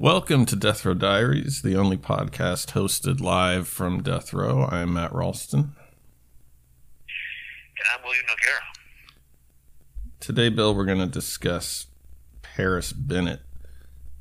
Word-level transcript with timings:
Welcome 0.00 0.46
to 0.46 0.54
death 0.54 0.84
row 0.84 0.94
diaries 0.94 1.62
the 1.62 1.74
only 1.76 1.96
podcast 1.96 2.72
hosted 2.72 3.20
live 3.20 3.66
from 3.66 4.00
death 4.00 4.32
row 4.32 4.64
i'm 4.70 4.94
matt 4.94 5.12
ralston 5.12 5.74
and 7.78 7.86
I'm 7.94 8.04
William 8.04 8.24
Noguera. 8.26 8.60
Today, 10.20 10.48
Bill, 10.48 10.74
we're 10.74 10.84
going 10.84 10.98
to 10.98 11.06
discuss 11.06 11.86
Paris 12.42 12.92
Bennett, 12.92 13.40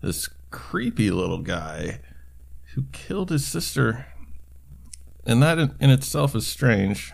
this 0.01 0.29
creepy 0.51 1.09
little 1.09 1.41
guy 1.41 2.01
who 2.75 2.85
killed 2.91 3.31
his 3.31 3.47
sister. 3.47 4.05
And 5.25 5.41
that 5.41 5.57
in, 5.57 5.75
in 5.79 5.89
itself 5.89 6.35
is 6.35 6.45
strange, 6.45 7.13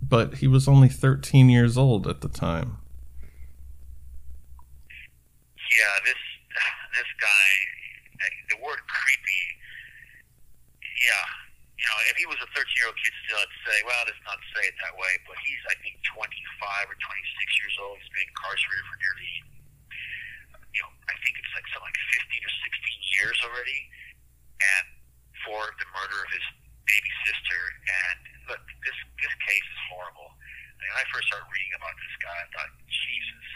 but 0.00 0.36
he 0.36 0.46
was 0.46 0.66
only 0.66 0.88
13 0.88 1.50
years 1.50 1.76
old 1.76 2.06
at 2.06 2.22
the 2.22 2.28
time. 2.28 2.78
Yeah, 5.76 6.00
this 6.04 6.14
this 6.94 7.10
guy, 7.20 7.50
word 8.64 8.80
creepy. 8.88 9.44
Yeah, 11.04 11.26
you 11.76 11.84
know, 11.84 11.98
if 12.08 12.16
he 12.16 12.24
was 12.24 12.40
a 12.40 12.48
13 12.56 12.64
year 12.80 12.88
old 12.88 12.96
kid 12.96 13.12
still, 13.26 13.36
I'd 13.36 13.56
say, 13.68 13.76
well, 13.84 14.02
let's 14.08 14.24
not 14.24 14.40
say 14.56 14.72
it 14.72 14.76
that 14.80 14.96
way. 14.96 15.12
But 15.28 15.36
he's, 15.44 15.60
I 15.68 15.76
think, 15.84 16.00
25 16.06 16.24
or 16.88 16.96
26 16.96 17.60
years 17.60 17.76
old. 17.82 18.00
He's 18.00 18.08
been 18.14 18.24
incarcerated 18.24 18.86
for 18.88 18.96
nearly, 19.02 19.32
you 20.72 20.80
know, 20.80 20.90
I 21.10 21.14
think 21.20 21.34
it's 21.36 21.52
like 21.52 21.66
something 21.74 21.84
like 21.84 22.00
15 22.24 22.40
or 22.40 22.54
16 22.72 23.14
years 23.20 23.36
already, 23.44 23.80
and 24.64 24.86
for 25.44 25.60
the 25.76 25.86
murder 25.92 26.18
of 26.24 26.30
his 26.32 26.46
baby 26.88 27.12
sister. 27.28 27.60
And 27.84 28.18
look, 28.48 28.64
this 28.86 28.96
this 29.20 29.34
case 29.44 29.66
is 29.66 29.80
horrible. 29.92 30.30
I 30.30 30.76
mean, 30.78 30.88
when 30.94 31.00
I 31.02 31.06
first 31.10 31.26
started 31.28 31.50
reading 31.52 31.74
about 31.76 31.94
this 32.00 32.14
guy, 32.22 32.38
I 32.38 32.48
thought, 32.54 32.70
Jesus, 32.88 33.46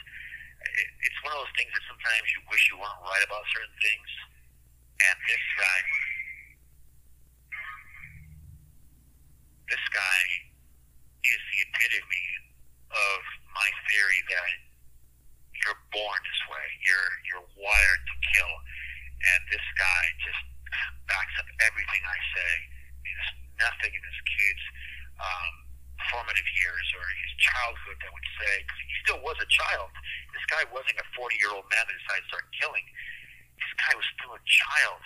it, 0.85 0.89
it's 1.07 1.19
one 1.23 1.33
of 1.33 1.41
those 1.47 1.55
things 1.55 1.71
that 1.71 1.85
sometimes 1.87 2.27
you 2.35 2.41
wish 2.51 2.63
you 2.69 2.77
weren't 2.77 3.03
right 3.07 3.25
about 3.25 3.47
certain 3.55 3.79
things. 3.79 4.09
And 4.99 5.17
this 5.31 5.45
guy, 5.55 5.79
this 9.71 9.85
guy 9.95 10.21
is 11.23 11.39
the 11.39 11.59
epitome 11.71 12.29
of 12.91 13.21
my 13.55 13.69
theory 13.87 14.23
that 14.27 14.53
you're 15.63 15.81
born 15.95 16.19
this 16.27 16.43
way. 16.51 16.67
You're 16.83 17.11
you're 17.31 17.47
wired 17.59 18.03
to 18.11 18.15
kill, 18.35 18.55
and 19.35 19.41
this 19.55 19.67
guy 19.79 20.03
just 20.23 20.43
backs 21.07 21.35
up 21.39 21.49
everything 21.63 22.03
I 22.03 22.19
say. 22.35 22.53
There's 23.07 23.31
nothing 23.71 23.93
in 23.95 24.03
this 24.03 24.21
kid's 24.35 24.65
um, 25.19 25.53
formative 26.11 26.49
years 26.59 26.87
or 26.95 27.05
his 27.23 27.33
childhood 27.43 27.97
that 28.03 28.11
would 28.11 28.31
say 28.39 28.55
because 28.63 28.81
he 28.83 28.95
still 29.03 29.21
was 29.23 29.37
a 29.43 29.49
child. 29.51 29.91
This 30.35 30.47
guy 30.51 30.63
wasn't 30.71 30.99
a 31.03 31.07
40 31.15 31.39
year 31.39 31.51
old 31.53 31.67
man 31.71 31.83
that 31.87 31.95
decided 31.95 32.25
to 32.27 32.31
start 32.31 32.47
killing. 32.55 32.87
This 33.59 33.75
guy 33.77 33.93
was 33.99 34.07
still 34.15 34.33
a 34.33 34.43
child, 34.47 35.03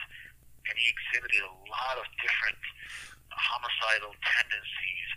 and 0.69 0.75
he 0.77 0.87
exhibited 0.93 1.43
a 1.43 1.55
lot 1.67 1.97
of 1.99 2.07
different 2.21 2.61
uh, 2.61 3.37
homicidal 3.37 4.13
tendencies 4.21 5.09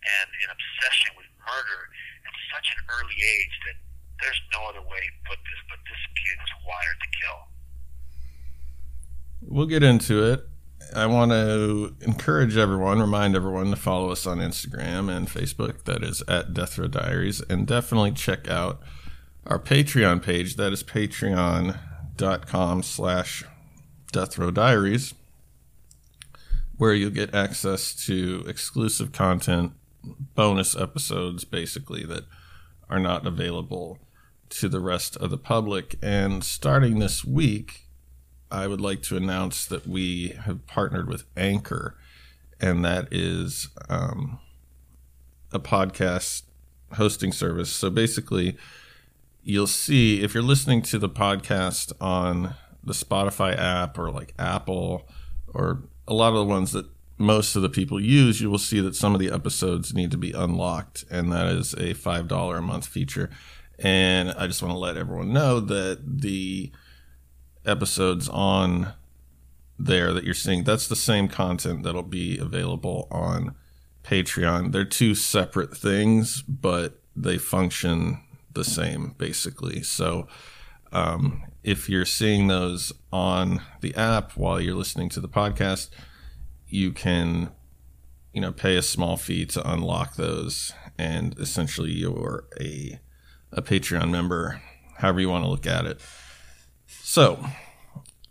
and 0.00 0.28
an 0.44 0.50
obsession 0.50 1.14
with 1.16 1.28
murder 1.44 1.80
at 2.26 2.34
such 2.52 2.66
an 2.74 2.80
early 2.88 3.18
age 3.18 3.54
that 3.68 3.76
there's 4.20 4.40
no 4.52 4.68
other 4.68 4.82
way 4.82 5.02
put 5.24 5.38
this, 5.44 5.60
but 5.68 5.80
this 5.88 6.02
kid 6.18 6.36
was 6.40 6.52
wired 6.66 6.98
to 7.00 7.08
kill. 7.16 7.38
We'll 9.42 9.66
get 9.66 9.82
into 9.82 10.22
it. 10.24 10.46
I 10.94 11.06
want 11.06 11.30
to 11.30 11.94
encourage 12.00 12.56
everyone, 12.56 13.00
remind 13.00 13.36
everyone 13.36 13.70
to 13.70 13.76
follow 13.76 14.10
us 14.10 14.26
on 14.26 14.38
Instagram 14.38 15.14
and 15.14 15.28
Facebook. 15.28 15.84
That 15.84 16.02
is 16.02 16.22
at 16.26 16.52
Death 16.52 16.78
Row 16.78 16.88
Diaries. 16.88 17.40
And 17.42 17.66
definitely 17.66 18.12
check 18.12 18.48
out 18.48 18.80
our 19.46 19.58
Patreon 19.58 20.22
page. 20.22 20.56
That 20.56 20.72
is 20.72 20.82
patreon.com 22.20 22.82
slash 22.82 23.44
Death 24.12 24.38
Row 24.38 24.50
Diaries, 24.50 25.14
where 26.76 26.94
you'll 26.94 27.10
get 27.10 27.34
access 27.34 27.94
to 28.06 28.44
exclusive 28.46 29.12
content, 29.12 29.72
bonus 30.34 30.76
episodes, 30.76 31.44
basically, 31.44 32.04
that 32.04 32.24
are 32.88 32.98
not 32.98 33.26
available 33.26 33.98
to 34.50 34.68
the 34.68 34.80
rest 34.80 35.16
of 35.16 35.30
the 35.30 35.38
public. 35.38 35.96
And 36.02 36.42
starting 36.44 36.98
this 36.98 37.24
week, 37.24 37.86
I 38.50 38.66
would 38.66 38.80
like 38.80 39.02
to 39.02 39.16
announce 39.16 39.64
that 39.66 39.86
we 39.86 40.28
have 40.44 40.66
partnered 40.66 41.08
with 41.08 41.24
Anchor, 41.36 41.96
and 42.60 42.84
that 42.84 43.08
is 43.12 43.68
um, 43.88 44.40
a 45.52 45.60
podcast 45.60 46.42
hosting 46.94 47.32
service. 47.32 47.70
So 47.70 47.90
basically, 47.90 48.56
you'll 49.42 49.66
see 49.66 50.22
if 50.22 50.34
you're 50.34 50.42
listening 50.42 50.82
to 50.82 50.98
the 50.98 51.08
podcast 51.08 51.92
on 52.00 52.54
the 52.82 52.92
Spotify 52.92 53.56
app 53.56 53.98
or 53.98 54.10
like 54.10 54.34
Apple 54.38 55.08
or 55.48 55.84
a 56.06 56.14
lot 56.14 56.28
of 56.28 56.36
the 56.36 56.44
ones 56.44 56.72
that 56.72 56.86
most 57.18 57.54
of 57.54 57.62
the 57.62 57.68
people 57.68 58.00
use, 58.00 58.40
you 58.40 58.50
will 58.50 58.58
see 58.58 58.80
that 58.80 58.96
some 58.96 59.14
of 59.14 59.20
the 59.20 59.30
episodes 59.30 59.92
need 59.92 60.10
to 60.10 60.16
be 60.16 60.32
unlocked, 60.32 61.04
and 61.10 61.30
that 61.30 61.48
is 61.48 61.74
a 61.74 61.92
$5 61.92 62.58
a 62.58 62.62
month 62.62 62.86
feature. 62.86 63.28
And 63.78 64.30
I 64.32 64.46
just 64.46 64.62
want 64.62 64.72
to 64.72 64.78
let 64.78 64.96
everyone 64.96 65.32
know 65.32 65.60
that 65.60 66.00
the 66.02 66.72
episodes 67.66 68.28
on 68.30 68.94
there 69.78 70.14
that 70.14 70.24
you're 70.24 70.34
seeing, 70.34 70.64
that's 70.64 70.88
the 70.88 70.96
same 70.96 71.28
content 71.28 71.82
that'll 71.82 72.02
be 72.02 72.38
available 72.38 73.06
on 73.10 73.54
Patreon. 74.02 74.72
They're 74.72 74.84
two 74.84 75.14
separate 75.14 75.76
things, 75.76 76.40
but 76.42 77.02
they 77.14 77.36
function 77.36 78.22
the 78.52 78.64
same 78.64 79.14
basically. 79.18 79.82
So 79.82 80.28
um, 80.92 81.44
if 81.62 81.88
you're 81.88 82.04
seeing 82.04 82.48
those 82.48 82.92
on 83.12 83.60
the 83.80 83.94
app 83.94 84.32
while 84.36 84.60
you're 84.60 84.74
listening 84.74 85.08
to 85.10 85.20
the 85.20 85.28
podcast, 85.28 85.90
you 86.66 86.92
can 86.92 87.50
you 88.32 88.40
know 88.40 88.52
pay 88.52 88.76
a 88.76 88.82
small 88.82 89.16
fee 89.16 89.44
to 89.44 89.72
unlock 89.72 90.14
those 90.14 90.72
and 90.98 91.36
essentially 91.38 91.90
you're 91.90 92.44
a 92.60 93.00
a 93.52 93.62
Patreon 93.62 94.10
member, 94.10 94.62
however 94.98 95.20
you 95.20 95.28
want 95.28 95.44
to 95.44 95.50
look 95.50 95.66
at 95.66 95.84
it. 95.84 96.00
So 96.86 97.44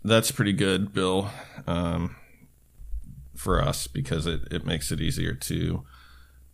that's 0.02 0.30
pretty 0.30 0.52
good, 0.52 0.92
Bill, 0.94 1.30
um, 1.66 2.16
for 3.36 3.62
us 3.62 3.86
because 3.86 4.26
it, 4.26 4.42
it 4.50 4.64
makes 4.64 4.90
it 4.90 5.00
easier 5.00 5.34
to 5.34 5.84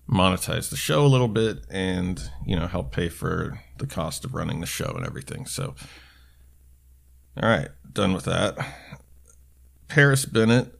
monetize 0.08 0.70
the 0.70 0.76
show 0.76 1.04
a 1.04 1.08
little 1.08 1.28
bit 1.28 1.64
and 1.68 2.30
you 2.44 2.54
know 2.54 2.66
help 2.66 2.92
pay 2.92 3.08
for 3.08 3.60
the 3.78 3.86
cost 3.86 4.24
of 4.24 4.34
running 4.34 4.60
the 4.60 4.66
show 4.66 4.92
and 4.96 5.06
everything. 5.06 5.46
So, 5.46 5.74
all 7.40 7.48
right, 7.48 7.68
done 7.92 8.12
with 8.12 8.24
that. 8.24 8.56
Paris 9.88 10.24
Bennett, 10.24 10.78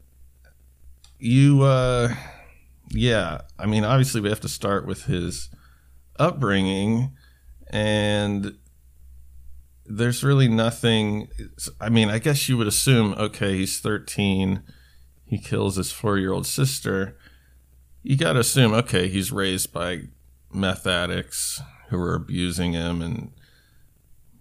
you, 1.18 1.62
uh, 1.62 2.14
yeah, 2.90 3.42
I 3.58 3.66
mean, 3.66 3.84
obviously 3.84 4.20
we 4.20 4.28
have 4.28 4.40
to 4.40 4.48
start 4.48 4.86
with 4.86 5.04
his 5.04 5.48
upbringing 6.18 7.12
and 7.68 8.56
there's 9.84 10.24
really 10.24 10.48
nothing. 10.48 11.28
I 11.80 11.88
mean, 11.88 12.08
I 12.08 12.18
guess 12.18 12.48
you 12.48 12.56
would 12.56 12.66
assume, 12.66 13.14
okay, 13.14 13.56
he's 13.56 13.78
13, 13.78 14.62
he 15.24 15.38
kills 15.38 15.76
his 15.76 15.92
four 15.92 16.18
year 16.18 16.32
old 16.32 16.46
sister. 16.46 17.16
You 18.06 18.14
got 18.14 18.38
to 18.38 18.46
assume, 18.46 18.70
okay, 18.70 19.10
he's 19.10 19.34
raised 19.34 19.74
by 19.74 20.06
meth 20.54 20.86
addicts 20.86 21.58
who 21.90 21.98
are 21.98 22.14
abusing 22.14 22.70
him 22.70 23.02
and 23.02 23.34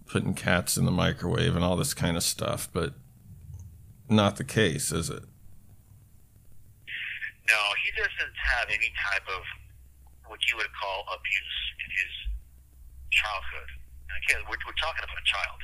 putting 0.06 0.38
cats 0.38 0.78
in 0.78 0.86
the 0.86 0.94
microwave 0.94 1.58
and 1.58 1.66
all 1.66 1.74
this 1.74 1.90
kind 1.90 2.14
of 2.16 2.22
stuff. 2.22 2.70
But 2.70 2.94
not 4.06 4.38
the 4.38 4.46
case, 4.46 4.94
is 4.94 5.10
it? 5.10 5.26
No, 7.50 7.60
he 7.82 7.90
doesn't 7.98 8.38
have 8.38 8.70
any 8.70 8.94
type 9.02 9.26
of 9.34 9.42
what 10.30 10.38
you 10.46 10.62
would 10.62 10.70
call 10.70 11.02
abuse 11.10 11.58
in 11.82 11.90
his 11.90 12.14
childhood. 13.10 13.70
Again, 14.30 14.46
we're, 14.46 14.62
we're 14.62 14.78
talking 14.78 15.02
about 15.02 15.18
a 15.18 15.26
child 15.26 15.58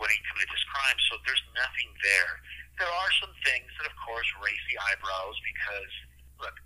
when 0.00 0.08
he 0.08 0.16
committed 0.32 0.48
this 0.48 0.64
crime, 0.72 0.96
so 1.12 1.20
there's 1.28 1.44
nothing 1.52 1.92
there. 2.00 2.40
There 2.80 2.88
are 2.88 3.12
some 3.20 3.36
things 3.44 3.68
that, 3.76 3.84
of 3.84 3.92
course, 4.00 4.32
raise 4.40 4.64
the 4.72 4.80
eyebrows 4.80 5.36
because, 5.44 5.92
look, 6.40 6.56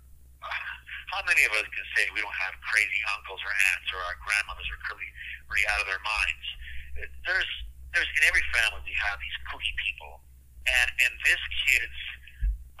how 1.13 1.21
many 1.29 1.45
of 1.45 1.53
us 1.53 1.67
can 1.69 1.85
say 1.93 2.09
we 2.11 2.19
don't 2.25 2.39
have 2.49 2.57
crazy 2.65 3.01
uncles 3.13 3.37
or 3.45 3.53
aunts 3.73 3.89
or 3.93 4.01
our 4.01 4.17
grandmothers 4.25 4.65
are 4.73 4.81
clearly 4.89 5.09
really 5.49 5.65
out 5.69 5.79
of 5.83 5.87
their 5.87 6.01
minds? 6.01 6.47
There's, 7.25 7.51
there's 7.93 8.09
in 8.17 8.23
every 8.25 8.45
family 8.53 8.81
we 8.81 8.95
have 8.97 9.17
these 9.21 9.37
kooky 9.49 9.73
people, 9.77 10.25
and 10.65 10.89
in 11.05 11.11
this 11.25 11.41
kid's 11.67 12.01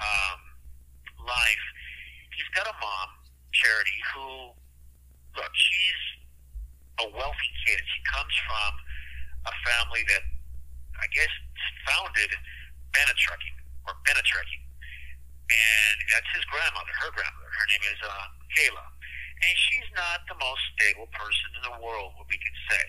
um, 0.01 0.39
life, 1.23 1.65
he's 2.33 2.49
got 2.57 2.65
a 2.65 2.75
mom, 2.81 3.09
Charity, 3.53 3.99
who, 4.13 4.27
look, 5.37 5.53
she's 5.53 6.01
a 7.01 7.07
wealthy 7.13 7.51
kid. 7.65 7.81
She 7.85 8.01
comes 8.09 8.33
from 8.49 8.71
a 9.45 9.53
family 9.69 10.01
that, 10.09 10.23
I 10.97 11.07
guess, 11.13 11.31
founded 11.85 12.31
Bennett 12.93 13.17
Trucking 13.17 13.57
or 13.87 13.93
Bennett 14.05 14.25
Trucking, 14.25 14.62
and 15.49 15.95
that's 16.11 16.29
his 16.35 16.45
grandmother, 16.47 16.93
her 17.03 17.11
grandmother. 17.11 17.51
Her 17.51 17.67
name 17.69 17.83
is 17.91 17.99
uh, 18.03 18.27
Kayla, 18.55 18.85
and 18.85 19.53
she's 19.69 19.89
not 19.97 20.23
the 20.27 20.37
most 20.39 20.61
stable 20.77 21.09
person 21.11 21.47
in 21.59 21.63
the 21.67 21.75
world, 21.83 22.15
what 22.15 22.27
we 22.31 22.39
can 22.39 22.55
say. 22.71 22.85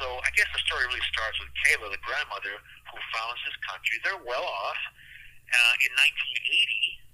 So 0.00 0.06
I 0.26 0.30
guess 0.34 0.50
the 0.50 0.62
story 0.66 0.90
really 0.90 1.06
starts 1.06 1.38
with 1.38 1.50
Kayla, 1.64 1.86
the 1.92 2.02
grandmother 2.02 2.58
who 2.90 2.96
founds 3.14 3.38
this 3.46 3.54
country. 3.62 3.96
They're 4.02 4.22
well 4.26 4.44
off. 4.44 4.80
Uh, 5.44 5.74
in 5.86 5.92
1980, 5.94 7.04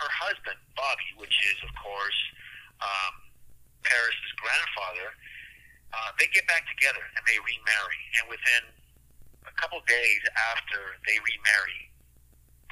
her 0.00 0.10
husband, 0.16 0.56
Bobby, 0.78 1.10
which 1.20 1.34
is, 1.52 1.58
of 1.60 1.72
course, 1.76 2.20
um, 2.80 3.14
Paris's 3.84 4.32
grandfather, 4.40 5.12
uh, 5.92 6.10
they 6.16 6.30
get 6.32 6.46
back 6.48 6.64
together 6.70 7.02
and 7.18 7.22
they 7.26 7.36
remarry. 7.42 8.00
And 8.16 8.32
within 8.32 8.64
a 9.44 9.52
couple 9.60 9.82
days 9.84 10.22
after 10.54 10.96
they 11.04 11.20
remarry, 11.20 11.89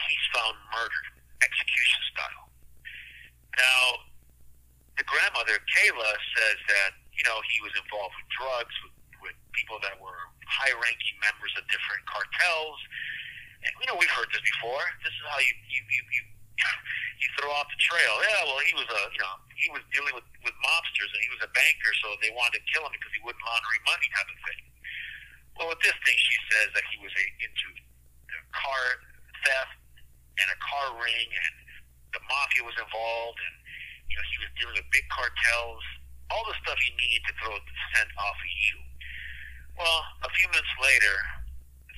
he's 0.06 0.26
found 0.30 0.54
murdered, 0.70 1.08
execution 1.42 2.00
style. 2.14 2.46
Now, 3.58 3.82
the 4.98 5.06
grandmother, 5.06 5.58
Kayla, 5.74 6.10
says 6.38 6.58
that, 6.70 6.90
you 7.14 7.24
know, 7.26 7.38
he 7.50 7.58
was 7.62 7.74
involved 7.74 8.14
with 8.18 8.28
drugs, 8.34 8.74
with, 8.86 8.94
with 9.30 9.36
people 9.54 9.78
that 9.82 9.98
were 9.98 10.18
high 10.46 10.74
ranking 10.74 11.16
members 11.22 11.54
of 11.58 11.66
different 11.70 12.02
cartels. 12.06 12.78
And, 13.62 13.70
you 13.82 13.86
know, 13.90 13.98
we've 13.98 14.12
heard 14.14 14.30
this 14.30 14.42
before. 14.42 14.82
This 15.02 15.14
is 15.14 15.24
how 15.26 15.38
you, 15.42 15.54
you, 15.70 15.82
you, 15.86 16.02
you 16.14 16.22
you 17.22 17.28
throw 17.38 17.50
off 17.54 17.70
the 17.70 17.78
trail. 17.78 18.14
Yeah, 18.18 18.42
well, 18.50 18.62
he 18.66 18.74
was 18.74 18.88
a, 18.90 19.02
you 19.14 19.22
know, 19.22 19.34
he 19.54 19.68
was 19.70 19.82
dealing 19.94 20.14
with 20.14 20.26
with 20.42 20.54
mobsters 20.58 21.10
and 21.14 21.22
he 21.22 21.30
was 21.30 21.42
a 21.46 21.50
banker, 21.54 21.92
so 22.02 22.14
they 22.18 22.34
wanted 22.34 22.58
to 22.58 22.64
kill 22.70 22.82
him 22.82 22.94
because 22.94 23.14
he 23.14 23.22
wouldn't 23.22 23.42
laundering 23.46 23.82
money, 23.86 24.06
type 24.10 24.26
of 24.26 24.38
thing. 24.42 24.62
Well, 25.58 25.68
with 25.74 25.82
this 25.82 25.94
thing, 26.02 26.18
she 26.18 26.36
says 26.50 26.74
that 26.74 26.86
he 26.90 26.98
was 27.02 27.10
a, 27.14 27.24
into 27.42 27.66
car 28.54 28.84
theft 29.46 29.77
and 30.42 30.46
a 30.50 30.58
car 30.58 30.94
ring, 30.98 31.28
and 31.28 31.54
the 32.14 32.22
mafia 32.26 32.62
was 32.64 32.76
involved, 32.78 33.38
and 33.42 33.54
you 34.08 34.16
know, 34.16 34.24
he 34.32 34.36
was 34.42 34.50
dealing 34.56 34.76
with 34.78 34.88
big 34.94 35.06
cartels, 35.12 35.84
all 36.32 36.44
the 36.48 36.56
stuff 36.62 36.78
you 36.88 36.94
need 36.96 37.20
to 37.28 37.32
throw 37.42 37.54
the 37.54 37.74
scent 37.92 38.10
off 38.16 38.38
of 38.38 38.52
you. 38.68 38.76
Well, 39.76 40.00
a 40.26 40.30
few 40.34 40.48
minutes 40.50 40.74
later, 40.82 41.16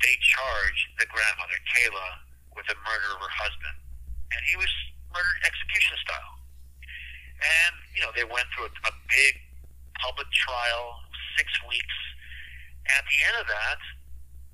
they 0.02 0.14
charge 0.20 0.78
the 1.00 1.06
grandmother, 1.08 1.58
Kayla, 1.76 2.08
with 2.56 2.66
the 2.68 2.76
murder 2.84 3.08
of 3.16 3.20
her 3.22 3.34
husband 3.40 3.80
and 4.30 4.40
he 4.46 4.56
was 4.56 4.70
murdered 5.10 5.40
execution 5.42 5.96
style. 6.06 6.34
And 7.40 7.74
you 7.96 8.00
know 8.04 8.12
they 8.14 8.26
went 8.26 8.46
through 8.54 8.70
a, 8.70 8.72
a 8.88 8.94
big 9.10 9.34
public 9.98 10.28
trial, 10.32 11.02
six 11.36 11.48
weeks. 11.66 11.98
At 12.90 13.04
the 13.06 13.18
end 13.30 13.36
of 13.44 13.46
that, 13.46 13.80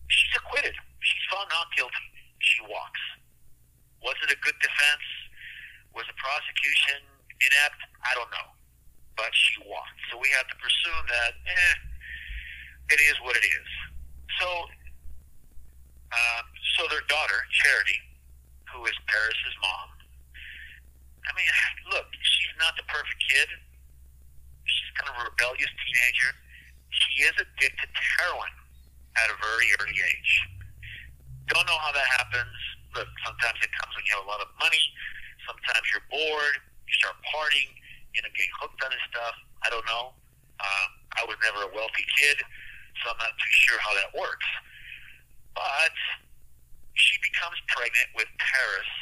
she's 0.09 0.35
acquitted. 0.37 0.75
She's 1.01 1.25
found 1.31 1.49
not 1.51 1.71
guilty. 1.77 2.07
She 2.43 2.61
walks. 2.67 3.01
Was 4.03 4.17
it 4.25 4.31
a 4.33 4.39
good 4.43 4.57
defense? 4.61 5.07
Was 5.95 6.05
the 6.09 6.17
prosecution 6.21 7.01
inept? 7.41 7.81
I 8.05 8.13
don't 8.15 8.31
know. 8.31 8.49
But 9.17 9.33
she 9.33 9.61
won. 9.65 9.89
So 10.13 10.21
we 10.21 10.29
have 10.37 10.47
to 10.49 10.57
presume 10.61 11.05
that, 11.09 11.33
eh, 11.49 11.75
it 12.93 13.01
is 13.11 13.17
what 13.25 13.35
it 13.37 13.45
is. 13.45 13.69
So, 14.39 14.49
uh, 16.13 16.43
so 16.77 16.87
their 16.93 17.03
daughter, 17.09 17.39
Charity, 17.51 17.99
who 18.71 18.85
is 18.87 18.95
Paris's 19.09 19.57
mom. 19.63 19.89
I 21.27 21.31
mean, 21.35 21.49
look, 21.91 22.07
she's 22.23 22.55
not 22.61 22.77
the 22.79 22.87
perfect 22.87 23.19
kid. 23.27 23.49
She's 24.63 24.91
kind 24.95 25.11
of 25.11 25.17
a 25.19 25.25
rebellious 25.27 25.73
teenager. 25.83 26.31
She 26.91 27.27
is 27.27 27.35
addicted 27.35 27.91
to 27.91 28.03
heroin 28.21 28.55
at 29.19 29.27
a 29.33 29.37
very 29.43 29.69
early 29.81 29.99
age. 29.99 30.33
Don't 31.51 31.67
know 31.67 31.79
how 31.79 31.93
that 31.93 32.07
happens. 32.19 32.59
Look, 32.97 33.13
sometimes 33.29 33.61
it 33.61 33.69
comes 33.77 33.93
when 33.93 34.05
you 34.09 34.17
have 34.17 34.25
a 34.25 34.31
lot 34.31 34.41
of 34.41 34.49
money. 34.57 34.81
Sometimes 35.45 35.85
you're 35.93 36.09
bored. 36.09 36.57
You 36.89 36.95
start 36.97 37.21
partying. 37.29 37.69
You 38.17 38.25
know, 38.25 38.33
getting 38.33 38.57
hooked 38.57 38.81
on 38.81 38.89
this 38.89 39.05
stuff. 39.13 39.37
I 39.61 39.69
don't 39.69 39.85
know. 39.85 40.17
Um, 40.57 40.91
I 41.21 41.23
was 41.29 41.37
never 41.45 41.69
a 41.69 41.71
wealthy 41.77 42.05
kid, 42.17 42.41
so 43.05 43.13
I'm 43.13 43.21
not 43.21 43.37
too 43.37 43.55
sure 43.69 43.77
how 43.85 43.93
that 44.01 44.09
works. 44.17 44.49
But 45.53 45.93
she 46.97 47.21
becomes 47.21 47.61
pregnant 47.69 48.09
with 48.17 48.29
Paris, 48.41 48.93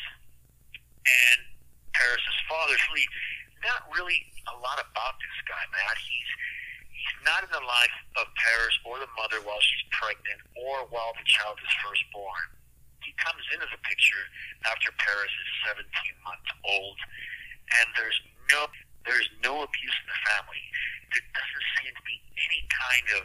and 1.06 1.38
Paris's 1.94 2.38
father's 2.50 2.82
really 2.90 3.06
not 3.62 3.86
really 3.94 4.18
a 4.50 4.56
lot 4.58 4.82
about 4.82 5.14
this 5.22 5.38
guy, 5.46 5.62
Matt. 5.70 5.94
He's 6.02 6.30
he's 6.90 7.18
not 7.22 7.46
in 7.46 7.50
the 7.54 7.62
life 7.62 7.96
of 8.18 8.26
Paris 8.34 8.74
or 8.82 8.98
the 8.98 9.10
mother 9.14 9.38
while 9.46 9.62
she's 9.62 9.86
pregnant 9.94 10.42
or 10.58 10.90
while 10.90 11.14
the 11.14 11.26
child 11.26 11.54
is 11.62 11.70
first 11.86 12.02
born. 12.10 12.63
Comes 13.18 13.44
into 13.54 13.68
the 13.70 13.80
picture 13.86 14.24
after 14.68 14.90
Paris 15.00 15.32
is 15.32 15.48
17 15.70 15.86
months 16.26 16.50
old, 16.66 16.98
and 17.80 17.86
there's 17.96 18.18
no 18.52 18.68
there's 19.06 19.30
no 19.44 19.64
abuse 19.64 19.96
in 20.02 20.08
the 20.08 20.20
family. 20.28 20.62
There 21.12 21.24
doesn't 21.32 21.66
seem 21.80 21.92
to 21.94 22.04
be 22.04 22.16
any 22.36 22.60
kind 22.68 23.06
of 23.16 23.22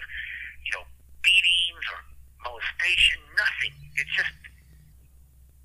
you 0.63 0.71
know 0.77 0.85
beatings 1.25 1.85
or 1.89 1.99
molestation. 2.45 3.19
Nothing. 3.35 3.75
It's 3.97 4.13
just 4.13 4.35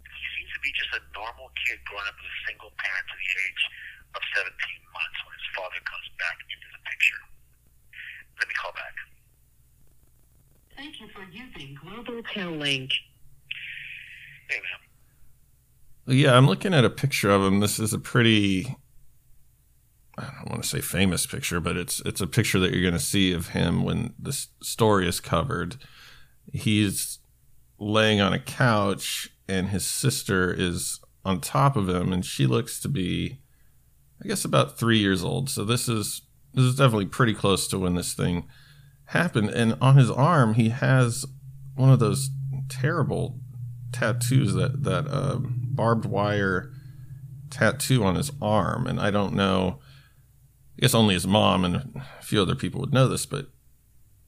he 0.08 0.24
seems 0.40 0.50
to 0.56 0.60
be 0.64 0.72
just 0.74 0.92
a 0.98 1.02
normal 1.14 1.52
kid 1.62 1.78
growing 1.86 2.06
up 2.08 2.16
with 2.18 2.30
a 2.30 2.38
single 2.48 2.72
parent 2.80 3.04
to 3.06 3.16
the 3.18 3.30
age 3.44 3.62
of 4.14 4.22
17 4.34 4.50
months 4.94 5.18
when 5.26 5.32
his 5.34 5.48
father 5.54 5.80
comes 5.84 6.08
back 6.18 6.38
into 6.42 6.68
the 6.74 6.80
picture. 6.86 7.22
Let 8.38 8.46
me 8.50 8.54
call 8.56 8.74
back. 8.74 8.96
Thank 10.76 11.00
you 11.00 11.08
for 11.14 11.22
using 11.30 11.78
Global 11.78 12.22
Tel 12.34 12.50
Link. 12.50 12.90
Yeah, 16.06 16.36
I'm 16.36 16.46
looking 16.46 16.74
at 16.74 16.84
a 16.84 16.90
picture 16.90 17.30
of 17.30 17.42
him. 17.42 17.60
This 17.60 17.78
is 17.78 17.92
a 17.92 17.98
pretty 17.98 18.76
I 20.16 20.22
don't 20.22 20.50
want 20.50 20.62
to 20.62 20.68
say 20.68 20.80
famous 20.80 21.26
picture, 21.26 21.60
but 21.60 21.76
it's 21.76 22.00
it's 22.04 22.20
a 22.20 22.26
picture 22.26 22.60
that 22.60 22.72
you're 22.72 22.82
going 22.82 22.94
to 22.94 23.00
see 23.00 23.32
of 23.32 23.48
him 23.48 23.82
when 23.82 24.14
this 24.18 24.48
story 24.62 25.08
is 25.08 25.20
covered. 25.20 25.76
He's 26.52 27.18
laying 27.78 28.20
on 28.20 28.32
a 28.32 28.38
couch 28.38 29.30
and 29.48 29.68
his 29.68 29.84
sister 29.84 30.52
is 30.52 31.00
on 31.24 31.40
top 31.40 31.76
of 31.76 31.88
him 31.88 32.12
and 32.12 32.24
she 32.24 32.46
looks 32.46 32.78
to 32.80 32.88
be 32.88 33.40
I 34.22 34.28
guess 34.28 34.44
about 34.44 34.78
3 34.78 34.98
years 34.98 35.24
old. 35.24 35.50
So 35.50 35.64
this 35.64 35.88
is 35.88 36.22
this 36.52 36.64
is 36.64 36.76
definitely 36.76 37.06
pretty 37.06 37.34
close 37.34 37.66
to 37.68 37.78
when 37.78 37.94
this 37.94 38.14
thing 38.14 38.46
happened 39.06 39.50
and 39.50 39.76
on 39.80 39.96
his 39.96 40.10
arm 40.10 40.54
he 40.54 40.68
has 40.68 41.26
one 41.74 41.90
of 41.90 41.98
those 41.98 42.30
terrible 42.68 43.40
tattoos 43.94 44.54
that 44.54 44.82
that 44.82 45.06
uh, 45.08 45.38
barbed 45.40 46.04
wire 46.04 46.70
tattoo 47.50 48.04
on 48.04 48.16
his 48.16 48.32
arm 48.42 48.86
and 48.86 49.00
I 49.00 49.10
don't 49.10 49.34
know 49.34 49.78
I 50.76 50.82
guess 50.82 50.94
only 50.94 51.14
his 51.14 51.26
mom 51.26 51.64
and 51.64 51.76
a 51.76 52.22
few 52.22 52.42
other 52.42 52.56
people 52.56 52.80
would 52.80 52.92
know 52.92 53.08
this 53.08 53.26
but 53.26 53.48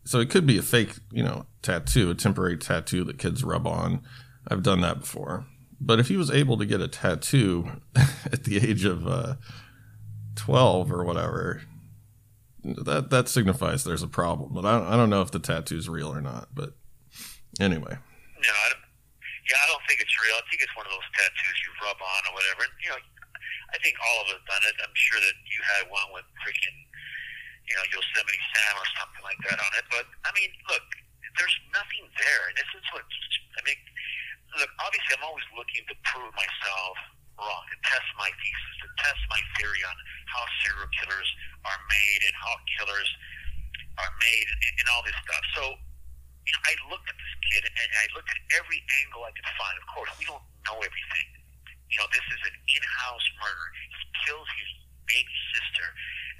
so 0.06 0.20
it 0.20 0.30
could 0.30 0.46
be 0.46 0.56
a 0.56 0.62
fake, 0.62 0.94
you 1.10 1.22
know, 1.24 1.46
tattoo, 1.62 2.10
a 2.10 2.14
temporary 2.14 2.56
tattoo 2.56 3.02
that 3.04 3.18
kids 3.18 3.42
rub 3.42 3.66
on. 3.66 4.02
I've 4.48 4.62
done 4.62 4.80
that 4.82 5.00
before. 5.00 5.46
But 5.80 5.98
if 5.98 6.06
he 6.06 6.16
was 6.16 6.30
able 6.30 6.56
to 6.58 6.64
get 6.64 6.80
a 6.80 6.86
tattoo 6.86 7.68
at 7.96 8.44
the 8.44 8.56
age 8.56 8.84
of 8.84 9.06
uh, 9.06 9.34
12 10.36 10.92
or 10.92 11.04
whatever, 11.04 11.62
that 12.64 13.10
that 13.10 13.28
signifies 13.28 13.82
there's 13.82 14.04
a 14.04 14.08
problem. 14.08 14.54
But 14.54 14.64
I 14.64 14.78
don't, 14.78 14.86
I 14.86 14.96
don't 14.96 15.10
know 15.10 15.22
if 15.22 15.32
the 15.32 15.40
tattoo's 15.40 15.88
real 15.88 16.12
or 16.12 16.20
not. 16.20 16.50
But 16.54 16.74
anyway. 17.58 17.98
No, 17.98 18.48
I 18.48 18.70
yeah, 19.46 19.58
I 19.62 19.66
don't 19.70 19.84
think 19.86 20.02
it's 20.02 20.16
real. 20.22 20.36
I 20.38 20.44
think 20.50 20.60
it's 20.62 20.74
one 20.74 20.86
of 20.86 20.92
those 20.92 21.08
tattoos 21.14 21.58
you 21.62 21.70
rub 21.82 21.98
on 21.98 22.20
or 22.30 22.32
whatever. 22.34 22.66
And, 22.66 22.74
you 22.82 22.90
know, 22.90 23.00
I 23.70 23.78
think 23.82 23.94
all 24.02 24.26
of 24.26 24.34
us 24.34 24.42
done 24.46 24.64
it. 24.66 24.74
I'm 24.82 24.94
sure 24.94 25.22
that 25.22 25.36
you 25.46 25.58
had 25.78 25.90
one 25.90 26.10
with 26.14 26.26
freaking, 26.42 26.78
you 27.66 27.74
know, 27.78 27.84
Yosemite 27.94 28.42
Sam 28.54 28.74
or 28.78 28.88
something 28.98 29.22
like 29.22 29.38
that 29.50 29.58
on 29.58 29.72
it. 29.78 29.86
But 29.90 30.06
I 30.26 30.30
mean, 30.34 30.50
look, 30.66 30.86
there's 31.38 31.56
nothing 31.70 32.06
there, 32.16 32.42
and 32.50 32.54
this 32.56 32.70
is 32.74 32.84
what 32.94 33.04
I 33.04 33.60
mean 33.66 33.78
look, 34.54 34.72
obviously, 34.80 35.12
I'm 35.20 35.26
always 35.26 35.46
looking 35.52 35.84
to 35.90 35.94
prove 36.08 36.32
myself 36.32 36.96
wrong, 37.36 37.62
to 37.68 37.76
test 37.84 38.08
my 38.16 38.28
thesis, 38.40 38.74
to 38.84 38.88
test 39.04 39.20
my 39.28 39.40
theory 39.60 39.82
on 39.84 39.96
how 40.32 40.42
serial 40.64 40.88
killers 40.96 41.28
are 41.68 41.80
made 41.90 42.20
and 42.24 42.34
how 42.40 42.54
killers 42.78 43.08
are 44.00 44.12
made 44.22 44.46
and, 44.48 44.60
and 44.80 44.86
all 44.92 45.04
this 45.04 45.16
stuff. 45.20 45.44
So, 45.52 45.62
you 46.46 46.52
know, 46.54 46.62
I 46.62 46.74
looked 46.94 47.10
at 47.10 47.18
this 47.18 47.34
kid 47.50 47.62
and 47.66 47.90
I 47.98 48.06
looked 48.14 48.30
at 48.30 48.38
every 48.54 48.78
angle 49.02 49.26
I 49.26 49.34
could 49.34 49.50
find. 49.58 49.74
Of 49.82 49.86
course, 49.90 50.10
we 50.14 50.24
don't 50.30 50.46
know 50.62 50.78
everything. 50.78 51.26
You 51.90 51.98
know, 51.98 52.08
this 52.14 52.22
is 52.22 52.40
an 52.46 52.56
in-house 52.70 53.26
murder. 53.42 53.66
He 53.90 54.04
kills 54.26 54.46
his 54.58 54.70
baby 55.06 55.36
sister, 55.54 55.86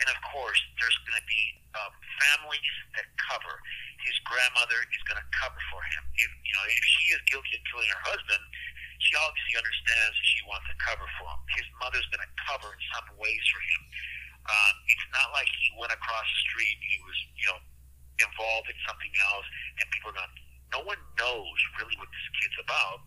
and 0.02 0.06
of 0.10 0.18
course, 0.30 0.58
there's 0.78 0.98
going 1.06 1.18
to 1.22 1.26
be 1.26 1.42
um, 1.78 1.94
families 2.22 2.75
that 2.98 3.06
cover. 3.30 3.62
His 4.02 4.18
grandmother 4.26 4.78
is 4.90 5.02
going 5.06 5.18
to 5.18 5.28
cover 5.34 5.58
for 5.70 5.82
him. 5.94 6.02
If 6.18 6.30
you 6.42 6.54
know, 6.54 6.66
if 6.66 6.82
she 6.82 7.14
is 7.14 7.20
guilty 7.30 7.58
of 7.58 7.62
killing 7.70 7.90
her 7.90 8.04
husband, 8.10 8.42
she 9.02 9.14
obviously 9.18 9.54
understands 9.58 10.14
that 10.18 10.26
she 10.26 10.42
wants 10.46 10.66
to 10.66 10.76
cover 10.82 11.06
for 11.18 11.30
him. 11.30 11.40
His 11.58 11.68
mother's 11.78 12.06
going 12.10 12.22
to 12.26 12.32
cover 12.46 12.75
in 12.75 12.82
some 12.94 13.06
ways 13.18 13.42
for 13.50 13.62
him. 13.62 13.82
Um, 14.46 14.75
it's 14.86 15.08
not 15.10 15.34
like 15.34 15.50
he 15.50 15.75
went 15.75 15.90
across 15.90 16.26
the 16.26 16.40
street 16.46 16.75
and 16.78 16.86
he 16.86 16.98
was, 17.02 17.18
you 17.34 17.46
know, 17.50 17.58
involved 18.20 18.68
in 18.68 18.78
something 18.87 19.12
else, 19.32 19.46
and 19.80 19.85
people 19.92 20.12
are 20.12 20.18
going. 20.18 20.35
No 20.75 20.82
one 20.82 20.99
knows 21.14 21.58
really 21.78 21.94
what 21.96 22.11
this 22.11 22.26
kid's 22.42 22.58
about, 22.58 22.99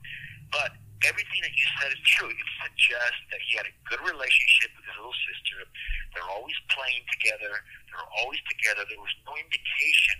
but 0.47 0.71
everything 1.03 1.43
that 1.43 1.51
you 1.51 1.67
said 1.79 1.91
is 1.91 2.01
true. 2.07 2.31
It 2.31 2.49
suggests 2.63 3.23
that 3.35 3.41
he 3.43 3.59
had 3.59 3.67
a 3.67 3.75
good 3.87 3.99
relationship 4.03 4.71
with 4.79 4.87
his 4.87 4.95
little 4.95 5.19
sister. 5.27 5.67
They're 6.15 6.31
always 6.31 6.55
playing 6.71 7.03
together. 7.19 7.51
They're 7.91 8.09
always 8.23 8.39
together. 8.47 8.87
There 8.87 8.99
was 8.99 9.11
no 9.27 9.35
indication 9.35 10.17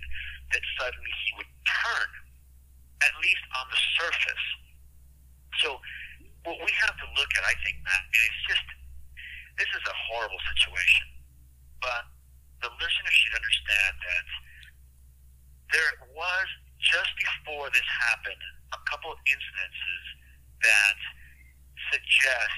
that 0.52 0.62
suddenly 0.76 1.12
he 1.26 1.30
would 1.40 1.52
turn, 1.64 2.10
at 3.04 3.12
least 3.24 3.44
on 3.56 3.66
the 3.72 3.80
surface. 3.96 4.46
So 5.64 5.80
what 6.44 6.56
we 6.60 6.72
have 6.76 6.96
to 6.96 7.06
look 7.16 7.30
at, 7.36 7.44
I 7.44 7.56
think, 7.64 7.80
Matt, 7.84 8.04
and 8.04 8.22
it's 8.24 8.44
just 8.48 8.64
this 9.60 9.70
is 9.76 9.84
a 9.84 9.96
horrible 10.08 10.40
situation, 10.56 11.06
but 11.84 12.08
the 12.64 12.72
listener 12.80 13.12
should 13.12 13.36
understand 13.36 13.92
that 14.00 14.24
there 15.72 15.92
was 16.14 16.48
just 16.80 17.12
before 17.16 17.70
this 17.70 17.86
happened 18.10 18.42
a 18.72 18.80
couple 18.90 19.12
of 19.12 19.18
incidences 19.26 20.04
that 20.62 20.98
suggest 21.92 22.56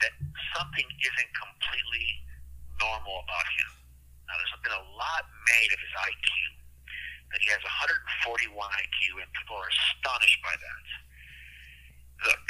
that 0.00 0.14
something 0.54 0.86
isn't 0.86 1.32
completely 1.34 2.08
normal 2.78 3.24
about 3.26 3.48
him. 3.58 3.72
Now, 4.28 4.36
there's 4.38 4.54
been 4.62 4.78
a 4.78 4.86
lot 4.94 5.24
made 5.48 5.70
of 5.72 5.80
his 5.80 5.94
IQ, 6.04 6.28
that 7.32 7.40
he 7.42 7.48
has 7.50 7.62
141 7.64 8.52
IQ, 8.54 9.24
and 9.24 9.28
people 9.32 9.56
are 9.56 9.70
astonished 9.72 10.40
by 10.44 10.54
that. 10.54 10.86
Look, 12.28 12.44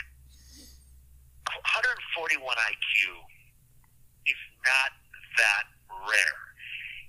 141 1.55 2.45
IQ 2.45 2.93
is 4.27 4.41
not 4.67 4.91
that 5.39 5.65
rare. 5.89 6.43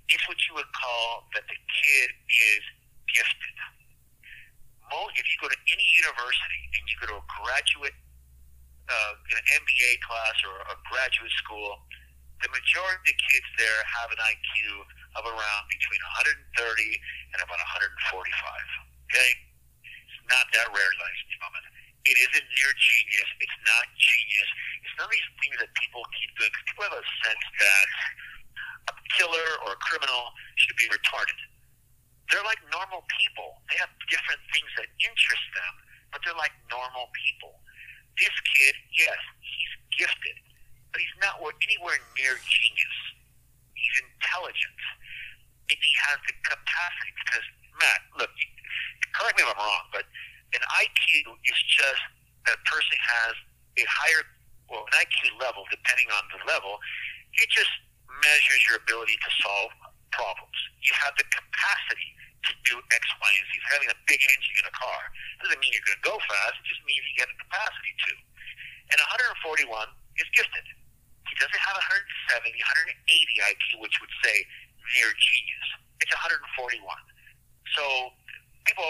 It's 0.09 0.25
what 0.27 0.39
you 0.47 0.55
would 0.55 0.71
call 0.73 1.27
that 1.35 1.45
the 1.45 1.59
kid 1.59 2.09
is 2.55 2.63
gifted 3.15 3.55
if 5.19 5.25
you 5.27 5.37
go 5.43 5.51
to 5.51 5.59
any 5.67 5.87
university 5.99 6.61
and 6.79 6.83
you 6.87 6.95
go 7.03 7.07
to 7.11 7.17
a 7.19 7.27
graduate, 7.43 7.97
uh, 8.87 9.13
an 9.35 9.43
MBA 9.59 9.99
class 9.99 10.35
or 10.47 10.55
a 10.71 10.75
graduate 10.87 11.35
school, 11.43 11.83
the 12.39 12.49
majority 12.55 12.95
of 12.95 13.05
the 13.05 13.17
kids 13.19 13.49
there 13.59 13.81
have 13.83 14.09
an 14.15 14.21
IQ 14.23 14.87
of 15.19 15.27
around 15.27 15.63
between 15.67 15.99
130 16.23 16.39
and 17.35 17.39
about 17.43 17.59
145. 17.59 17.91
Okay? 19.11 19.29
It's 19.83 20.23
not 20.31 20.47
that 20.55 20.71
rare, 20.71 20.93
ladies 21.03 21.21
and 21.27 21.31
gentlemen. 21.35 21.63
It 22.07 22.15
isn't 22.15 22.47
near 22.47 22.71
genius. 22.79 23.29
It's 23.43 23.59
not 23.67 23.83
genius. 23.99 24.49
It's 24.87 24.95
none 24.95 25.11
of 25.11 25.13
these 25.13 25.29
things 25.43 25.55
that 25.59 25.71
people 25.75 25.99
keep 26.15 26.31
doing. 26.39 26.51
People 26.63 26.87
have 26.87 26.95
a 26.95 27.05
sense 27.27 27.45
that 27.59 27.87
a 28.87 28.93
killer 29.19 29.49
or 29.67 29.75
a 29.75 29.79
criminal 29.83 30.31
should 30.55 30.79
be 30.79 30.87
retarded 30.87 31.35
they're 32.29 32.45
like 32.45 32.61
normal 32.69 33.01
people. 33.17 33.57
They 33.73 33.77
have 33.81 33.89
different 34.05 34.41
things 34.53 34.69
that 34.77 34.89
interest 35.01 35.45
them, 35.57 35.73
but 36.13 36.21
they're 36.21 36.37
like 36.37 36.53
normal 36.69 37.09
people. 37.17 37.57
This 38.21 38.33
kid, 38.53 38.75
yes, 38.93 39.17
he's 39.41 39.73
gifted, 39.97 40.37
but 40.93 41.01
he's 41.01 41.17
not 41.21 41.41
anywhere 41.41 41.97
near 42.13 42.37
genius. 42.37 42.97
He's 43.73 43.95
intelligent. 44.05 44.81
And 45.73 45.79
he 45.81 45.93
has 46.09 46.17
the 46.29 46.35
capacity 46.45 47.11
because, 47.17 47.45
Matt, 47.81 48.01
look, 48.17 48.31
correct 49.17 49.37
me 49.37 49.45
if 49.45 49.49
I'm 49.49 49.57
wrong, 49.57 49.85
but 49.89 50.05
an 50.53 50.63
IQ 50.81 51.33
is 51.33 51.59
just 51.69 52.03
that 52.45 52.57
a 52.57 52.63
person 52.65 52.97
has 52.97 53.33
a 53.77 53.85
higher, 53.85 54.21
well, 54.69 54.85
an 54.85 54.93
IQ 55.01 55.37
level, 55.41 55.65
depending 55.69 56.09
on 56.13 56.23
the 56.33 56.41
level, 56.45 56.77
it 57.37 57.49
just 57.49 57.69
measures 58.25 58.61
your 58.69 58.77
ability 58.81 59.17
to 59.17 59.29
solve 59.41 59.71
problems. 60.11 60.57
You 60.81 60.93
have 60.97 61.13
the 61.17 61.27
capacity 61.29 62.09
to 62.47 62.51
do 62.63 62.79
X, 62.79 63.03
Y, 63.19 63.29
and 63.29 63.45
Z. 63.49 63.51
Having 63.75 63.89
a 63.91 63.97
big 64.07 64.21
engine 64.23 64.55
in 64.63 64.65
a 64.65 64.75
car 64.75 65.01
doesn't 65.43 65.59
mean 65.59 65.71
you're 65.75 65.83
going 65.83 65.99
to 65.99 66.07
go 66.07 66.15
fast. 66.23 66.55
It 66.63 66.65
just 66.71 66.83
means 66.87 67.03
you 67.03 67.15
get 67.19 67.27
the 67.27 67.39
capacity 67.43 67.93
to. 68.09 68.11
And 68.95 68.97
141 69.43 69.69
is 70.17 70.27
gifted. 70.33 70.65
He 71.29 71.35
doesn't 71.37 71.61
have 71.61 71.77
170, 71.77 72.49
180 72.49 73.49
IQ, 73.53 73.85
which 73.85 73.93
would 74.01 74.13
say 74.25 74.35
near 74.97 75.13
genius. 75.13 75.67
It's 76.01 76.09
141. 76.15 76.81
So 77.77 77.83
people, 78.65 78.89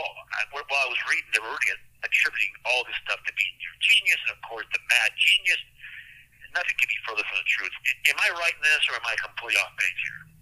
while 0.56 0.64
I 0.64 0.88
was 0.88 1.02
reading, 1.12 1.28
they 1.36 1.44
were 1.44 1.52
really 1.52 1.76
attributing 2.00 2.54
all 2.64 2.88
this 2.88 2.96
stuff 3.04 3.20
to 3.28 3.32
being 3.36 3.56
near 3.60 3.76
genius, 3.84 4.20
and 4.30 4.40
of 4.40 4.42
course 4.48 4.64
the 4.72 4.80
mad 4.88 5.12
genius. 5.20 5.60
Nothing 6.56 6.80
could 6.80 6.90
be 6.90 7.02
further 7.04 7.26
from 7.28 7.44
the 7.44 7.50
truth. 7.52 7.76
Am 8.08 8.18
I 8.18 8.30
right 8.40 8.56
in 8.56 8.64
this, 8.64 8.88
or 8.88 8.98
am 8.98 9.06
I 9.06 9.20
completely 9.20 9.60
off 9.60 9.76
base 9.76 10.00
here? 10.00 10.39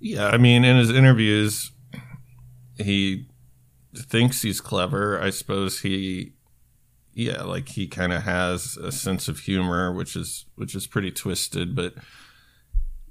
Yeah, 0.00 0.28
I 0.28 0.38
mean, 0.38 0.64
in 0.64 0.76
his 0.76 0.90
interviews, 0.90 1.72
he 2.76 3.26
thinks 3.96 4.42
he's 4.42 4.60
clever. 4.60 5.20
I 5.20 5.30
suppose 5.30 5.80
he, 5.80 6.34
yeah, 7.14 7.42
like 7.42 7.70
he 7.70 7.88
kind 7.88 8.12
of 8.12 8.22
has 8.22 8.76
a 8.76 8.92
sense 8.92 9.26
of 9.26 9.40
humor, 9.40 9.92
which 9.92 10.14
is 10.14 10.46
which 10.54 10.74
is 10.74 10.86
pretty 10.86 11.10
twisted, 11.10 11.74
but 11.74 11.94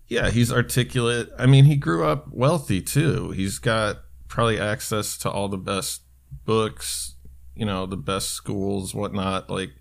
yeah, 0.08 0.30
he's 0.30 0.52
articulate. 0.52 1.30
I 1.38 1.46
mean, 1.46 1.66
he 1.66 1.76
grew 1.76 2.06
up 2.06 2.28
wealthy 2.32 2.82
too. 2.82 3.32
He's 3.32 3.60
got 3.60 3.98
probably 4.30 4.60
access 4.60 5.18
to 5.20 5.30
all 5.30 5.50
the 5.50 5.58
best 5.58 6.04
books, 6.46 7.16
you 7.54 7.66
know, 7.66 7.86
the 7.86 7.98
best 7.98 8.30
schools, 8.30 8.96
whatnot. 8.96 9.50
Like, 9.50 9.72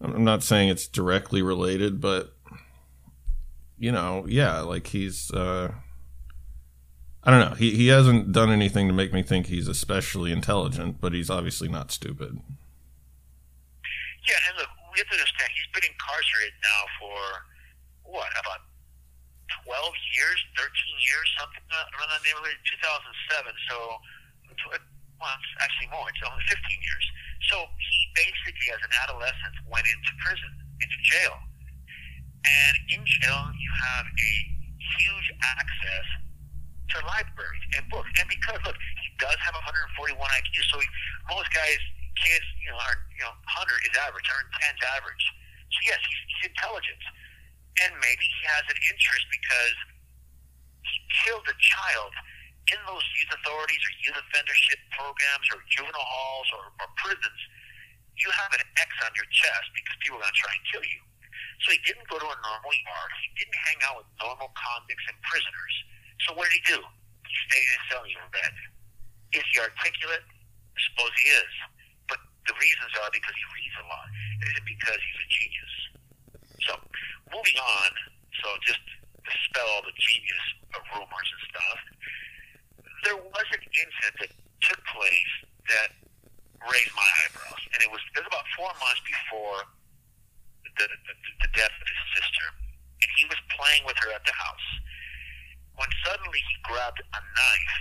I'm 0.00 0.22
not 0.22 0.44
saying 0.44 0.68
it's 0.68 0.86
directly 0.86 1.42
related, 1.42 2.00
but 2.00 2.36
you 3.78 3.90
know, 3.90 4.24
yeah, 4.28 4.60
like 4.60 4.86
he's. 4.86 5.32
uh 5.32 5.72
I 7.26 7.34
don't 7.34 7.42
know. 7.42 7.58
He 7.58 7.74
he 7.74 7.90
hasn't 7.90 8.30
done 8.30 8.54
anything 8.54 8.86
to 8.86 8.94
make 8.94 9.10
me 9.10 9.26
think 9.26 9.50
he's 9.50 9.66
especially 9.66 10.30
intelligent, 10.30 11.02
but 11.02 11.10
he's 11.10 11.26
obviously 11.26 11.66
not 11.66 11.90
stupid. 11.90 12.38
Yeah, 14.22 14.38
and 14.46 14.54
look, 14.54 14.70
we 14.94 15.02
have 15.02 15.10
to 15.10 15.18
understand 15.18 15.50
he's 15.50 15.66
been 15.74 15.90
incarcerated 15.90 16.54
now 16.62 16.82
for 17.02 17.18
what 18.06 18.30
about 18.38 18.62
twelve 19.66 19.90
years, 20.14 20.38
thirteen 20.54 20.96
years, 21.02 21.26
something 21.34 21.66
around 21.66 22.14
that 22.14 22.22
neighborhood. 22.22 22.62
Two 22.62 22.78
thousand 22.78 23.10
seven, 23.34 23.50
so 23.66 23.98
well, 25.18 25.34
it's 25.34 25.54
actually 25.58 25.90
more. 25.90 26.06
It's 26.06 26.22
only 26.22 26.46
fifteen 26.46 26.78
years. 26.78 27.04
So 27.50 27.66
he 27.74 27.98
basically, 28.14 28.70
as 28.70 28.78
an 28.86 28.94
adolescent, 29.02 29.66
went 29.66 29.90
into 29.90 30.14
prison, 30.22 30.52
into 30.78 30.98
jail, 31.02 31.34
and 32.46 32.74
in 32.94 33.02
jail 33.02 33.50
you 33.58 33.70
have 33.82 34.06
a 34.06 34.32
huge 34.78 35.28
access 35.42 36.06
and 38.20 38.26
because 38.28 38.60
look, 38.64 38.76
he 38.76 39.08
does 39.20 39.36
have 39.44 39.54
141 39.54 40.16
IQ, 40.16 40.52
so 40.72 40.80
he, 40.80 40.88
most 41.28 41.48
guys, 41.52 41.80
kids, 42.16 42.46
you 42.64 42.70
know, 42.72 42.78
are 42.80 42.96
you 43.12 43.22
know 43.24 43.34
100 43.44 43.88
is 43.88 43.94
average, 44.00 44.26
110 44.26 44.76
is 44.76 44.84
average. 44.96 45.24
So 45.72 45.78
yes, 45.84 46.00
he's, 46.06 46.22
he's 46.32 46.44
intelligent, 46.52 47.02
and 47.84 47.92
maybe 48.00 48.24
he 48.24 48.42
has 48.48 48.64
an 48.70 48.78
interest 48.88 49.26
because 49.28 49.76
he 50.86 50.96
killed 51.26 51.46
a 51.48 51.56
child 51.58 52.12
in 52.72 52.80
those 52.88 53.04
youth 53.20 53.30
authorities 53.42 53.82
or 53.82 53.92
youth 54.02 54.18
offendership 54.18 54.80
programs 54.94 55.46
or 55.54 55.62
juvenile 55.70 56.02
halls 56.02 56.48
or, 56.56 56.64
or 56.82 56.88
prisons. 56.98 57.40
You 58.16 58.32
have 58.32 58.50
an 58.56 58.64
X 58.80 58.90
on 59.04 59.12
your 59.12 59.28
chest 59.28 59.68
because 59.76 59.94
people 60.00 60.16
are 60.18 60.24
going 60.24 60.34
to 60.34 60.40
try 60.40 60.50
and 60.56 60.64
kill 60.72 60.82
you. 60.82 61.00
So 61.62 61.76
he 61.76 61.80
didn't 61.84 62.08
go 62.08 62.16
to 62.16 62.26
a 62.26 62.38
normal 62.42 62.72
yard. 62.72 63.10
He 63.22 63.28
didn't 63.38 63.60
hang 63.60 63.78
out 63.86 64.00
with 64.02 64.08
normal 64.18 64.50
convicts 64.56 65.04
and 65.04 65.18
prisoners 65.20 65.74
so 66.24 66.34
what 66.34 66.48
did 66.48 66.58
he 66.58 66.62
do? 66.74 66.80
In 67.26 67.62
his 67.62 67.82
cell 67.90 68.02
and 68.06 68.30
read. 68.30 68.54
Is 69.34 69.44
he 69.50 69.58
articulate? 69.58 70.22
I 70.22 70.78
suppose 70.90 71.12
he 71.18 71.26
is. 71.34 71.52
But 72.06 72.20
the 72.46 72.54
reasons 72.58 72.92
are 73.02 73.10
because 73.10 73.34
he 73.34 73.46
reads 73.54 73.76
a 73.82 73.86
lot. 73.90 74.06
It 74.42 74.46
isn't 74.54 74.68
because 74.68 75.00
he's 75.00 75.20
a 75.20 75.28
genius. 75.30 75.74
So 76.66 76.72
moving 77.34 77.58
on, 77.58 77.90
so 78.42 78.48
just 78.62 78.82
to 78.82 79.32
spell 79.50 79.66
all 79.74 79.82
the 79.82 79.96
genius 79.98 80.46
of 80.78 80.80
rumors 80.94 81.28
and 81.32 81.42
stuff, 81.50 81.78
there 83.02 83.18
was 83.18 83.46
an 83.54 83.62
incident 83.62 84.14
that 84.22 84.32
took 84.62 84.80
place 84.90 85.32
that 85.70 85.90
raised 86.66 86.94
my 86.94 87.10
eyebrows. 87.26 87.62
and 87.74 87.78
it 87.82 87.90
was 87.90 88.02
it 88.14 88.22
was 88.22 88.30
about 88.30 88.46
four 88.56 88.70
months 88.80 89.02
before 89.06 89.60
the, 90.64 90.86
the, 90.86 91.14
the 91.46 91.50
death 91.54 91.74
of 91.74 91.86
his 91.86 92.02
sister, 92.20 92.46
and 93.02 93.08
he 93.18 93.24
was 93.30 93.38
playing 93.54 93.82
with 93.86 93.96
her 94.02 94.10
at 94.14 94.24
the 94.26 94.34
house 94.34 94.68
when 95.76 95.88
suddenly 96.04 96.40
he 96.40 96.56
grabbed 96.64 97.00
a 97.00 97.20
knife 97.20 97.78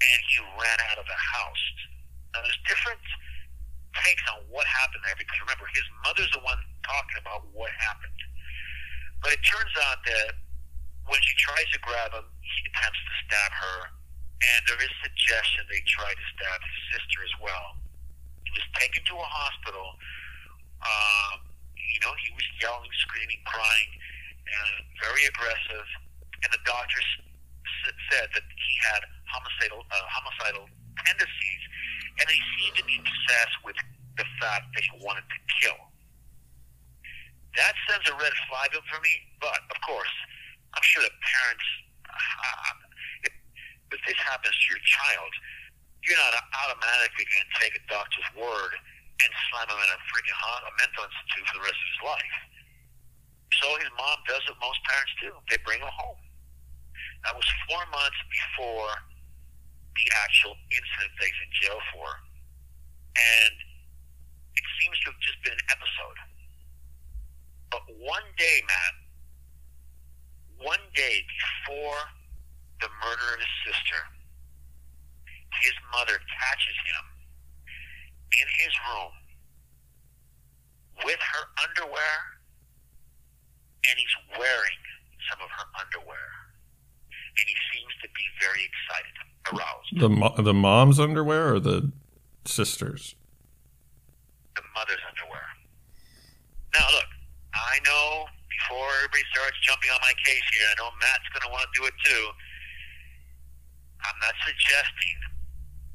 and 0.00 0.18
he 0.28 0.36
ran 0.60 0.78
out 0.92 0.98
of 1.00 1.06
the 1.08 1.20
house. 1.20 1.64
Now 2.32 2.40
there's 2.44 2.62
different 2.68 3.00
takes 4.00 4.24
on 4.32 4.40
what 4.48 4.64
happened 4.64 5.04
there 5.04 5.16
because 5.16 5.36
remember 5.44 5.68
his 5.76 5.84
mother's 6.04 6.32
the 6.32 6.40
one 6.40 6.56
talking 6.84 7.18
about 7.20 7.44
what 7.52 7.68
happened. 7.76 8.20
But 9.20 9.36
it 9.36 9.42
turns 9.44 9.74
out 9.88 10.00
that 10.04 10.34
when 11.06 11.20
she 11.22 11.34
tries 11.38 11.68
to 11.76 11.78
grab 11.84 12.10
him, 12.14 12.26
he 12.40 12.58
attempts 12.72 12.98
to 12.98 13.14
stab 13.26 13.50
her, 13.52 13.78
and 14.42 14.60
there 14.66 14.80
is 14.82 14.90
suggestion 15.02 15.66
they 15.70 15.82
tried 15.86 16.16
to 16.18 16.26
stab 16.34 16.58
his 16.58 16.78
sister 16.98 17.18
as 17.22 17.34
well. 17.38 17.78
He 18.46 18.50
was 18.54 18.66
taken 18.78 19.02
to 19.06 19.14
a 19.18 19.28
hospital. 19.28 19.98
Um, 20.82 21.46
you 21.78 22.00
know, 22.02 22.10
he 22.26 22.34
was 22.34 22.46
yelling, 22.58 22.90
screaming, 23.06 23.42
crying, 23.46 23.90
and 24.46 24.70
very 24.98 25.22
aggressive. 25.30 25.86
And 26.42 26.50
the 26.52 26.62
doctors 26.66 27.06
said 28.10 28.28
that 28.34 28.44
he 28.44 28.74
had 28.92 29.02
homicidal 29.30 29.82
uh, 29.86 30.06
homicidal 30.10 30.66
tendencies, 31.06 31.62
and 32.20 32.26
he 32.28 32.40
seemed 32.58 32.76
to 32.78 32.84
be 32.84 32.96
obsessed 32.98 33.56
with 33.64 33.76
the 34.18 34.26
fact 34.38 34.68
that 34.74 34.82
he 34.84 34.92
wanted 35.00 35.24
to 35.26 35.38
kill. 35.62 35.78
That 37.56 37.74
sends 37.88 38.08
a 38.08 38.16
red 38.16 38.32
flag 38.48 38.72
up 38.76 38.84
for 38.88 39.00
me. 39.00 39.12
But 39.40 39.60
of 39.68 39.78
course, 39.84 40.14
I'm 40.72 40.84
sure 40.84 41.04
that 41.04 41.12
parents, 41.20 41.66
uh, 42.08 42.74
if, 43.28 43.32
if 43.92 44.00
this 44.08 44.20
happens 44.24 44.54
to 44.56 44.66
your 44.72 44.82
child, 44.84 45.32
you're 46.02 46.18
not 46.18 46.34
automatically 46.64 47.26
going 47.28 47.46
to 47.46 47.54
take 47.60 47.74
a 47.76 47.82
doctor's 47.86 48.28
word 48.34 48.72
and 49.22 49.30
slam 49.50 49.68
him 49.70 49.78
in 49.78 49.90
a 49.90 49.98
freaking 50.10 50.38
ho- 50.38 50.64
a 50.66 50.72
mental 50.80 51.06
institute 51.06 51.44
for 51.50 51.54
the 51.60 51.64
rest 51.66 51.78
of 51.78 51.88
his 51.92 52.02
life. 52.02 52.36
So 53.60 53.66
his 53.78 53.92
mom 53.94 54.18
does 54.26 54.42
what 54.48 54.58
most 54.58 54.80
parents 54.88 55.14
do. 55.22 55.30
They 55.46 55.60
bring 55.62 55.78
him 55.78 55.92
home. 55.92 56.21
That 57.24 57.34
was 57.34 57.46
four 57.70 57.82
months 57.90 58.20
before 58.26 58.90
the 59.94 60.06
actual 60.26 60.56
incident 60.70 61.12
he's 61.20 61.38
in 61.38 61.50
jail 61.62 61.78
for. 61.94 62.08
And 63.14 63.54
it 64.56 64.66
seems 64.80 64.98
to 65.04 65.12
have 65.12 65.20
just 65.20 65.38
been 65.44 65.54
an 65.54 65.66
episode. 65.70 66.18
But 67.70 67.82
one 68.00 68.26
day, 68.36 68.62
Matt, 68.66 68.94
one 70.66 70.84
day 70.94 71.22
before 71.24 72.00
the 72.80 72.88
murder 73.00 73.26
of 73.34 73.40
his 73.40 73.54
sister, 73.64 74.00
his 75.62 75.76
mother 75.94 76.18
catches 76.18 76.78
him 76.90 77.04
in 78.40 78.46
his 78.60 78.72
room 78.90 79.14
with 81.04 81.20
her 81.20 81.44
underwear, 81.64 82.16
and 83.88 83.94
he's 83.98 84.16
wearing 84.38 84.82
some 85.30 85.40
of 85.40 85.50
her 85.50 85.66
underwear. 85.78 86.41
And 87.38 87.46
he 87.48 87.56
seems 87.72 87.92
to 88.02 88.08
be 88.12 88.26
very 88.40 88.62
excited, 88.68 89.14
aroused. 89.52 89.90
The 89.98 90.08
mo- 90.08 90.36
the 90.42 90.54
mom's 90.54 91.00
underwear 91.00 91.54
or 91.54 91.60
the 91.60 91.90
sisters? 92.44 93.14
the 94.56 94.64
mother's 94.76 95.00
underwear. 95.08 95.46
Now, 96.76 96.84
look, 96.92 97.08
I 97.56 97.80
know 97.88 98.28
before 98.48 98.88
everybody 99.00 99.24
starts 99.32 99.56
jumping 99.64 99.88
on 99.92 100.00
my 100.04 100.12
case 100.24 100.44
here, 100.52 100.68
I 100.68 100.74
know 100.76 100.92
Matt's 101.00 101.28
going 101.32 101.44
to 101.48 101.52
want 101.52 101.64
to 101.68 101.72
do 101.72 101.84
it 101.88 101.96
too. 102.04 102.24
I'm 104.04 104.18
not 104.20 104.36
suggesting 104.44 105.16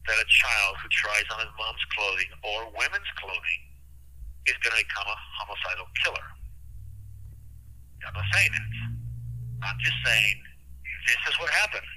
that 0.10 0.17
a 0.17 0.27
child 0.29 0.74
who 0.82 0.88
tries 0.89 1.27
on 1.36 1.44
his 1.44 1.53
mom's 1.60 1.86
clothing 1.94 2.32
or 2.41 2.58
women's 2.74 3.12
clothing 3.20 3.62
is 4.48 4.56
going 4.63 4.74
to 4.74 4.82
become 4.82 5.06
a 5.06 5.17
homicidal 5.38 5.86
killer. 6.01 6.27
I'm 8.08 8.15
not 8.15 8.29
saying 8.32 8.52
that. 8.56 8.69
I'm 9.67 9.80
just 9.84 10.00
saying 10.06 10.38
this 11.08 11.22
is 11.28 11.36
what 11.39 11.50
happened. 11.50 11.88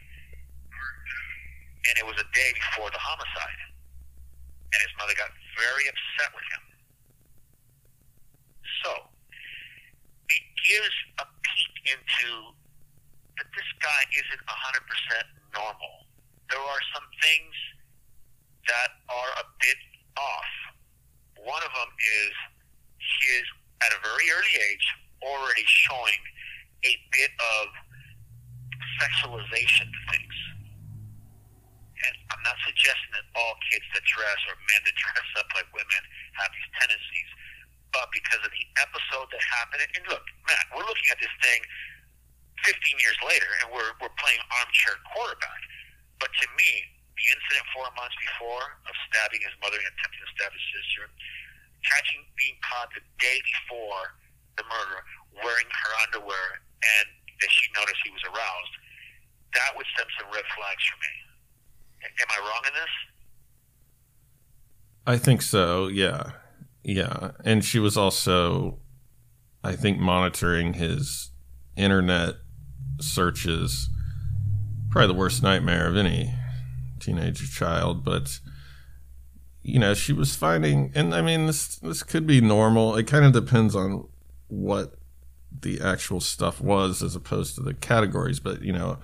And 1.91 1.95
it 1.99 2.07
was 2.07 2.17
a 2.17 2.29
day 2.33 2.51
before 2.55 2.91
the 2.91 3.03
homicide 3.03 3.61
and 4.71 4.79
his 4.79 4.95
mother 4.99 5.15
got 5.19 5.31
very 5.59 5.85
upset 5.91 6.31
with 6.31 6.47
him. 6.55 6.65
So, 8.87 8.93
it 10.31 10.45
gives 10.63 10.97
a 11.19 11.27
peek 11.27 11.75
into 11.91 12.55
that 13.39 13.49
this 13.51 13.71
guy 13.83 14.03
isn't 14.15 14.43
100% 14.47 15.27
normal. 15.59 15.95
There 16.49 16.63
are 16.63 16.83
some 16.95 17.07
things 17.19 17.55
that 18.71 18.91
are 19.11 19.33
a 19.43 19.47
bit 19.59 19.81
off. 20.15 20.53
One 21.43 21.63
of 21.67 21.73
them 21.75 21.91
is 21.99 22.33
he 23.01 23.43
is, 23.43 23.47
at 23.83 23.91
a 23.91 23.99
very 24.05 24.27
early 24.31 24.55
age, 24.71 24.87
already 25.25 25.65
showing 25.67 26.21
a 26.85 26.95
bit 27.11 27.33
of 27.59 27.67
sexualization 29.01 29.89
to 29.89 30.01
things. 30.13 30.37
And 32.01 32.15
I'm 32.33 32.43
not 32.45 32.57
suggesting 32.65 33.13
that 33.17 33.27
all 33.37 33.57
kids 33.69 33.85
that 33.93 34.05
dress 34.05 34.41
or 34.49 34.57
men 34.69 34.81
that 34.85 34.97
dress 35.05 35.29
up 35.41 35.49
like 35.57 35.69
women 35.73 36.03
have 36.41 36.49
these 36.53 36.71
tendencies, 36.81 37.31
but 37.93 38.09
because 38.15 38.41
of 38.45 38.53
the 38.53 38.67
episode 38.81 39.29
that 39.33 39.43
happened, 39.61 39.83
and 39.85 40.05
look, 40.07 40.25
Matt, 40.47 40.65
we're 40.73 40.87
looking 40.87 41.09
at 41.11 41.19
this 41.19 41.33
thing 41.43 41.61
15 42.65 42.77
years 43.01 43.19
later, 43.25 43.51
and 43.61 43.73
we're 43.73 43.93
we're 43.99 44.15
playing 44.21 44.41
armchair 44.61 45.01
quarterback. 45.13 45.61
But 46.21 46.29
to 46.29 46.47
me, 46.57 46.71
the 47.17 47.27
incident 47.37 47.65
four 47.73 47.89
months 47.97 48.17
before 48.21 48.81
of 48.89 48.95
stabbing 49.09 49.45
his 49.45 49.53
mother 49.61 49.77
and 49.77 49.89
attempting 49.89 50.23
to 50.25 50.31
stab 50.37 50.53
his 50.53 50.67
sister, 50.73 51.05
catching 51.85 52.25
being 52.37 52.57
caught 52.65 52.93
the 52.97 53.05
day 53.21 53.41
before 53.45 54.17
the 54.57 54.65
murder, 54.69 55.01
wearing 55.41 55.69
her 55.69 55.93
underwear, 56.05 56.61
and 56.85 57.07
that 57.41 57.51
she 57.53 57.69
noticed 57.77 58.01
he 58.05 58.13
was 58.13 58.25
aroused, 58.29 58.75
that 59.55 59.77
would 59.77 59.87
send 59.97 60.09
some 60.19 60.29
red 60.33 60.45
flags 60.57 60.85
for 60.91 60.99
me. 61.01 61.13
Am 62.21 62.27
I 62.31 62.39
wrong 62.49 62.63
in 62.67 62.75
this? 62.75 62.91
I 65.07 65.19
think 65.19 65.43
so. 65.43 65.89
Yeah, 65.89 66.33
yeah. 66.83 67.33
And 67.45 67.65
she 67.65 67.79
was 67.79 67.97
also, 67.97 68.79
I 69.65 69.75
think, 69.77 69.99
monitoring 69.99 70.75
his 70.75 71.31
internet 71.77 72.37
searches. 73.01 73.89
Probably 74.91 75.09
the 75.09 75.19
worst 75.19 75.43
nightmare 75.43 75.87
of 75.87 75.97
any 75.97 76.35
teenager 76.99 77.47
child, 77.47 78.05
but 78.05 78.41
you 79.63 79.79
know, 79.79 79.95
she 79.95 80.13
was 80.13 80.35
finding, 80.35 80.91
and 80.95 81.15
I 81.15 81.23
mean, 81.23 81.47
this 81.47 81.77
this 81.77 82.03
could 82.03 82.27
be 82.27 82.41
normal. 82.41 82.97
It 82.97 83.07
kind 83.07 83.25
of 83.25 83.33
depends 83.33 83.77
on 83.77 84.09
what 84.49 84.95
the 85.61 85.81
actual 85.81 86.21
stuff 86.21 86.61
was 86.61 87.03
as 87.03 87.15
opposed 87.15 87.55
to 87.57 87.63
the 87.63 87.75
categories, 87.75 88.41
but 88.41 88.63
you 88.63 88.73
know, 88.73 88.99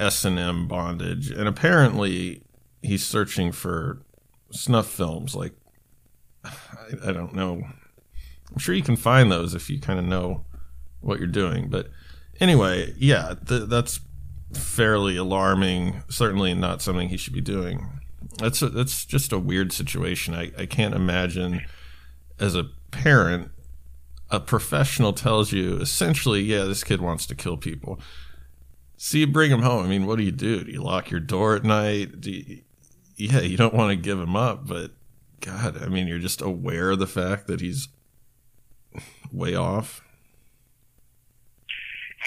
S 0.00 0.24
and 0.24 0.38
M 0.38 0.66
bondage, 0.66 1.30
and 1.30 1.46
apparently 1.46 2.42
he's 2.82 3.04
searching 3.06 3.52
for 3.52 4.02
snuff 4.50 4.88
films. 4.88 5.36
Like, 5.36 5.52
I, 6.44 6.50
I 7.06 7.12
don't 7.12 7.34
know. 7.34 7.62
I'm 8.52 8.58
sure 8.58 8.74
you 8.74 8.82
can 8.82 8.96
find 8.96 9.30
those 9.30 9.54
if 9.54 9.70
you 9.70 9.78
kind 9.80 9.98
of 9.98 10.04
know 10.04 10.44
what 11.00 11.18
you're 11.18 11.28
doing. 11.28 11.68
But 11.68 11.88
anyway, 12.40 12.94
yeah, 12.98 13.34
th- 13.46 13.68
that's 13.68 14.00
fairly 14.52 15.16
alarming. 15.16 16.02
Certainly 16.08 16.54
not 16.54 16.82
something 16.82 17.10
he 17.10 17.16
should 17.16 17.34
be 17.34 17.40
doing. 17.40 17.86
That's 18.38 18.62
a, 18.62 18.68
that's 18.68 19.04
just 19.04 19.32
a 19.32 19.38
weird 19.38 19.72
situation. 19.72 20.34
I, 20.34 20.50
I 20.58 20.66
can't 20.66 20.94
imagine 20.94 21.62
as 22.40 22.56
a 22.56 22.64
parent, 22.90 23.50
a 24.30 24.40
professional 24.40 25.12
tells 25.12 25.52
you 25.52 25.76
essentially, 25.76 26.40
yeah, 26.40 26.64
this 26.64 26.82
kid 26.82 27.00
wants 27.00 27.26
to 27.26 27.34
kill 27.34 27.56
people. 27.56 28.00
So 29.02 29.16
you 29.16 29.26
bring 29.26 29.50
him 29.50 29.62
home. 29.62 29.82
I 29.82 29.88
mean, 29.88 30.04
what 30.04 30.18
do 30.20 30.24
you 30.28 30.30
do? 30.30 30.62
Do 30.62 30.70
you 30.70 30.84
lock 30.84 31.08
your 31.08 31.24
door 31.24 31.56
at 31.56 31.64
night? 31.64 32.20
You, 32.20 32.60
yeah, 33.16 33.40
you 33.40 33.56
don't 33.56 33.72
want 33.72 33.88
to 33.88 33.96
give 33.96 34.20
him 34.20 34.36
up, 34.36 34.68
but 34.68 34.92
God, 35.40 35.80
I 35.80 35.88
mean, 35.88 36.04
you're 36.04 36.20
just 36.20 36.44
aware 36.44 36.92
of 36.92 37.00
the 37.00 37.08
fact 37.08 37.48
that 37.48 37.64
he's 37.64 37.88
way 39.32 39.56
off. 39.56 40.04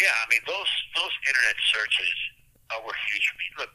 Yeah, 0.01 0.17
I 0.17 0.25
mean 0.33 0.41
those 0.49 0.71
those 0.97 1.13
internet 1.29 1.53
searches 1.69 2.17
uh, 2.73 2.81
were 2.81 2.97
huge 3.05 3.21
for 3.21 3.37
me. 3.37 3.47
Look, 3.61 3.71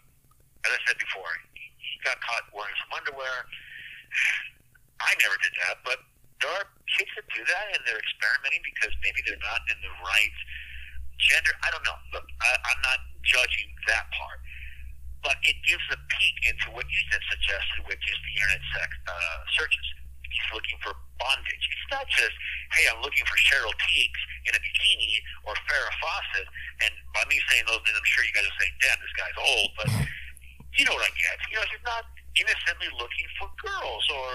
as 0.67 0.75
I 0.75 0.81
said 0.91 0.99
before, 0.99 1.31
he, 1.55 1.71
he 1.79 2.03
got 2.03 2.19
caught 2.19 2.51
wearing 2.51 2.75
some 2.83 2.99
underwear. 2.99 3.47
I 4.99 5.15
never 5.23 5.39
did 5.39 5.55
that, 5.71 5.87
but 5.87 6.03
there 6.43 6.51
are 6.51 6.67
kids 6.99 7.15
that 7.15 7.31
do 7.31 7.47
that, 7.47 7.79
and 7.79 7.81
they're 7.87 8.03
experimenting 8.03 8.67
because 8.67 8.91
maybe 9.07 9.23
they're 9.23 9.39
not 9.47 9.63
in 9.71 9.79
the 9.87 9.95
right 10.03 10.39
gender. 11.19 11.53
I 11.67 11.69
don't 11.75 11.85
know. 11.85 11.99
Look, 12.15 12.27
I, 12.41 12.51
I'm 12.57 12.81
not 12.83 12.99
judging 13.27 13.69
that 13.91 14.09
part, 14.15 14.41
but 15.23 15.37
it 15.45 15.59
gives 15.67 15.85
a 15.93 15.99
peek 15.99 16.37
into 16.47 16.73
what 16.73 16.87
you 16.89 17.01
said 17.11 17.23
suggested, 17.29 17.85
which 17.91 18.03
is 18.03 18.19
the 18.23 18.33
internet 18.39 18.63
sex 18.75 18.89
uh, 19.07 19.39
searches. 19.59 19.87
He's 20.29 20.51
looking 20.55 20.79
for 20.85 20.93
bondage. 21.19 21.65
It's 21.67 21.89
not 21.91 22.07
just, 22.07 22.37
hey, 22.77 22.87
I'm 22.87 23.01
looking 23.03 23.25
for 23.27 23.35
Cheryl 23.49 23.75
Tiegs 23.89 24.23
in 24.47 24.53
a 24.55 24.61
bikini 24.61 25.19
or 25.49 25.57
Farrah 25.67 25.95
Fawcett. 25.99 26.49
And 26.85 26.93
by 27.17 27.25
me 27.27 27.41
saying 27.51 27.65
those 27.67 27.83
names, 27.83 27.97
I'm 27.97 28.07
sure 28.07 28.23
you 28.23 28.35
guys 28.37 28.47
are 28.47 28.59
saying, 28.61 28.77
damn, 28.79 28.99
this 29.03 29.15
guy's 29.19 29.39
old. 29.41 29.71
But 29.75 29.89
you 30.79 30.85
know 30.87 30.95
what 30.95 31.03
I 31.03 31.13
get. 31.17 31.37
You 31.51 31.57
know, 31.59 31.67
he's 31.73 31.83
not 31.83 32.07
innocently 32.39 32.93
looking 33.01 33.29
for 33.41 33.51
girls 33.59 34.05
or 34.15 34.31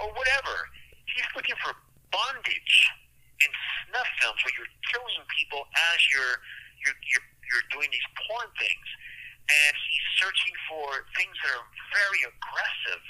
or 0.00 0.08
whatever. 0.16 0.66
He's 1.06 1.28
looking 1.36 1.54
for 1.60 1.76
bondage 2.10 2.74
in 3.44 3.50
snuff 3.86 4.08
films 4.22 4.38
where 4.42 4.54
you're 4.56 4.74
killing 4.90 5.22
people 5.34 5.66
as 5.94 5.98
you're 6.10 6.36
you're 6.82 6.98
you're, 7.02 7.26
you're 7.50 7.66
doing 7.74 7.90
these 7.90 8.08
porn 8.26 8.48
things, 8.58 8.88
and 9.50 9.72
he's 9.74 10.06
searching 10.18 10.54
for 10.70 11.06
things 11.18 11.34
that 11.42 11.52
are 11.58 11.66
very 11.94 12.22
aggressive. 12.26 13.04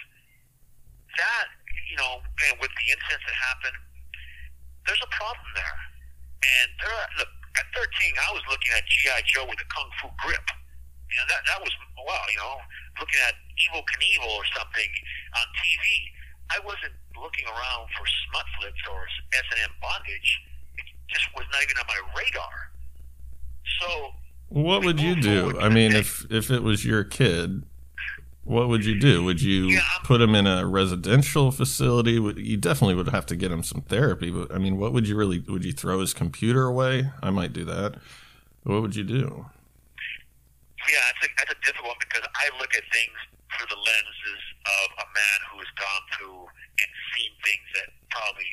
That 1.16 1.47
you 1.92 1.97
know, 2.01 2.25
and 2.49 2.57
with 2.61 2.73
the 2.73 2.87
incidents 2.88 3.25
that 3.25 3.37
happened, 3.37 3.79
there's 4.88 5.03
a 5.05 5.12
problem 5.12 5.49
there. 5.53 5.79
And 6.42 6.68
there, 6.83 6.90
are, 6.90 7.09
look, 7.23 7.31
at 7.55 7.66
13, 7.77 7.85
I 8.16 8.31
was 8.35 8.42
looking 8.51 8.73
at 8.75 8.83
GI 8.88 9.21
Joe 9.29 9.47
with 9.47 9.61
a 9.61 9.68
kung 9.71 9.88
fu 10.01 10.09
grip. 10.25 10.42
You 11.12 11.16
know, 11.21 11.27
that 11.29 11.45
that 11.53 11.61
was 11.61 11.73
wow. 12.01 12.25
You 12.33 12.40
know, 12.40 12.57
looking 12.97 13.21
at 13.29 13.37
Evel 13.68 13.85
Knievel 13.85 14.33
or 14.33 14.47
something 14.57 14.90
on 15.37 15.47
TV. 15.61 15.85
I 16.51 16.59
wasn't 16.65 16.93
looking 17.21 17.47
around 17.47 17.89
for 17.97 18.05
smut 18.29 18.45
flips 18.59 18.83
or 18.91 19.05
S 19.35 19.43
and 19.53 19.61
M 19.65 19.71
bondage. 19.81 20.41
It 20.79 20.85
just 21.13 21.27
was 21.35 21.45
not 21.53 21.63
even 21.63 21.77
on 21.79 21.87
my 21.89 22.01
radar. 22.19 22.71
So, 23.81 24.11
What 24.49 24.85
would 24.85 25.01
you 25.01 25.21
do? 25.21 25.59
I 25.61 25.69
mean, 25.69 25.93
if 25.93 26.27
if 26.31 26.51
it 26.51 26.63
was 26.63 26.85
your 26.85 27.05
kid, 27.05 27.63
what 28.45 28.69
would 28.69 28.85
you 28.85 28.99
do? 28.99 29.25
Would 29.25 29.41
you 29.41 29.69
Yeah, 29.69 29.81
put 30.05 30.21
him 30.21 30.35
in 30.35 30.47
a 30.47 30.67
residential 30.67 31.51
facility? 31.53 32.13
You 32.13 32.57
definitely 32.57 32.97
would 32.97 33.09
have 33.11 33.25
to 33.27 33.37
get 33.37 33.53
him 33.53 33.63
some 33.63 33.83
therapy? 33.83 34.31
But 34.31 34.53
I 34.53 34.59
mean, 34.59 34.77
what 34.79 34.93
would 34.93 35.09
you 35.09 35.17
really? 35.17 35.39
Would 35.49 35.65
you 35.65 35.73
throw 35.73 36.01
his 36.01 36.13
computer 36.13 36.65
away? 36.65 37.11
I 37.23 37.31
might 37.31 37.53
do 37.53 37.65
that. 37.65 37.95
What 38.65 38.83
would 38.83 38.95
you 38.97 39.05
do? 39.05 39.47
Yeah, 40.91 40.99
that's 41.07 41.27
a, 41.27 41.29
that's 41.39 41.53
a 41.53 41.65
difficult 41.65 41.89
one 41.89 41.97
because 42.01 42.27
I 42.35 42.51
look 42.59 42.75
at 42.75 42.83
things 42.93 43.15
through 43.57 43.67
the 43.71 43.77
lenses 43.79 44.43
of 44.66 44.87
a 45.03 45.07
man 45.11 45.38
who 45.51 45.59
has 45.59 45.72
gone 45.75 46.05
through 46.14 46.42
and 46.46 46.88
seen 47.14 47.33
things 47.42 47.66
that 47.75 47.88
probably 48.11 48.46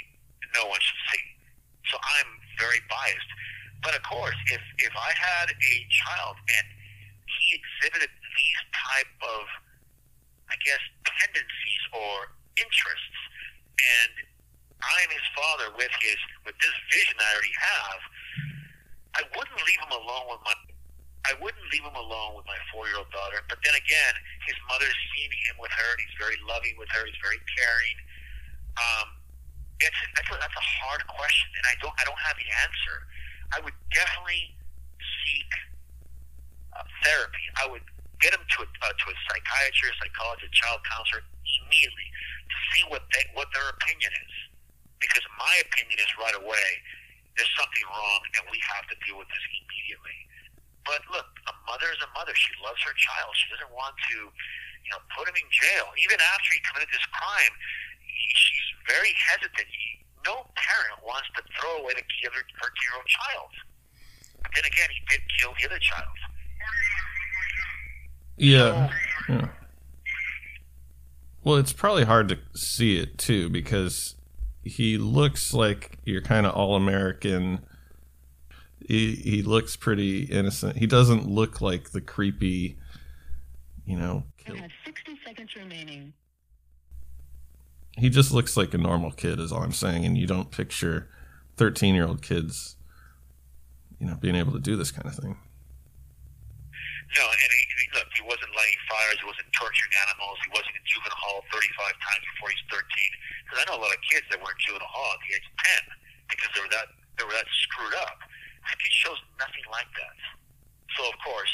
no 0.55 0.65
one 0.65 0.81
should 0.81 1.03
see. 1.13 1.25
So 1.89 1.97
I'm 1.97 2.29
very 2.57 2.81
biased. 2.89 3.31
But 3.81 3.95
of 3.95 4.03
course, 4.03 4.35
if 4.51 4.61
if 4.83 4.93
I 4.93 5.11
had 5.15 5.47
a 5.49 5.75
child 5.87 6.35
and 6.35 6.65
he 7.25 7.55
exhibited 7.55 8.09
these 8.09 8.61
type 8.75 9.13
of, 9.23 9.43
I 10.51 10.55
guess, 10.65 10.81
tendencies 11.05 11.83
or 11.95 12.33
interests, 12.59 13.19
and 13.79 14.13
I'm 14.83 15.09
his 15.09 15.27
father 15.35 15.71
with 15.77 15.93
his 16.03 16.19
with 16.43 16.57
this 16.59 16.75
vision 16.91 17.15
I 17.17 17.29
already 17.31 17.55
have, 17.55 18.01
I 19.15 19.21
wouldn't 19.31 19.61
leave 19.63 19.81
him 19.81 19.93
alone 19.95 20.27
with 20.27 20.43
my 20.43 20.55
I 21.27 21.35
wouldn't 21.43 21.67
leave 21.71 21.83
him 21.83 21.95
alone 21.99 22.39
with 22.39 22.47
my 22.47 22.55
four-year-old 22.71 23.11
daughter. 23.11 23.43
But 23.51 23.59
then 23.65 23.75
again, 23.75 24.13
his 24.47 24.55
mother's 24.71 24.95
seen 25.15 25.29
him 25.51 25.59
with 25.59 25.71
her, 25.75 25.89
and 25.95 25.99
he's 25.99 26.15
very 26.15 26.39
loving 26.47 26.79
with 26.79 26.87
her. 26.95 27.03
He's 27.03 27.19
very 27.19 27.41
caring. 27.59 27.97
Um, 28.79 29.07
it's 29.79 29.99
that's 30.15 30.29
a, 30.31 30.35
that's 30.39 30.59
a 30.59 30.67
hard 30.83 31.03
question, 31.07 31.49
and 31.55 31.65
I 31.67 31.75
don't 31.83 31.95
I 31.99 32.03
don't 32.07 32.19
have 32.19 32.35
the 32.39 32.49
answer. 32.67 32.97
I 33.55 33.57
would 33.63 33.75
definitely 33.91 34.55
seek 35.23 35.51
uh, 36.75 36.83
therapy. 37.03 37.45
I 37.59 37.67
would 37.67 37.83
get 38.19 38.35
him 38.35 38.43
to 38.43 38.57
a 38.63 38.67
uh, 38.67 38.93
to 38.95 39.05
a 39.11 39.15
psychiatrist, 39.27 39.95
psychologist, 39.99 40.51
child 40.55 40.83
counselor 40.87 41.23
immediately 41.63 42.07
to 42.47 42.57
see 42.71 42.83
what 42.91 43.03
they 43.11 43.23
what 43.35 43.47
their 43.55 43.67
opinion 43.71 44.11
is. 44.11 44.33
Because 44.99 45.23
my 45.39 45.55
opinion 45.63 45.95
is 45.99 46.11
right 46.19 46.35
away, 46.35 46.69
there's 47.39 47.51
something 47.55 47.85
wrong, 47.87 48.19
and 48.35 48.43
we 48.51 48.59
have 48.75 48.83
to 48.91 48.95
deal 49.07 49.15
with 49.15 49.31
this 49.31 49.43
immediately. 49.63 50.19
But 50.87 51.03
look, 51.11 51.27
a 51.47 51.53
mother 51.67 51.89
is 51.91 52.01
a 52.01 52.09
mother. 52.15 52.33
She 52.33 52.51
loves 52.63 52.79
her 52.85 52.95
child. 52.95 53.35
She 53.35 53.47
doesn't 53.51 53.71
want 53.73 53.93
to, 54.11 54.17
you 54.29 54.89
know, 54.91 55.01
put 55.13 55.27
him 55.27 55.35
in 55.35 55.47
jail. 55.51 55.91
Even 55.99 56.17
after 56.17 56.49
he 56.55 56.59
committed 56.65 56.89
this 56.89 57.05
crime, 57.13 57.53
he, 58.01 58.27
she's 58.33 58.69
very 58.87 59.13
hesitant. 59.15 59.69
He, 59.69 60.01
no 60.25 60.47
parent 60.55 60.97
wants 61.05 61.29
to 61.37 61.41
throw 61.55 61.83
away 61.83 61.93
the 61.95 62.05
kid 62.07 62.31
of 62.31 62.35
her 62.35 62.43
13 62.43 62.73
year 62.83 62.95
old 62.97 63.07
child. 63.07 63.51
But 64.41 64.51
then 64.55 64.65
again, 64.65 64.89
he 64.89 65.01
did 65.11 65.21
kill 65.37 65.51
the 65.59 65.65
other 65.67 65.81
child. 65.83 66.17
Yeah. 68.39 68.89
yeah. 69.27 69.47
Well, 71.43 71.57
it's 71.57 71.73
probably 71.73 72.05
hard 72.05 72.29
to 72.29 72.37
see 72.55 72.97
it 72.97 73.17
too 73.17 73.49
because 73.49 74.15
he 74.63 74.97
looks 74.97 75.53
like 75.53 75.97
you're 76.05 76.21
kind 76.21 76.45
of 76.45 76.53
all 76.53 76.75
American. 76.75 77.65
He 78.89 79.13
he 79.13 79.43
looks 79.43 79.75
pretty 79.75 80.23
innocent. 80.23 80.77
He 80.77 80.87
doesn't 80.87 81.29
look 81.29 81.61
like 81.61 81.91
the 81.91 82.01
creepy, 82.01 82.79
you 83.85 83.95
know. 83.95 84.25
You 84.39 84.45
Kill. 84.45 84.55
have 84.65 84.71
60 84.83 85.13
seconds 85.23 85.53
remaining. 85.55 86.11
He 87.93 88.09
just 88.09 88.33
looks 88.33 88.57
like 88.57 88.73
a 88.73 88.79
normal 88.81 89.11
kid, 89.11 89.37
is 89.37 89.51
all 89.51 89.61
I'm 89.61 89.77
saying. 89.77 90.05
And 90.09 90.17
you 90.17 90.25
don't 90.25 90.49
picture 90.49 91.07
thirteen 91.55 91.93
year 91.93 92.07
old 92.09 92.23
kids, 92.23 92.77
you 94.01 94.07
know, 94.09 94.17
being 94.17 94.33
able 94.33 94.53
to 94.53 94.59
do 94.59 94.75
this 94.75 94.89
kind 94.89 95.05
of 95.05 95.13
thing. 95.13 95.37
No, 97.13 97.25
and 97.29 97.49
he, 97.53 97.61
he, 97.61 97.85
look, 97.93 98.09
he 98.17 98.25
wasn't 98.25 98.49
lighting 98.57 98.81
fires. 98.89 99.21
He 99.21 99.27
wasn't 99.29 99.53
torturing 99.53 99.93
animals. 100.09 100.41
He 100.45 100.49
wasn't 100.49 100.73
in 100.73 100.85
juvenile 100.89 101.13
hall 101.13 101.45
35 101.53 101.93
times 101.93 102.25
before 102.33 102.49
he's 102.49 102.65
13. 102.73 102.81
Because 103.45 103.57
I 103.61 103.63
know 103.69 103.77
a 103.77 103.83
lot 103.85 103.93
of 103.93 104.01
kids 104.09 104.25
that 104.33 104.41
were 104.41 104.49
in 104.49 104.57
juvenile 104.65 104.89
hall 104.89 105.13
at 105.13 105.21
the 105.21 105.37
age 105.37 105.45
of 105.45 105.57
10 105.77 106.33
because 106.33 106.49
they 106.57 106.61
were 106.65 106.73
that 106.73 106.89
they 107.21 107.25
were 107.29 107.37
that 107.37 107.45
screwed 107.69 107.93
up. 108.01 108.17
This 108.63 108.75
kid 108.79 108.93
shows 108.93 109.19
nothing 109.39 109.65
like 109.71 109.89
that. 109.97 110.15
So 110.97 111.07
of 111.07 111.15
course, 111.23 111.53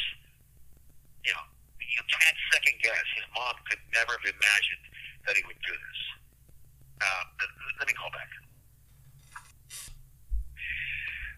you 1.25 1.33
know, 1.33 1.45
you 1.79 2.01
can't 2.09 2.37
second 2.53 2.75
guess. 2.81 3.05
His 3.15 3.25
mom 3.33 3.55
could 3.69 3.79
never 3.93 4.13
have 4.13 4.25
imagined 4.25 4.85
that 5.27 5.35
he 5.35 5.43
would 5.47 5.59
do 5.65 5.73
this. 5.73 5.99
Uh, 7.01 7.23
let- 7.79 7.87
me 7.87 7.93
call 7.93 8.09
back. 8.09 8.29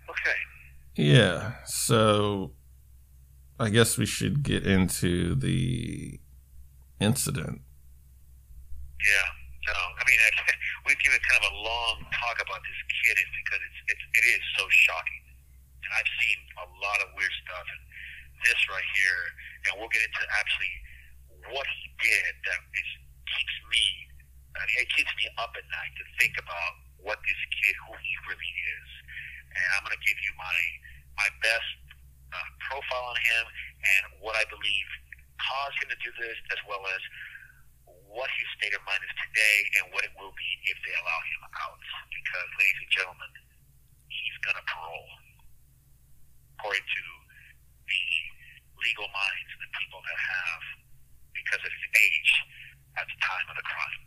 Okay. 0.10 0.40
Yeah. 0.96 1.56
So 1.66 2.54
I 3.60 3.70
guess 3.70 3.98
we 3.98 4.06
should 4.06 4.44
get 4.44 4.66
into 4.66 5.36
the 5.36 6.20
incident. 7.00 7.62
Yeah, 9.02 9.28
no. 9.68 9.74
I 9.74 10.04
mean, 10.08 10.20
we've 10.86 11.00
given 11.04 11.20
kind 11.30 11.44
of 11.44 11.52
a 11.52 11.56
long 11.56 11.96
talk 12.14 12.38
about 12.42 12.62
this 12.64 12.80
kid 13.04 13.18
because 13.44 13.62
it's, 13.66 13.80
it's 13.94 14.06
it 14.14 14.26
is 14.30 14.42
so 14.58 14.66
shocking, 14.70 15.22
I've 15.96 16.12
seen 16.20 16.40
a 16.60 16.68
lot 16.84 17.00
of 17.06 17.14
weird 17.16 17.36
stuff, 17.46 17.66
and 17.68 17.82
this 18.44 18.60
right 18.70 18.90
here, 18.94 19.24
and 19.68 19.82
we'll 19.82 19.92
get 19.92 20.04
into 20.04 20.24
actually 20.38 20.74
what 21.52 21.66
he 21.66 21.84
did 22.02 22.32
that 22.46 22.60
is 22.76 22.90
keeps 23.28 23.58
me, 23.72 23.84
I 24.56 24.62
mean, 24.68 24.78
it 24.84 24.90
keeps 24.94 25.12
me 25.16 25.26
up 25.40 25.52
at 25.56 25.66
night 25.70 25.94
to 26.00 26.04
think 26.20 26.36
about 26.38 26.74
what 27.02 27.18
this 27.24 27.42
kid, 27.62 27.76
who 27.88 27.94
he 27.98 28.14
really 28.28 28.54
is, 28.82 28.90
and 29.54 29.68
I'm 29.78 29.84
going 29.88 29.96
to 29.96 30.04
give 30.06 30.20
you 30.22 30.34
my 30.38 30.60
my 31.18 31.30
best 31.42 31.72
uh, 32.30 32.50
profile 32.70 33.10
on 33.10 33.18
him 33.18 33.44
and 33.82 34.04
what 34.22 34.38
I 34.38 34.46
believe 34.54 34.88
caused 35.42 35.78
him 35.82 35.90
to 35.90 36.00
do 36.02 36.12
this, 36.22 36.38
as 36.54 36.60
well 36.70 36.82
as 36.86 37.02
what 38.10 38.30
his 38.38 38.48
state 38.58 38.74
of 38.74 38.82
mind 38.86 39.02
is 39.02 39.14
today 39.18 39.58
and 39.82 39.84
what 39.94 40.06
it 40.06 40.14
will 40.18 40.34
be 40.34 40.50
if 40.70 40.78
they 40.86 40.94
allow 41.02 41.20
him 41.26 41.42
out. 41.62 41.80
Because, 42.10 42.50
ladies 42.58 42.80
and 42.86 42.92
gentlemen, 42.94 43.32
he's 44.10 44.38
going 44.46 44.58
to 44.58 44.66
parole, 44.66 45.12
according 46.58 46.84
to 46.84 47.02
the 47.88 48.04
legal 48.84 49.08
minds 49.14 49.50
and 49.54 49.62
the 49.64 49.72
people 49.78 50.02
that 50.02 50.18
have, 50.20 50.62
because 51.38 51.62
of 51.64 51.72
his 51.72 51.86
age 52.02 52.32
at 52.98 53.06
the 53.08 53.18
time 53.22 53.46
of 53.50 53.56
the 53.58 53.66
crime. 53.66 54.02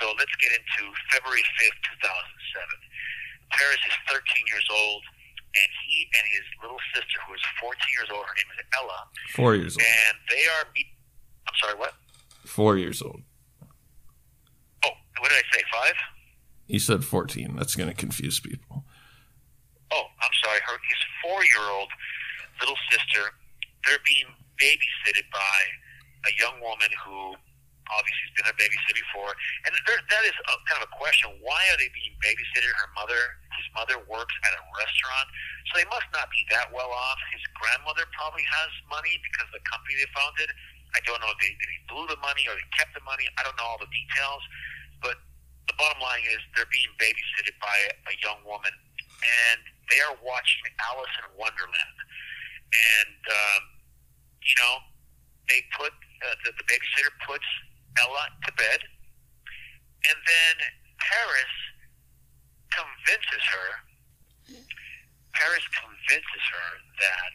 So 0.00 0.08
let's 0.16 0.32
get 0.40 0.56
into 0.56 0.88
February 1.12 1.44
5th, 1.60 1.80
2007. 2.00 2.64
Paris 3.52 3.80
is 3.84 3.96
13 4.08 4.24
years 4.48 4.64
old, 4.72 5.04
and 5.52 5.68
he 5.84 6.08
and 6.16 6.24
his 6.32 6.46
little 6.64 6.80
sister, 6.96 7.20
who 7.28 7.36
is 7.36 7.44
14 7.60 7.76
years 7.92 8.08
old, 8.08 8.24
her 8.24 8.32
name 8.40 8.48
is 8.56 8.64
Ella, 8.72 9.00
Four 9.36 9.52
years 9.54 9.76
old. 9.76 9.84
and 9.84 10.14
they 10.32 10.44
are. 10.48 10.64
meet- 10.72 10.96
I'm 11.44 11.56
sorry, 11.60 11.76
what? 11.76 11.92
Four 12.48 12.80
years 12.80 13.02
old. 13.04 13.20
Oh, 14.84 14.96
what 15.20 15.28
did 15.28 15.36
I 15.44 15.46
say? 15.52 15.62
Five? 15.70 15.96
You 16.66 16.78
said 16.80 17.04
14. 17.04 17.56
That's 17.56 17.76
going 17.76 17.88
to 17.90 17.94
confuse 17.94 18.40
people. 18.40 18.71
Oh, 19.92 20.08
I'm 20.24 20.34
sorry. 20.44 20.60
Her 20.64 20.76
his 20.88 21.02
four 21.20 21.44
year 21.44 21.66
old 21.68 21.90
little 22.60 22.78
sister. 22.88 23.32
They're 23.84 24.02
being 24.06 24.30
babysitted 24.60 25.26
by 25.34 25.58
a 26.28 26.32
young 26.38 26.62
woman 26.62 26.86
who 27.02 27.34
obviously 27.90 28.24
has 28.30 28.34
been 28.38 28.48
a 28.48 28.56
babysitter 28.56 28.96
before, 29.02 29.34
and 29.66 29.74
there, 29.84 29.98
that 29.98 30.24
is 30.24 30.36
a, 30.38 30.54
kind 30.70 30.80
of 30.80 30.86
a 30.86 30.92
question. 30.94 31.28
Why 31.42 31.60
are 31.74 31.78
they 31.82 31.90
being 31.90 32.14
babysitted? 32.22 32.70
Her 32.78 32.88
mother, 32.94 33.18
his 33.58 33.68
mother, 33.74 33.98
works 34.06 34.32
at 34.46 34.52
a 34.54 34.62
restaurant, 34.78 35.28
so 35.68 35.82
they 35.82 35.88
must 35.90 36.06
not 36.14 36.30
be 36.30 36.46
that 36.54 36.70
well 36.70 36.94
off. 36.94 37.18
His 37.34 37.42
grandmother 37.58 38.06
probably 38.14 38.46
has 38.46 38.70
money 38.86 39.18
because 39.20 39.50
of 39.50 39.58
the 39.58 39.66
company 39.66 39.98
they 39.98 40.08
founded. 40.14 40.48
I 40.94 41.02
don't 41.04 41.18
know 41.20 41.32
if 41.34 41.40
they, 41.42 41.52
if 41.52 41.68
they 41.68 41.80
blew 41.90 42.06
the 42.06 42.20
money 42.22 42.46
or 42.46 42.54
they 42.54 42.68
kept 42.76 42.94
the 42.94 43.02
money. 43.02 43.26
I 43.36 43.42
don't 43.42 43.56
know 43.58 43.66
all 43.66 43.80
the 43.82 43.90
details, 43.90 44.42
but 45.02 45.18
the 45.66 45.74
bottom 45.74 46.00
line 46.00 46.22
is 46.30 46.38
they're 46.54 46.70
being 46.70 46.92
babysitted 47.02 47.56
by 47.58 47.76
a 48.08 48.14
young 48.22 48.40
woman, 48.46 48.72
and 49.50 49.60
they 49.92 50.00
are 50.08 50.16
watching 50.24 50.64
Alice 50.88 51.14
in 51.20 51.28
Wonderland. 51.36 51.98
And 52.72 53.20
um, 53.28 53.62
you 54.40 54.56
know, 54.64 54.74
they 55.52 55.60
put 55.76 55.92
uh, 55.92 56.36
the, 56.48 56.56
the 56.56 56.64
babysitter 56.64 57.12
puts 57.28 57.44
Ella 58.00 58.24
to 58.48 58.50
bed, 58.56 58.80
And 60.08 60.16
then 60.16 60.54
Paris 60.96 61.54
convinces 62.72 63.42
her, 63.52 63.68
Paris 65.36 65.66
convinces 65.76 66.44
her 66.56 66.70
that 67.04 67.34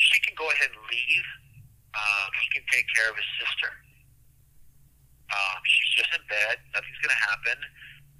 she 0.00 0.16
can 0.24 0.32
go 0.40 0.48
ahead 0.48 0.72
and 0.72 0.80
leave. 0.88 1.28
Um, 1.92 2.30
he 2.40 2.46
can 2.56 2.64
take 2.72 2.86
care 2.94 3.10
of 3.10 3.16
his 3.18 3.30
sister. 3.36 3.68
Um, 5.28 5.58
she's 5.66 6.00
just 6.00 6.10
in 6.16 6.22
bed. 6.30 6.56
Nothing's 6.72 7.00
going 7.04 7.12
to 7.12 7.22
happen. 7.28 7.58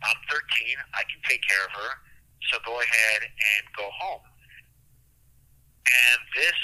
I'm 0.05 0.21
13. 0.29 0.43
I 0.93 1.03
can 1.09 1.23
take 1.25 1.41
care 1.47 1.65
of 1.65 1.73
her. 1.73 1.91
So 2.49 2.59
go 2.65 2.81
ahead 2.81 3.21
and 3.23 3.63
go 3.77 3.89
home. 3.93 4.25
And 5.85 6.19
this 6.35 6.59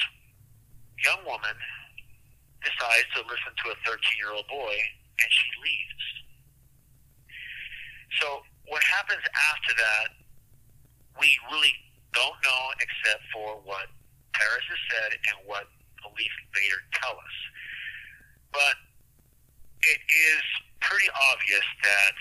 young 1.05 1.21
woman 1.27 1.57
decides 2.65 3.07
to 3.15 3.21
listen 3.29 3.53
to 3.65 3.67
a 3.71 3.77
13 3.85 4.01
year 4.19 4.33
old 4.33 4.49
boy 4.49 4.75
and 5.21 5.29
she 5.29 5.49
leaves. 5.61 6.07
So 8.21 8.41
what 8.67 8.83
happens 8.83 9.23
after 9.53 9.73
that, 9.77 10.09
we 11.21 11.29
really 11.53 11.75
don't 12.13 12.39
know 12.45 12.63
except 12.81 13.23
for 13.33 13.61
what 13.65 13.93
Paris 14.33 14.65
has 14.69 14.83
said 14.93 15.11
and 15.13 15.37
what 15.49 15.69
police 16.01 16.37
later 16.57 16.81
tell 16.97 17.17
us. 17.17 17.37
But 18.53 18.77
it 19.85 20.01
is 20.01 20.43
pretty 20.81 21.09
obvious 21.33 21.67
that 21.85 22.17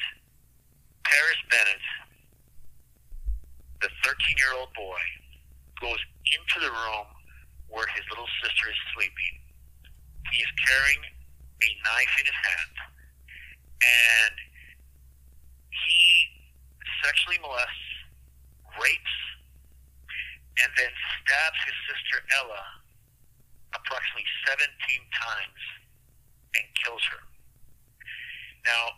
Paris 1.03 1.39
Bennett, 1.49 1.85
the 3.85 3.93
13 4.01 4.17
year 4.41 4.49
old 4.57 4.73
boy, 4.73 4.97
goes 5.77 6.01
into 6.33 6.57
the 6.57 6.73
room 6.73 7.05
where 7.69 7.85
his 7.93 8.01
little 8.09 8.25
sister 8.41 8.65
is 8.65 8.79
sleeping. 8.97 9.35
He 10.33 10.41
is 10.41 10.51
carrying 10.65 11.01
a 11.05 11.69
knife 11.85 12.13
in 12.17 12.25
his 12.25 12.39
hand, 12.41 12.75
and 13.85 14.35
he 15.69 16.01
sexually 17.05 17.37
molests, 17.45 17.85
rapes, 18.81 19.15
and 20.65 20.69
then 20.81 20.89
stabs 21.21 21.59
his 21.69 21.77
sister 21.85 22.25
Ella 22.41 22.63
approximately 23.77 24.25
17 24.49 24.65
times 25.13 25.61
and 26.57 26.65
kills 26.81 27.05
her. 27.13 27.21
Now, 28.65 28.97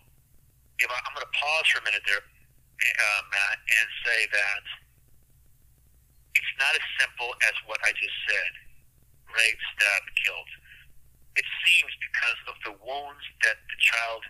if 0.80 0.88
I, 0.88 0.96
I'm 1.04 1.12
going 1.12 1.28
to 1.28 1.36
pause 1.36 1.68
for 1.76 1.84
a 1.84 1.86
minute 1.90 2.06
there, 2.08 2.24
Matt, 3.34 3.58
and 3.60 3.88
say 4.06 4.20
that 4.32 4.64
it's 6.38 6.54
not 6.62 6.74
as 6.78 6.86
simple 7.02 7.34
as 7.50 7.56
what 7.66 7.82
I 7.84 7.92
just 7.98 8.18
said 8.30 8.52
rape, 9.28 9.62
stab, 9.76 10.04
killed. 10.24 10.52
It 11.36 11.48
seems 11.66 11.92
because 12.00 12.40
of 12.48 12.56
the 12.64 12.74
wounds 12.80 13.26
that 13.44 13.60
the 13.60 13.78
child 13.78 14.24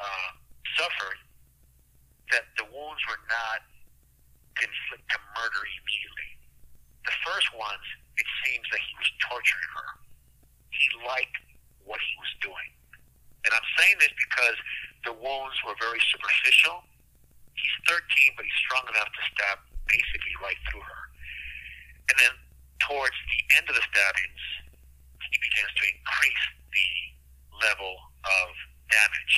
uh, 0.00 0.30
suffered 0.80 1.20
that 2.32 2.48
the 2.56 2.66
wounds 2.72 3.02
were 3.06 3.20
not 3.28 3.60
to 4.56 4.60
inflict 4.64 5.04
to 5.12 5.18
murder 5.36 5.62
immediately. 5.62 6.30
The 7.04 7.16
first 7.28 7.52
ones, 7.52 7.84
it 8.16 8.28
seems 8.46 8.64
that 8.72 8.80
he 8.80 8.92
was 8.96 9.10
torturing 9.28 9.68
her. 9.76 9.88
He 10.72 10.86
liked 11.04 11.36
what 11.84 12.00
he 12.00 12.14
was 12.16 12.32
doing. 12.40 12.70
And 13.44 13.50
I'm 13.52 13.68
saying 13.76 14.00
this 14.00 14.14
because 14.16 14.56
the 15.04 15.14
wounds 15.18 15.58
were 15.66 15.76
very 15.82 16.00
superficial. 16.08 16.86
He's 17.54 17.76
13, 17.88 18.36
but 18.36 18.44
he's 18.44 18.60
strong 18.64 18.84
enough 18.88 19.10
to 19.12 19.22
stab 19.34 19.58
basically 19.86 20.34
right 20.40 20.58
through 20.70 20.84
her. 20.84 21.02
And 22.10 22.16
then 22.18 22.34
towards 22.82 23.14
the 23.30 23.40
end 23.56 23.66
of 23.68 23.74
the 23.76 23.84
stabbings, 23.88 24.42
he 25.20 25.36
begins 25.40 25.72
to 25.72 25.84
increase 25.88 26.44
the 26.72 26.90
level 27.64 27.94
of 28.24 28.48
damage. 28.90 29.36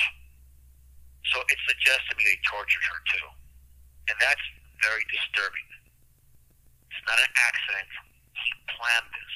So 1.31 1.41
it 1.47 1.59
suggests 1.67 2.05
to 2.11 2.13
me 2.19 2.23
they 2.27 2.39
tortured 2.47 2.85
her 2.91 2.99
too. 3.15 3.27
And 4.11 4.15
that's 4.21 4.45
very 4.83 5.03
disturbing. 5.09 5.67
It's 6.91 7.03
not 7.07 7.17
an 7.17 7.31
accident. 7.33 7.89
He 8.35 8.49
planned 8.75 9.09
this. 9.09 9.35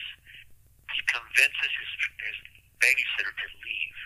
He 0.93 1.01
convinces 1.09 1.71
his, 1.73 1.91
his 2.21 2.37
babysitter 2.83 3.33
to 3.33 3.47
leave. 3.63 3.99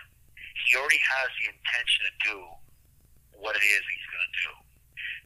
He 0.68 0.78
already 0.78 1.02
has 1.02 1.30
the 1.42 1.46
intention 1.52 2.02
to 2.08 2.14
do 2.24 2.38
what 3.44 3.60
it 3.60 3.66
is 3.68 3.84
he's 3.84 4.08
going 4.08 4.24
to 4.24 4.36
do. 4.48 4.52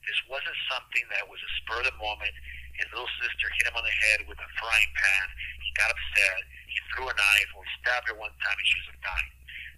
This 0.10 0.20
wasn't 0.26 0.58
something 0.74 1.06
that 1.14 1.30
was 1.30 1.38
a 1.38 1.52
spur 1.62 1.86
of 1.86 1.88
the 1.94 1.98
moment. 2.02 2.34
His 2.82 2.90
little 2.90 3.10
sister 3.22 3.46
hit 3.62 3.70
him 3.70 3.78
on 3.78 3.86
the 3.86 3.98
head 4.10 4.26
with 4.26 4.42
a 4.42 4.50
frying 4.58 4.92
pan. 4.98 5.26
He 5.62 5.70
got 5.78 5.94
upset. 5.94 6.42
He 6.66 6.78
threw 6.94 7.06
a 7.06 7.14
knife 7.14 7.52
or 7.54 7.62
he 7.62 7.72
stabbed 7.82 8.10
her 8.10 8.18
one 8.18 8.34
time 8.42 8.58
and 8.58 8.68
she 8.68 8.78
was 8.82 8.98
dying. 9.06 9.34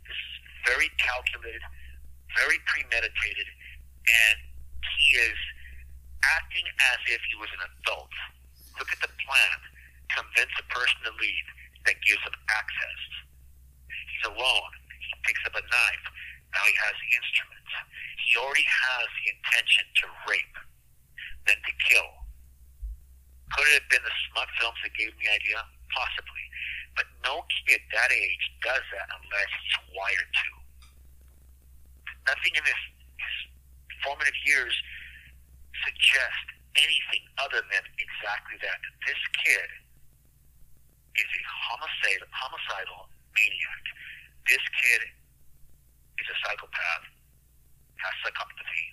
This 0.08 0.15
is 0.15 0.34
very 0.63 0.89
calculated, 0.99 1.63
very 2.39 2.60
premeditated, 2.67 3.47
and 4.08 4.38
he 4.95 5.19
is 5.19 5.38
acting 6.23 6.67
as 6.95 6.99
if 7.12 7.21
he 7.28 7.36
was 7.39 7.52
an 7.56 7.63
adult. 7.63 8.13
Look 8.80 8.91
at 8.91 8.99
the 9.04 9.12
plan. 9.23 9.58
Convince 10.15 10.54
a 10.60 10.65
person 10.71 10.99
to 11.08 11.13
leave 11.19 11.47
that 11.86 11.95
gives 12.04 12.23
him 12.23 12.36
access. 12.52 13.02
He's 13.88 14.25
alone. 14.36 14.71
He 14.99 15.13
picks 15.23 15.43
up 15.47 15.56
a 15.56 15.63
knife. 15.63 16.06
Now 16.53 16.63
he 16.65 16.75
has 16.75 16.95
the 16.97 17.12
instruments. 17.13 17.71
He 18.25 18.38
already 18.38 18.65
has 18.65 19.07
the 19.21 19.25
intention 19.33 19.85
to 20.01 20.05
rape, 20.29 20.57
then 21.45 21.59
to 21.62 21.73
kill. 21.89 22.09
Could 23.53 23.65
it 23.73 23.81
have 23.81 23.89
been 23.89 24.05
the 24.05 24.17
smut 24.29 24.49
films 24.62 24.77
that 24.85 24.93
gave 24.93 25.13
me 25.17 25.25
the 25.25 25.33
idea? 25.33 25.59
Possibly. 25.89 26.45
But 26.93 27.09
no 27.25 27.41
kid 27.65 27.81
that 27.93 28.12
age 28.13 28.45
does 28.62 28.85
that 28.93 29.07
unless 29.09 29.49
he's 29.62 29.77
wired 29.93 30.29
to. 30.29 30.49
Nothing 32.29 32.53
in 32.53 32.65
his, 32.65 32.81
his 33.17 33.35
formative 34.05 34.38
years 34.45 34.73
suggest 35.85 36.45
anything 36.77 37.25
other 37.41 37.65
than 37.65 37.83
exactly 37.97 38.57
that. 38.62 38.77
That 38.77 38.95
this 39.05 39.21
kid 39.41 39.69
is 41.17 41.29
a 41.29 41.43
homicidal, 41.49 42.29
homicidal 42.29 43.09
maniac. 43.33 43.83
This 44.45 44.62
kid 44.77 45.01
is 46.19 46.27
a 46.32 46.38
psychopath, 46.43 47.05
has 47.99 48.13
psychopathy, 48.23 48.86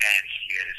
and 0.00 0.22
he 0.24 0.44
is 0.56 0.76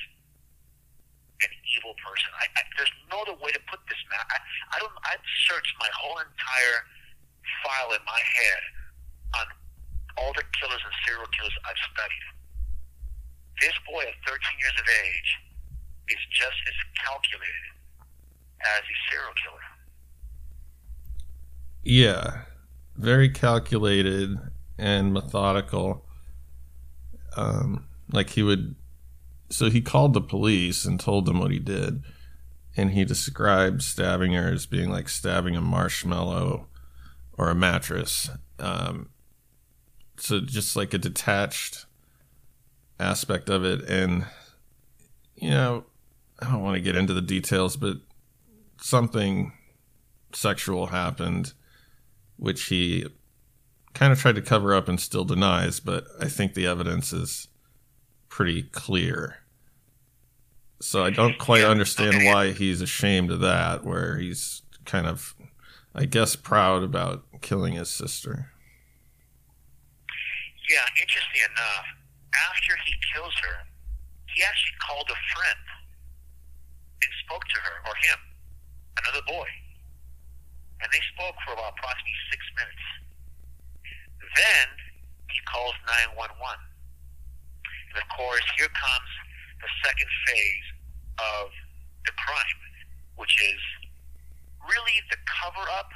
an 1.46 1.52
evil 1.76 1.94
person. 2.02 2.30
I, 2.40 2.46
I, 2.58 2.62
there's 2.78 2.94
no 3.12 3.22
other 3.26 3.38
way 3.38 3.52
to 3.54 3.62
put 3.70 3.82
this, 3.86 4.00
man. 4.10 4.22
I, 4.32 4.38
I 4.74 4.78
don't. 4.82 4.94
I've 5.06 5.26
searched 5.50 5.76
my 5.78 5.92
whole 5.94 6.18
entire 6.18 6.80
file 7.62 7.94
in 7.94 8.04
my 8.06 8.22
head 8.22 8.64
on 9.42 9.46
all 10.18 10.32
the 10.34 10.46
killers 10.58 10.82
and 10.82 10.96
serial 11.06 11.28
killers 11.36 11.54
I've 11.68 11.82
studied. 11.94 12.26
This 13.62 13.76
boy 13.88 14.04
at 14.04 14.16
13 14.26 14.40
years 14.60 14.76
of 14.80 14.88
age 14.88 15.32
is 16.10 16.22
just 16.32 16.60
as 16.68 16.78
calculated 17.04 17.68
as 18.62 18.84
a 18.84 18.96
serial 19.12 19.36
killer. 19.40 19.66
Yeah, 21.84 22.50
very 22.98 23.30
calculated 23.30 24.40
and 24.78 25.14
methodical. 25.14 26.06
Um, 27.36 27.88
like 28.12 28.32
he 28.32 28.44
would, 28.44 28.76
so 29.50 29.70
he 29.70 29.82
called 29.82 30.14
the 30.14 30.22
police 30.22 30.86
and 30.86 31.00
told 31.00 31.26
them 31.26 31.40
what 31.40 31.52
he 31.52 31.60
did, 31.60 32.04
and 32.78 32.92
he 32.92 33.06
described 33.06 33.82
stabbing 33.82 34.34
her 34.34 34.52
as 34.52 34.66
being 34.66 34.90
like 34.90 35.10
stabbing 35.10 35.56
a 35.56 35.62
marshmallow 35.62 36.68
or 37.38 37.50
a 37.50 37.56
mattress. 37.56 38.30
Um, 38.60 39.10
so 40.18 40.40
just 40.40 40.76
like 40.76 40.94
a 40.94 40.98
detached 40.98 41.86
aspect 43.00 43.50
of 43.50 43.66
it, 43.66 43.82
and 43.90 44.26
you 45.36 45.50
know, 45.50 45.86
I 46.40 46.52
don't 46.52 46.64
want 46.64 46.76
to 46.76 46.82
get 46.82 46.96
into 46.96 47.14
the 47.14 47.22
details, 47.22 47.76
but 47.76 47.98
something 48.82 49.54
sexual 50.34 50.88
happened 50.88 51.54
which 52.38 52.66
he 52.66 53.06
kind 53.96 54.14
of 54.14 54.20
tried 54.20 54.36
to 54.36 54.42
cover 54.42 54.76
up 54.76 54.88
and 54.88 55.00
still 55.00 55.26
denies, 55.26 55.80
but 55.80 56.06
I 56.20 56.28
think 56.28 56.54
the 56.54 56.68
evidence 56.68 57.12
is 57.12 57.48
pretty 58.30 58.62
clear. 58.64 59.38
So 60.80 61.04
I 61.04 61.10
don't 61.10 61.40
quite 61.40 61.64
understand 61.64 62.26
why 62.26 62.52
he's 62.52 62.82
ashamed 62.82 63.32
of 63.32 63.40
that, 63.40 63.84
where 63.84 64.18
he's 64.18 64.62
kind 64.86 65.08
of, 65.08 65.34
I 65.96 66.06
guess, 66.06 66.36
proud 66.36 66.84
about 66.84 67.24
killing 67.42 67.74
his 67.74 67.90
sister. 67.90 68.52
Yeah, 70.70 70.86
interesting 71.02 71.42
enough, 71.52 71.86
after 72.52 72.76
he 72.86 72.94
kills 73.14 73.34
her, 73.42 73.66
he 74.36 74.44
actually 74.44 74.76
called 74.86 75.10
a 75.10 75.20
friend 75.34 75.66
and 77.02 77.12
spoke 77.26 77.44
to 77.44 77.60
her, 77.62 77.90
or 77.90 77.96
him, 77.96 78.20
another 79.00 79.22
boy 79.26 79.48
and 80.82 80.90
they 80.92 81.02
spoke 81.18 81.36
for 81.42 81.54
about 81.58 81.74
approximately 81.78 82.20
six 82.30 82.42
minutes. 82.54 82.86
Then 84.36 84.68
he 85.32 85.40
calls 85.48 85.76
911. 86.12 86.32
And 87.92 87.98
of 88.00 88.08
course, 88.12 88.44
here 88.60 88.72
comes 88.72 89.12
the 89.64 89.70
second 89.84 90.12
phase 90.28 90.68
of 91.20 91.48
the 92.06 92.14
crime, 92.20 92.60
which 93.16 93.32
is 93.40 93.62
really 94.68 94.98
the 95.10 95.20
cover 95.24 95.64
up, 95.80 95.90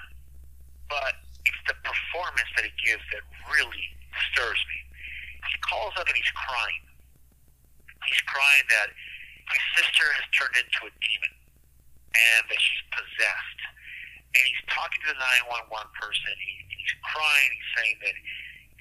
but 0.87 1.19
it's 1.45 1.63
the 1.67 1.75
performance 1.83 2.49
that 2.55 2.65
he 2.65 2.73
gives 2.79 3.03
that 3.13 3.23
really 3.51 3.83
disturbs 4.15 4.61
me. 4.71 4.79
he 5.51 5.57
calls 5.65 5.93
up 5.99 6.07
and 6.07 6.15
he's 6.15 6.33
crying. 6.35 6.83
He's 8.07 8.23
crying 8.25 8.65
that 8.71 8.89
his 9.51 9.63
sister 9.75 10.07
has 10.13 10.25
turned 10.31 10.55
into 10.55 10.87
a 10.87 10.91
demon 11.03 11.33
and 12.15 12.41
that 12.47 12.59
she's 12.59 12.85
possessed. 12.93 13.59
And 14.29 14.43
he's 14.45 14.63
talking 14.69 15.01
to 15.09 15.09
the 15.13 15.19
911 15.49 15.89
person. 15.97 16.31
He, 16.37 16.58
he's 16.89 16.97
crying. 17.05 17.49
He's 17.53 17.71
saying 17.77 17.97
that 18.01 18.17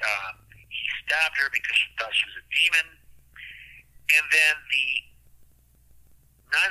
um, 0.09 0.35
he 0.73 0.85
stabbed 1.05 1.37
her 1.37 1.53
because 1.53 1.77
she 1.77 1.89
thought 2.01 2.13
she 2.17 2.27
was 2.33 2.39
a 2.41 2.47
demon. 2.49 2.87
And 4.09 4.25
then 4.33 4.55
the 4.73 4.89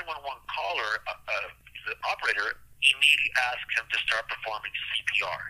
911 0.10 0.26
caller, 0.50 0.92
uh, 1.06 1.14
uh, 1.14 1.50
the 1.86 1.94
operator, 2.10 2.58
immediately 2.82 3.32
asks 3.54 3.74
him 3.78 3.86
to 3.90 3.98
start 4.06 4.26
performing 4.26 4.74
CPR, 4.74 5.42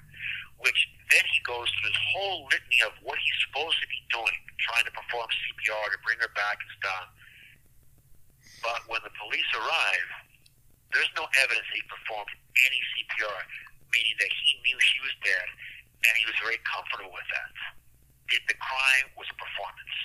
which 0.63 0.79
then 1.11 1.23
he 1.31 1.39
goes 1.47 1.67
through 1.79 1.91
this 1.91 2.01
whole 2.11 2.47
litany 2.51 2.79
of 2.83 2.91
what 3.03 3.15
he's 3.19 3.39
supposed 3.47 3.79
to 3.79 3.87
be 3.87 4.03
doing, 4.11 4.35
trying 4.59 4.83
to 4.83 4.91
perform 4.91 5.27
CPR 5.31 5.85
to 5.95 5.99
bring 6.03 6.19
her 6.19 6.31
back 6.35 6.59
and 6.59 6.71
stuff. 6.75 7.07
But 8.63 8.79
when 8.91 8.99
the 9.03 9.13
police 9.15 9.47
arrive, 9.55 10.11
there's 10.91 11.11
no 11.15 11.27
evidence 11.43 11.67
that 11.67 11.77
he 11.77 11.85
performed 11.87 12.31
any 12.67 12.79
CPR, 12.95 13.39
meaning 13.91 14.15
that 14.19 14.31
he 14.31 14.49
knew 14.63 14.77
she 14.81 14.99
was 15.03 15.13
dead, 15.23 15.47
and 16.05 16.13
he 16.17 16.25
was 16.29 16.37
very 16.43 16.59
comfortable 16.67 17.09
with 17.09 17.25
that. 17.33 17.51
It, 18.35 18.43
the 18.45 18.57
crime 18.59 19.07
was 19.15 19.25
a 19.31 19.37
performance. 19.39 19.95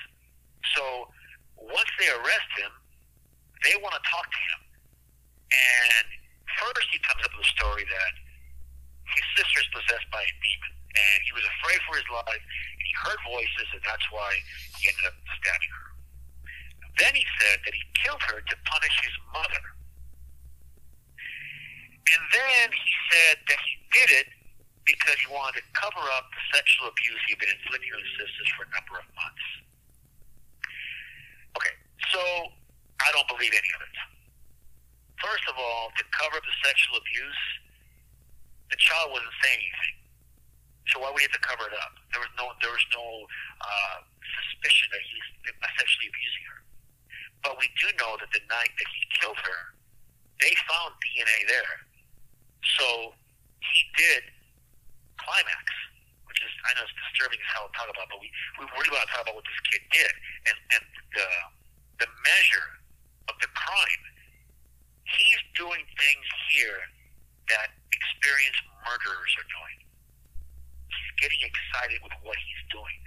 So 0.78 0.84
once 1.58 1.90
they 1.98 2.08
arrest 2.08 2.50
him, 2.56 2.72
they 3.66 3.74
want 3.82 3.94
to 3.94 4.02
talk 4.06 4.26
to 4.26 4.40
him. 4.52 4.60
And 5.52 6.06
first 6.58 6.88
he 6.90 6.98
comes 7.02 7.22
up 7.22 7.32
with 7.36 7.46
a 7.46 7.52
story 7.52 7.84
that 7.84 8.12
his 9.12 9.24
sister 9.36 9.58
is 9.60 9.68
possessed 9.74 10.08
by 10.08 10.22
a 10.24 10.32
demon, 10.40 10.72
and 10.96 11.18
he 11.26 11.32
was 11.36 11.44
afraid 11.58 11.80
for 11.84 11.94
his 12.00 12.08
life, 12.08 12.40
and 12.40 12.84
he 12.86 12.94
heard 13.04 13.20
voices, 13.28 13.68
and 13.76 13.82
that's 13.84 14.06
why 14.08 14.30
he 14.80 14.88
ended 14.88 15.04
up 15.04 15.16
stabbing 15.36 15.72
her. 15.72 15.88
Then 16.96 17.12
he 17.12 17.24
said 17.40 17.60
that 17.64 17.74
he 17.76 17.84
killed 18.00 18.22
her 18.32 18.40
to 18.40 18.54
punish 18.68 18.96
his 19.04 19.16
mother. 19.32 19.64
And 22.12 22.22
then 22.32 22.66
he 22.72 22.92
said 23.12 23.36
that 23.48 23.60
he 23.64 23.72
did 23.92 24.08
it 24.24 24.28
because 24.84 25.16
he 25.22 25.28
wanted 25.30 25.62
to 25.62 25.66
cover 25.78 26.02
up 26.18 26.26
the 26.34 26.42
sexual 26.54 26.90
abuse 26.90 27.20
he'd 27.30 27.38
been 27.38 27.52
inflicting 27.54 27.92
on 27.94 28.00
his 28.02 28.12
sisters 28.18 28.48
for 28.58 28.66
a 28.66 28.70
number 28.74 28.98
of 28.98 29.06
months. 29.14 29.46
Okay, 31.58 31.74
so 32.10 32.20
I 32.98 33.08
don't 33.14 33.28
believe 33.30 33.54
any 33.54 33.70
of 33.78 33.80
it. 33.86 33.96
First 35.22 35.46
of 35.46 35.54
all, 35.54 35.94
to 35.94 36.02
cover 36.18 36.34
up 36.34 36.42
the 36.42 36.58
sexual 36.66 36.98
abuse, 36.98 37.42
the 38.74 38.78
child 38.82 39.14
wasn't 39.14 39.36
saying 39.38 39.62
anything. 39.62 39.96
So 40.90 40.98
why 40.98 41.14
would 41.14 41.22
he 41.22 41.28
have 41.30 41.36
to 41.38 41.44
cover 41.46 41.62
it 41.70 41.76
up? 41.78 41.94
There 42.10 42.18
was 42.18 42.32
no 42.34 42.50
there 42.58 42.74
was 42.74 42.86
no 42.90 43.06
uh, 43.62 43.98
suspicion 44.02 44.90
that 44.90 45.02
he's 45.06 45.26
sexually 45.78 46.10
abusing 46.10 46.44
her. 46.50 46.60
But 47.46 47.54
we 47.62 47.70
do 47.78 47.86
know 48.02 48.18
that 48.18 48.30
the 48.34 48.42
night 48.50 48.74
that 48.74 48.88
he 48.90 49.02
killed 49.14 49.38
her, 49.38 49.60
they 50.42 50.50
found 50.66 50.98
DNA 50.98 51.46
there. 51.46 51.76
So 52.78 53.14
he 53.62 53.82
did 53.94 54.22
climax, 55.22 55.64
which 56.26 56.40
is 56.42 56.52
I 56.66 56.74
know 56.74 56.84
it's 56.84 56.96
disturbing 57.10 57.38
as 57.38 57.48
hell 57.54 57.66
to 57.70 57.74
talk 57.74 57.88
about, 57.90 58.10
but 58.10 58.18
we, 58.18 58.28
we 58.58 58.66
really 58.74 58.90
want 58.92 59.06
to 59.06 59.10
talk 59.10 59.22
about 59.26 59.38
what 59.38 59.46
this 59.46 59.60
kid 59.70 59.82
did 59.90 60.12
and, 60.50 60.58
and 60.78 60.84
the 61.14 61.28
the 62.02 62.08
measure 62.26 62.68
of 63.30 63.34
the 63.38 63.50
crime. 63.54 64.02
He's 65.06 65.42
doing 65.54 65.82
things 65.98 66.26
here 66.50 66.82
that 67.52 67.74
experienced 67.92 68.64
murderers 68.82 69.32
are 69.38 69.48
doing. 69.50 69.78
He's 70.88 71.12
getting 71.20 71.42
excited 71.42 72.00
with 72.00 72.16
what 72.24 72.38
he's 72.38 72.64
doing. 72.72 72.98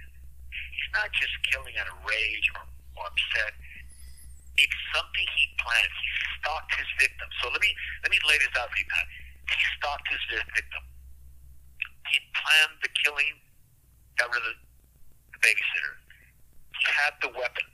He's 0.48 0.90
not 0.94 1.10
just 1.12 1.34
killing 1.50 1.74
out 1.76 1.88
of 1.90 1.96
rage 2.06 2.46
or, 2.56 2.64
or 2.96 3.04
upset. 3.10 3.52
It's 4.56 4.80
something 4.94 5.26
he 5.36 5.44
planned. 5.60 5.92
He 5.92 6.08
stalked 6.40 6.72
his 6.78 6.88
victim. 6.96 7.28
So 7.42 7.52
let 7.52 7.60
me 7.60 7.68
let 8.04 8.10
me 8.12 8.20
lay 8.24 8.38
this 8.40 8.52
out 8.56 8.72
for 8.72 8.78
you, 8.80 8.88
Pat. 8.88 9.06
He 9.52 9.60
stalked 9.76 10.08
his 10.08 10.22
victim. 10.30 10.82
He 12.10 12.18
planned 12.34 12.78
the 12.82 12.90
killing, 13.02 13.34
got 14.18 14.30
rid 14.30 14.42
of 14.42 14.54
the, 14.54 14.64
babysitter. 15.44 15.94
He 16.80 16.86
had 16.88 17.12
the 17.20 17.28
weapon. 17.36 17.68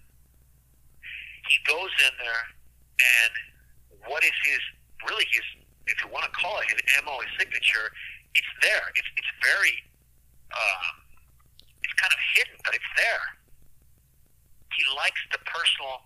He 1.47 1.57
goes 1.65 1.95
in 2.05 2.13
there, 2.19 2.45
and 2.99 3.33
what 4.11 4.23
is 4.27 4.35
his 4.45 4.61
really 5.07 5.27
his 5.31 5.47
if 5.87 5.99
you 6.03 6.11
want 6.11 6.27
to 6.27 6.33
call 6.35 6.59
it 6.59 6.71
his 6.71 6.83
MO, 7.03 7.19
his 7.23 7.33
signature, 7.39 7.91
it's 8.35 8.53
there. 8.63 8.91
It's 8.99 9.11
it's 9.15 9.33
very 9.43 9.75
um, 10.53 10.95
it's 11.83 11.95
kind 11.97 12.13
of 12.13 12.21
hidden, 12.35 12.57
but 12.67 12.75
it's 12.75 12.93
there. 12.99 13.25
He 14.75 14.83
likes 14.99 15.23
the 15.31 15.41
personal 15.47 16.03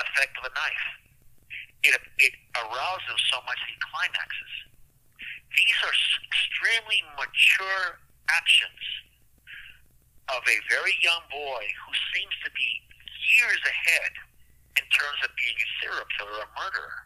effect 0.00 0.38
of 0.38 0.48
a 0.48 0.52
knife. 0.54 0.86
It 1.82 1.94
it 2.18 2.34
arouses 2.56 3.06
him 3.10 3.20
so 3.30 3.38
much 3.44 3.58
he 3.66 3.74
climaxes. 3.90 4.71
These 5.52 5.78
are 5.84 5.94
extremely 6.24 7.00
mature 7.16 8.00
actions 8.30 8.82
of 10.32 10.40
a 10.48 10.58
very 10.70 10.96
young 11.04 11.22
boy 11.28 11.62
who 11.84 11.92
seems 12.16 12.32
to 12.44 12.50
be 12.56 12.68
years 13.36 13.60
ahead 13.64 14.12
in 14.80 14.86
terms 14.88 15.20
of 15.24 15.30
being 15.36 15.56
a 15.56 15.68
serial 15.80 16.08
killer 16.16 16.40
or 16.40 16.48
a 16.48 16.52
murderer. 16.56 17.04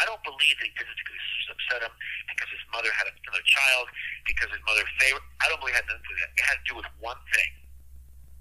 I 0.00 0.08
don't 0.08 0.22
believe 0.24 0.56
that 0.58 0.64
he 0.64 0.74
did 0.74 0.88
it 0.88 0.96
because 0.96 1.20
was 1.50 1.58
upset 1.60 1.84
him, 1.84 1.94
because 2.30 2.50
his 2.50 2.64
mother 2.72 2.88
had 2.94 3.10
another 3.10 3.44
child, 3.44 3.86
because 4.24 4.48
his 4.48 4.62
mother 4.64 4.84
favored. 4.96 5.24
I 5.44 5.52
don't 5.52 5.60
believe 5.60 5.76
it 5.76 5.84
had 5.84 5.88
nothing 5.92 6.02
to 6.02 6.08
do 6.08 6.14
with 6.16 6.22
that. 6.24 6.32
It 6.40 6.46
had 6.46 6.58
to 6.62 6.66
do 6.66 6.76
with 6.80 6.88
one 7.04 7.20
thing: 7.36 7.52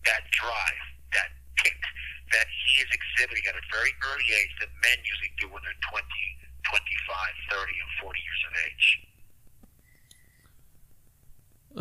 that 0.08 0.24
drive, 0.32 0.84
that 1.14 1.30
tick, 1.60 1.80
that 2.32 2.48
he 2.48 2.80
is 2.80 2.90
exhibiting 2.92 3.44
at 3.50 3.60
a 3.60 3.64
very 3.74 3.92
early 4.08 4.28
age 4.40 4.54
that 4.64 4.72
men 4.80 4.98
usually 5.04 5.34
do 5.36 5.52
when 5.52 5.60
they're 5.68 5.84
20, 5.92 6.06
25, 6.70 7.18
30, 7.52 7.62
and 7.62 7.92
40 8.02 8.20
years 8.20 8.42
of 8.48 8.54
age. 8.66 9.00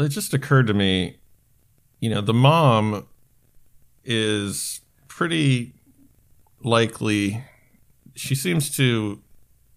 It 0.06 0.08
just 0.10 0.34
occurred 0.34 0.66
to 0.68 0.74
me, 0.74 1.18
you 2.00 2.10
know, 2.10 2.20
the 2.20 2.34
mom 2.34 3.06
is 4.04 4.80
pretty 5.08 5.74
likely, 6.62 7.44
she 8.14 8.34
seems 8.34 8.74
to 8.76 9.22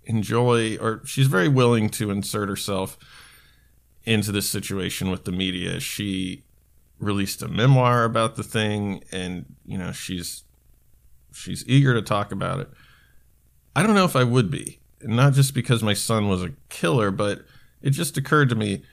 enjoy, 0.05 0.77
or 0.77 1.01
she's 1.05 1.27
very 1.27 1.47
willing 1.47 1.89
to 1.89 2.11
insert 2.11 2.49
herself 2.49 2.97
into 4.03 4.31
this 4.31 4.49
situation 4.49 5.11
with 5.11 5.25
the 5.25 5.31
media. 5.31 5.79
She 5.79 6.43
released 6.99 7.41
a 7.41 7.47
memoir 7.47 8.03
about 8.03 8.35
the 8.35 8.43
thing, 8.43 9.03
and 9.11 9.55
you 9.65 9.77
know 9.77 9.91
she's 9.91 10.43
she's 11.33 11.67
eager 11.67 11.93
to 11.93 12.01
talk 12.01 12.31
about 12.31 12.59
it. 12.59 12.69
I 13.75 13.83
don't 13.83 13.95
know 13.95 14.05
if 14.05 14.15
I 14.15 14.23
would 14.23 14.51
be, 14.51 14.80
not 15.03 15.33
just 15.33 15.53
because 15.53 15.83
my 15.83 15.93
son 15.93 16.29
was 16.29 16.43
a 16.43 16.51
killer, 16.69 17.11
but 17.11 17.45
it 17.81 17.91
just 17.91 18.17
occurred 18.17 18.49
to 18.49 18.55
me. 18.55 18.83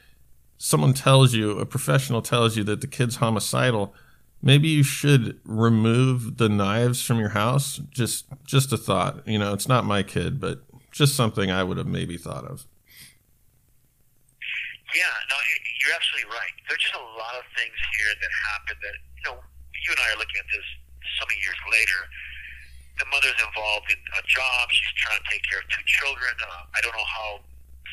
Someone 0.57 0.93
tells 0.93 1.35
you, 1.35 1.59
a 1.59 1.67
professional 1.67 2.23
tells 2.23 2.57
you 2.57 2.65
that 2.65 2.81
the 2.81 2.87
kid's 2.87 3.17
homicidal. 3.17 3.95
Maybe 4.43 4.69
you 4.69 4.83
should 4.83 5.39
remove 5.45 6.39
the 6.39 6.49
knives 6.49 7.03
from 7.03 7.19
your 7.19 7.31
house. 7.31 7.81
Just, 7.91 8.27
just 8.45 8.73
a 8.73 8.77
thought. 8.77 9.27
You 9.27 9.39
know, 9.39 9.53
it's 9.53 9.69
not 9.69 9.85
my 9.85 10.03
kid, 10.03 10.41
but 10.41 10.63
just 10.91 11.15
something 11.15 11.51
I 11.51 11.63
would 11.63 11.77
have 11.77 11.87
maybe 11.87 12.17
thought 12.17 12.45
of. 12.45 12.67
Yeah, 14.97 15.15
no, 15.29 15.37
you're 15.85 15.95
absolutely 15.95 16.33
right. 16.33 16.55
There's 16.69 16.81
just 16.81 16.97
a 16.97 17.07
lot 17.19 17.37
of 17.37 17.45
things 17.55 17.77
here 17.99 18.13
that 18.19 18.33
happen 18.51 18.77
that, 18.83 18.97
you 19.21 19.25
know, 19.31 19.37
you 19.39 19.91
and 19.95 20.01
I 20.01 20.17
are 20.17 20.19
looking 20.19 20.41
at 20.41 20.49
this 20.49 20.65
so 21.21 21.27
many 21.29 21.39
years 21.45 21.61
later. 21.71 22.01
The 22.99 23.07
mother's 23.15 23.39
involved 23.39 23.89
in 23.95 24.01
a 24.19 24.23
job. 24.27 24.71
She's 24.75 24.95
trying 24.99 25.23
to 25.23 25.27
take 25.31 25.43
care 25.47 25.63
of 25.63 25.67
two 25.71 25.85
children. 25.87 26.35
Uh, 26.43 26.67
I 26.75 26.79
don't 26.83 26.95
know 26.95 27.11
how 27.11 27.41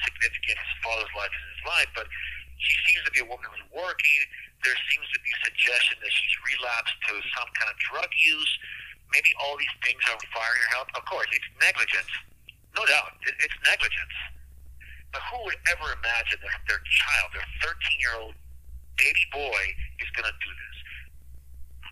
significant 0.03 0.57
his 0.57 0.73
father's 0.81 1.13
life 1.13 1.29
is 1.29 1.41
in 1.45 1.51
his 1.55 1.65
life, 1.65 1.89
but 1.93 2.07
she 2.57 2.75
seems 2.89 3.05
to 3.05 3.11
be 3.13 3.21
a 3.21 3.27
woman 3.27 3.45
who's 3.53 3.67
working. 3.69 4.19
There 4.65 4.75
seems 4.89 5.05
to 5.13 5.19
be 5.21 5.31
suggestion 5.45 6.01
that 6.01 6.09
she's 6.09 6.35
relapsed 6.57 6.97
to 7.11 7.13
some 7.37 7.49
kind 7.53 7.69
of 7.69 7.77
drug 7.77 8.09
use. 8.17 8.51
Maybe 9.13 9.29
all 9.37 9.53
these 9.61 9.75
things 9.85 10.01
are 10.09 10.17
firing 10.33 10.61
her 10.65 10.71
health. 10.73 10.89
Of 10.97 11.05
course, 11.05 11.29
it's 11.29 11.49
negligence. 11.61 12.09
No 12.73 12.83
doubt. 12.89 13.13
It, 13.29 13.37
it's 13.45 13.57
negligence. 13.61 14.17
But 15.13 15.21
who 15.31 15.47
would 15.47 15.61
ever 15.69 15.93
imagine 16.01 16.41
that 16.41 16.59
their 16.67 16.81
child, 16.83 17.31
their 17.31 17.47
13 17.61 18.01
year 18.01 18.15
old 18.17 18.35
baby 18.97 19.25
boy, 19.31 19.61
is 20.01 20.09
going 20.17 20.27
to 20.27 20.37
do 20.41 20.51
this? 20.51 20.77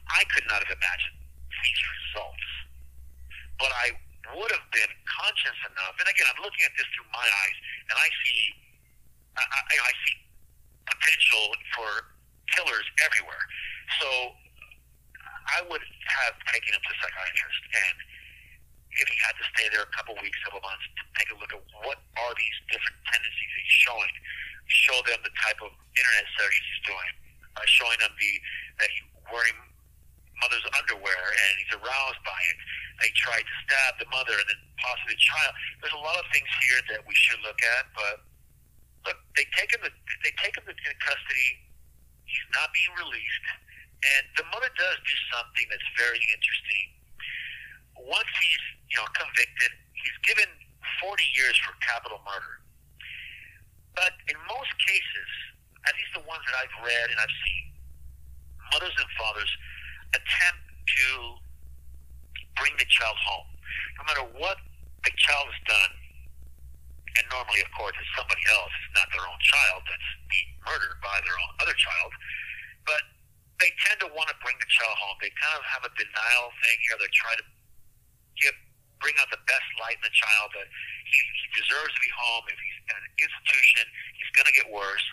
I 0.10 0.26
could 0.34 0.44
not 0.50 0.60
have 0.66 0.74
imagined 0.76 1.18
these 1.64 1.82
results. 2.02 2.48
But 3.60 3.72
I 3.74 3.94
would 4.34 4.52
have 4.52 4.68
been 4.72 4.94
conscious 5.06 5.58
enough, 5.70 5.96
and 6.00 6.08
again, 6.10 6.28
I'm 6.32 6.42
looking 6.42 6.64
at 6.66 6.74
this 6.80 6.88
through 6.96 7.10
my 7.12 7.26
eyes, 7.26 7.58
and 7.92 7.96
I 8.00 8.10
see, 8.24 8.40
I, 9.38 9.44
I, 9.44 9.76
I 9.90 9.94
see 10.08 10.16
potential 10.90 11.46
for 11.78 11.90
killers 12.56 12.88
everywhere. 13.04 13.44
So 14.00 14.08
I 15.54 15.60
would 15.70 15.84
have 15.84 16.36
taken 16.50 16.72
him 16.74 16.82
to 16.82 16.92
a 16.92 16.98
psychiatrist, 17.04 17.64
and 17.78 17.98
if 18.94 19.06
he 19.10 19.18
had 19.26 19.36
to 19.38 19.46
stay 19.58 19.68
there 19.74 19.84
a 19.86 19.94
couple 19.94 20.14
weeks, 20.22 20.38
couple 20.46 20.62
months, 20.62 20.86
to 20.86 21.04
take 21.18 21.30
a 21.34 21.38
look 21.38 21.50
at 21.50 21.62
what 21.82 21.98
are 21.98 22.34
these 22.38 22.58
different 22.70 22.98
tendencies 23.10 23.52
he's 23.58 23.76
showing, 23.86 24.14
show 24.70 24.98
them 25.10 25.20
the 25.26 25.34
type 25.42 25.60
of 25.66 25.74
internet 25.98 26.26
searches 26.38 26.62
he's 26.62 26.84
doing, 26.88 27.12
uh, 27.58 27.66
showing 27.66 27.98
them 28.00 28.14
the 28.18 28.32
that 28.82 28.90
he 28.90 29.02
wearing 29.30 29.58
mother's 30.42 30.66
underwear 30.76 31.24
and 31.32 31.52
he's 31.62 31.74
aroused 31.78 32.22
by 32.26 32.40
it. 32.52 32.58
They 33.02 33.12
tried 33.18 33.46
to 33.46 33.56
stab 33.66 33.92
the 33.98 34.10
mother 34.14 34.36
and 34.38 34.48
then 34.48 34.62
possibly 34.78 35.16
the 35.18 35.24
child. 35.24 35.54
There's 35.82 35.98
a 35.98 36.04
lot 36.04 36.18
of 36.20 36.26
things 36.30 36.48
here 36.68 36.82
that 36.94 37.02
we 37.08 37.16
should 37.16 37.42
look 37.42 37.60
at, 37.80 37.84
but 37.96 38.16
look, 39.08 39.18
they 39.36 39.46
take 39.58 39.74
him. 39.74 39.82
To, 39.84 39.92
they 40.24 40.34
take 40.40 40.56
him 40.56 40.66
into 40.68 40.92
custody. 41.02 41.50
He's 42.28 42.50
not 42.56 42.74
being 42.74 42.94
released, 42.98 43.46
and 44.02 44.24
the 44.40 44.46
mother 44.50 44.72
does 44.74 44.98
do 45.06 45.16
something 45.34 45.66
that's 45.70 45.90
very 46.00 46.22
interesting. 46.34 46.86
Once 48.10 48.32
he's 48.42 48.64
you 48.90 48.98
know 48.98 49.08
convicted, 49.14 49.72
he's 49.94 50.18
given 50.26 50.50
40 51.02 51.24
years 51.36 51.56
for 51.62 51.74
capital 51.84 52.20
murder. 52.26 52.64
But 53.94 54.18
in 54.26 54.38
most 54.50 54.74
cases, 54.82 55.30
at 55.86 55.94
least 55.94 56.12
the 56.18 56.26
ones 56.26 56.42
that 56.50 56.56
I've 56.58 56.78
read 56.82 57.08
and 57.14 57.20
I've 57.22 57.38
seen, 57.46 57.66
mothers 58.74 58.96
and 58.98 59.10
fathers 59.20 59.52
attempt 60.18 60.64
to 60.98 61.43
bring 62.58 62.74
the 62.78 62.88
child 62.90 63.18
home. 63.22 63.48
No 63.98 64.04
matter 64.10 64.26
what 64.38 64.58
the 65.06 65.14
child 65.18 65.48
has 65.50 65.62
done, 65.66 65.94
and 67.14 67.26
normally, 67.30 67.62
of 67.62 67.70
course, 67.78 67.94
it's 67.94 68.10
somebody 68.18 68.42
else, 68.50 68.74
it's 68.74 68.94
not 68.98 69.08
their 69.14 69.26
own 69.26 69.42
child 69.46 69.86
that's 69.86 70.10
being 70.34 70.50
murdered 70.66 70.98
by 71.06 71.14
their 71.22 71.38
own 71.38 71.52
other 71.62 71.78
child, 71.78 72.10
but 72.90 73.02
they 73.62 73.70
tend 73.86 74.02
to 74.02 74.10
want 74.18 74.28
to 74.34 74.38
bring 74.42 74.58
the 74.58 74.70
child 74.70 74.98
home. 74.98 75.16
They 75.22 75.30
kind 75.38 75.56
of 75.62 75.66
have 75.70 75.86
a 75.86 75.92
denial 75.94 76.50
thing 76.66 76.78
here. 76.90 76.98
They 76.98 77.12
try 77.14 77.38
to 77.38 77.46
give, 78.42 78.56
bring 78.98 79.14
out 79.22 79.30
the 79.30 79.40
best 79.46 79.68
light 79.78 80.02
in 80.02 80.06
the 80.10 80.16
child 80.18 80.52
that 80.58 80.68
he, 81.06 81.18
he 81.22 81.48
deserves 81.54 81.94
to 81.94 82.02
be 82.02 82.12
home. 82.18 82.44
If 82.50 82.58
he's 82.58 82.78
in 82.90 82.96
an 82.98 83.08
institution, 83.14 83.86
he's 84.18 84.32
going 84.34 84.50
to 84.50 84.56
get 84.58 84.68
worse. 84.74 85.06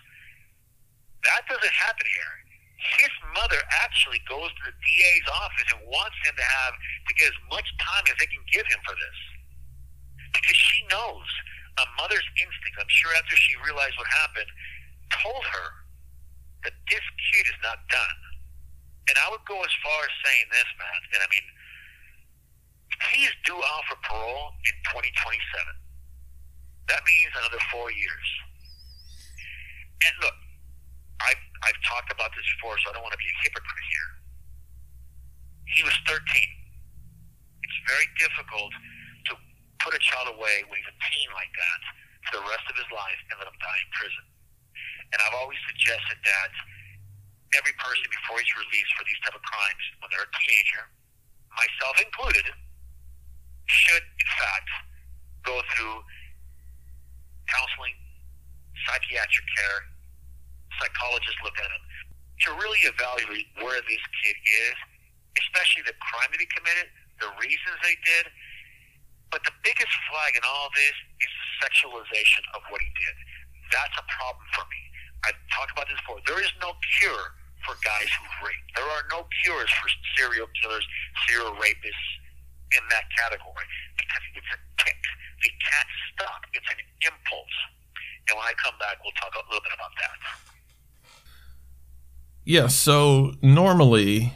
That 1.29 1.45
doesn't 1.53 1.77
happen 1.77 2.09
here 2.09 2.50
his 2.81 3.13
mother 3.37 3.61
actually 3.85 4.21
goes 4.25 4.49
to 4.49 4.63
the 4.73 4.77
DA's 4.81 5.29
office 5.37 5.69
and 5.77 5.81
wants 5.85 6.17
him 6.25 6.33
to 6.33 6.47
have 6.65 6.75
to 7.07 7.13
get 7.15 7.29
as 7.29 7.41
much 7.53 7.69
time 7.77 8.05
as 8.09 8.17
they 8.17 8.29
can 8.29 8.41
give 8.49 8.65
him 8.67 8.81
for 8.89 8.97
this. 8.97 9.19
Because 10.33 10.57
she 10.57 10.87
knows 10.89 11.29
a 11.77 11.85
mother's 12.01 12.27
instinct, 12.41 12.77
I'm 12.81 12.89
sure 12.89 13.13
after 13.21 13.37
she 13.37 13.53
realized 13.61 13.97
what 14.01 14.09
happened, 14.25 14.51
told 15.13 15.45
her 15.45 15.69
that 16.65 16.75
this 16.89 17.05
kid 17.33 17.45
is 17.49 17.59
not 17.61 17.85
done. 17.93 18.21
And 19.09 19.17
I 19.21 19.27
would 19.33 19.45
go 19.45 19.59
as 19.61 19.75
far 19.83 20.01
as 20.07 20.13
saying 20.25 20.47
this, 20.55 20.69
Matt, 20.79 21.03
and 21.17 21.21
I 21.21 21.29
mean, 21.29 21.47
he's 23.13 23.33
due 23.45 23.59
out 23.59 23.85
for 23.89 23.99
parole 24.07 24.55
in 24.69 24.77
2027. 24.93 25.11
That 26.89 27.03
means 27.05 27.33
another 27.39 27.63
four 27.71 27.91
years. 27.91 28.29
And 30.07 30.15
look, 30.23 30.39
I've, 31.21 31.45
I've 31.61 31.81
talked 31.85 32.09
about 32.13 32.33
this 32.33 32.47
before, 32.57 32.77
so 32.81 32.91
I 32.91 32.97
don't 32.97 33.05
want 33.05 33.13
to 33.13 33.21
be 33.21 33.29
a 33.29 33.37
hypocrite 33.45 33.87
here. 33.93 34.11
He 35.77 35.83
was 35.85 35.95
13. 36.09 36.17
It's 36.21 37.81
very 37.87 38.09
difficult 38.17 38.73
to 39.31 39.33
put 39.85 39.93
a 39.93 40.01
child 40.01 40.33
away 40.35 40.65
when 40.67 40.81
he's 40.81 40.91
a 40.91 40.97
teen 41.13 41.29
like 41.37 41.53
that 41.53 41.81
for 42.29 42.33
the 42.41 42.45
rest 42.49 42.65
of 42.69 42.75
his 42.75 42.89
life 42.91 43.21
and 43.31 43.37
let 43.39 43.47
him 43.47 43.59
die 43.61 43.81
in 43.81 43.91
prison. 43.93 44.25
And 45.13 45.19
I've 45.21 45.37
always 45.37 45.61
suggested 45.69 46.19
that 46.23 46.53
every 47.59 47.75
person 47.77 48.07
before 48.09 48.39
he's 48.39 48.55
released 48.57 48.93
for 48.95 49.05
these 49.05 49.21
type 49.27 49.37
of 49.37 49.45
crimes, 49.45 49.85
when 50.01 50.09
they're 50.15 50.27
a 50.27 50.35
teenager, 50.39 50.85
myself 51.55 51.97
included, 51.99 52.47
should 53.67 54.03
in 54.03 54.31
fact 54.39 54.71
go 55.43 55.59
through 55.75 56.03
counseling, 57.51 57.95
psychiatric 58.87 59.47
care, 59.59 59.90
psychologists 60.81 61.41
look 61.45 61.57
at 61.61 61.69
him 61.69 61.85
to 62.49 62.49
really 62.57 62.81
evaluate 62.89 63.47
where 63.61 63.81
this 63.85 64.03
kid 64.25 64.37
is, 64.41 64.77
especially 65.45 65.85
the 65.85 65.97
crime 66.01 66.33
that 66.33 66.41
he 66.41 66.49
committed, 66.49 66.89
the 67.21 67.29
reasons 67.37 67.77
they 67.85 67.97
did. 68.01 68.33
But 69.29 69.45
the 69.47 69.55
biggest 69.63 69.93
flag 70.11 70.35
in 70.35 70.43
all 70.43 70.73
this 70.75 70.97
is 71.23 71.31
the 71.31 71.47
sexualization 71.63 72.43
of 72.57 72.65
what 72.73 72.81
he 72.81 72.91
did. 72.97 73.15
That's 73.71 73.95
a 73.95 74.07
problem 74.09 74.43
for 74.57 74.67
me. 74.67 74.81
I've 75.23 75.39
talked 75.53 75.71
about 75.71 75.87
this 75.87 76.01
before. 76.03 76.19
There 76.27 76.41
is 76.41 76.51
no 76.59 76.75
cure 76.99 77.37
for 77.63 77.77
guys 77.85 78.09
who 78.09 78.25
rape. 78.43 78.67
There 78.75 78.89
are 78.89 79.05
no 79.13 79.29
cures 79.45 79.71
for 79.79 79.89
serial 80.17 80.49
killers, 80.59 80.83
serial 81.29 81.55
rapists 81.61 82.09
in 82.75 82.83
that 82.89 83.07
category 83.15 83.69
because 84.01 84.25
it's 84.35 84.51
a 84.57 84.59
tick. 84.83 85.01
They 85.45 85.53
can't 85.61 85.91
stop. 86.11 86.41
It's 86.57 86.67
an 86.73 86.81
impulse. 87.05 87.59
And 88.29 88.41
when 88.41 88.47
I 88.49 88.55
come 88.59 88.75
back, 88.81 88.99
we'll 89.05 89.15
talk 89.21 89.37
a 89.37 89.45
little 89.47 89.63
bit 89.63 89.77
about 89.77 89.93
that. 90.01 90.50
Yeah, 92.45 92.69
so 92.69 93.35
normally 93.43 94.35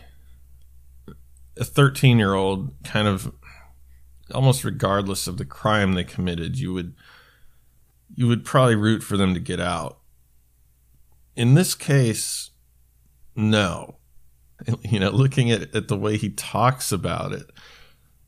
a 1.56 1.64
13 1.64 2.18
year 2.18 2.34
old, 2.34 2.72
kind 2.84 3.08
of 3.08 3.32
almost 4.32 4.64
regardless 4.64 5.26
of 5.26 5.38
the 5.38 5.44
crime 5.44 5.92
they 5.92 6.04
committed, 6.04 6.58
you 6.58 6.72
would 6.72 6.94
you 8.14 8.28
would 8.28 8.44
probably 8.44 8.76
root 8.76 9.02
for 9.02 9.16
them 9.16 9.34
to 9.34 9.40
get 9.40 9.60
out. 9.60 9.98
In 11.36 11.54
this 11.54 11.74
case, 11.74 12.50
no. 13.34 13.96
You 14.82 15.00
know, 15.00 15.10
looking 15.10 15.50
at, 15.50 15.74
at 15.74 15.88
the 15.88 15.96
way 15.96 16.16
he 16.16 16.30
talks 16.30 16.92
about 16.92 17.32
it, 17.32 17.50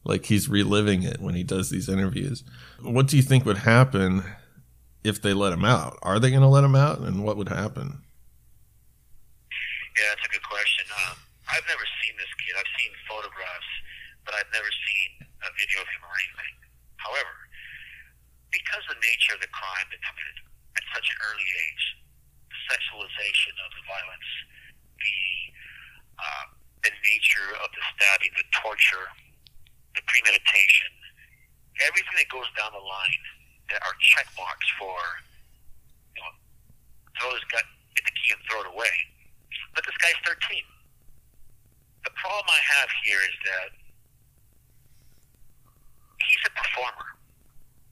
like 0.05 0.27
he's 0.27 0.49
reliving 0.49 1.03
it 1.03 1.20
when 1.20 1.35
he 1.35 1.43
does 1.43 1.70
these 1.70 1.89
interviews. 1.89 2.45
What 2.83 3.07
do 3.07 3.16
you 3.16 3.22
think 3.22 3.47
would 3.47 3.59
happen 3.59 4.22
if 5.05 5.22
they 5.22 5.33
let 5.33 5.53
him 5.53 5.64
out? 5.64 5.99
Are 6.03 6.18
they 6.18 6.31
going 6.31 6.43
to 6.43 6.49
let 6.49 6.64
him 6.64 6.74
out? 6.74 6.99
And 6.99 7.24
what 7.24 7.37
would 7.37 7.49
happen? 7.49 8.03
Yeah, 9.97 10.12
that's 10.12 10.28
a 10.28 10.32
good 10.32 10.44
question. 10.44 10.84
Um, 10.92 11.16
I've 11.49 11.64
never 11.64 11.88
seen 12.05 12.12
this 12.20 12.28
kid. 12.44 12.53
I've 12.53 12.68
seen 12.76 12.92
photographs, 13.09 13.72
but 14.28 14.36
I've 14.36 14.53
never 14.53 14.68
seen 14.68 15.24
a 15.24 15.49
video 15.57 15.80
of 15.80 15.88
him 15.88 16.05
or 16.05 16.12
anything. 16.20 16.55
However, 17.01 17.34
because 18.53 18.84
the 18.92 19.01
nature 19.01 19.40
of 19.40 19.40
the 19.40 19.49
crime 19.57 19.88
they 19.88 19.97
committed 20.05 20.44
at 20.76 20.84
such 20.92 21.09
an 21.09 21.16
early 21.24 21.49
age, 21.49 21.84
the 22.53 22.61
sexualization 22.68 23.57
of 23.64 23.70
the 23.72 23.82
violence, 23.88 24.30
the 25.01 25.20
uh, 26.20 26.44
the 26.84 26.92
nature 27.01 27.51
of 27.64 27.68
the 27.72 27.82
stabbing, 27.97 28.32
the 28.36 28.47
torture, 28.53 29.09
the 29.97 30.05
premeditation, 30.05 30.92
everything 31.88 32.16
that 32.20 32.28
goes 32.28 32.49
down 32.57 32.72
the 32.76 32.84
line 32.84 33.24
that 33.72 33.80
are 33.80 33.97
check 34.01 34.28
marks 34.36 34.68
for 34.76 34.97
you 36.16 36.20
know 36.20 36.32
throw 37.16 37.32
this 37.32 37.49
guy 37.49 37.64
get 37.97 38.05
the 38.05 38.12
key 38.12 38.36
and 38.36 38.40
throw 38.44 38.61
it 38.61 38.68
away 38.68 38.92
but 39.77 39.85
this 39.85 39.97
guy's 40.01 40.16
13. 40.24 40.64
The 42.09 42.14
problem 42.16 42.49
I 42.49 42.62
have 42.81 42.89
here 43.05 43.20
is 43.20 43.37
that 43.45 43.70
he's 46.24 46.43
a 46.49 46.53
performer. 46.57 47.12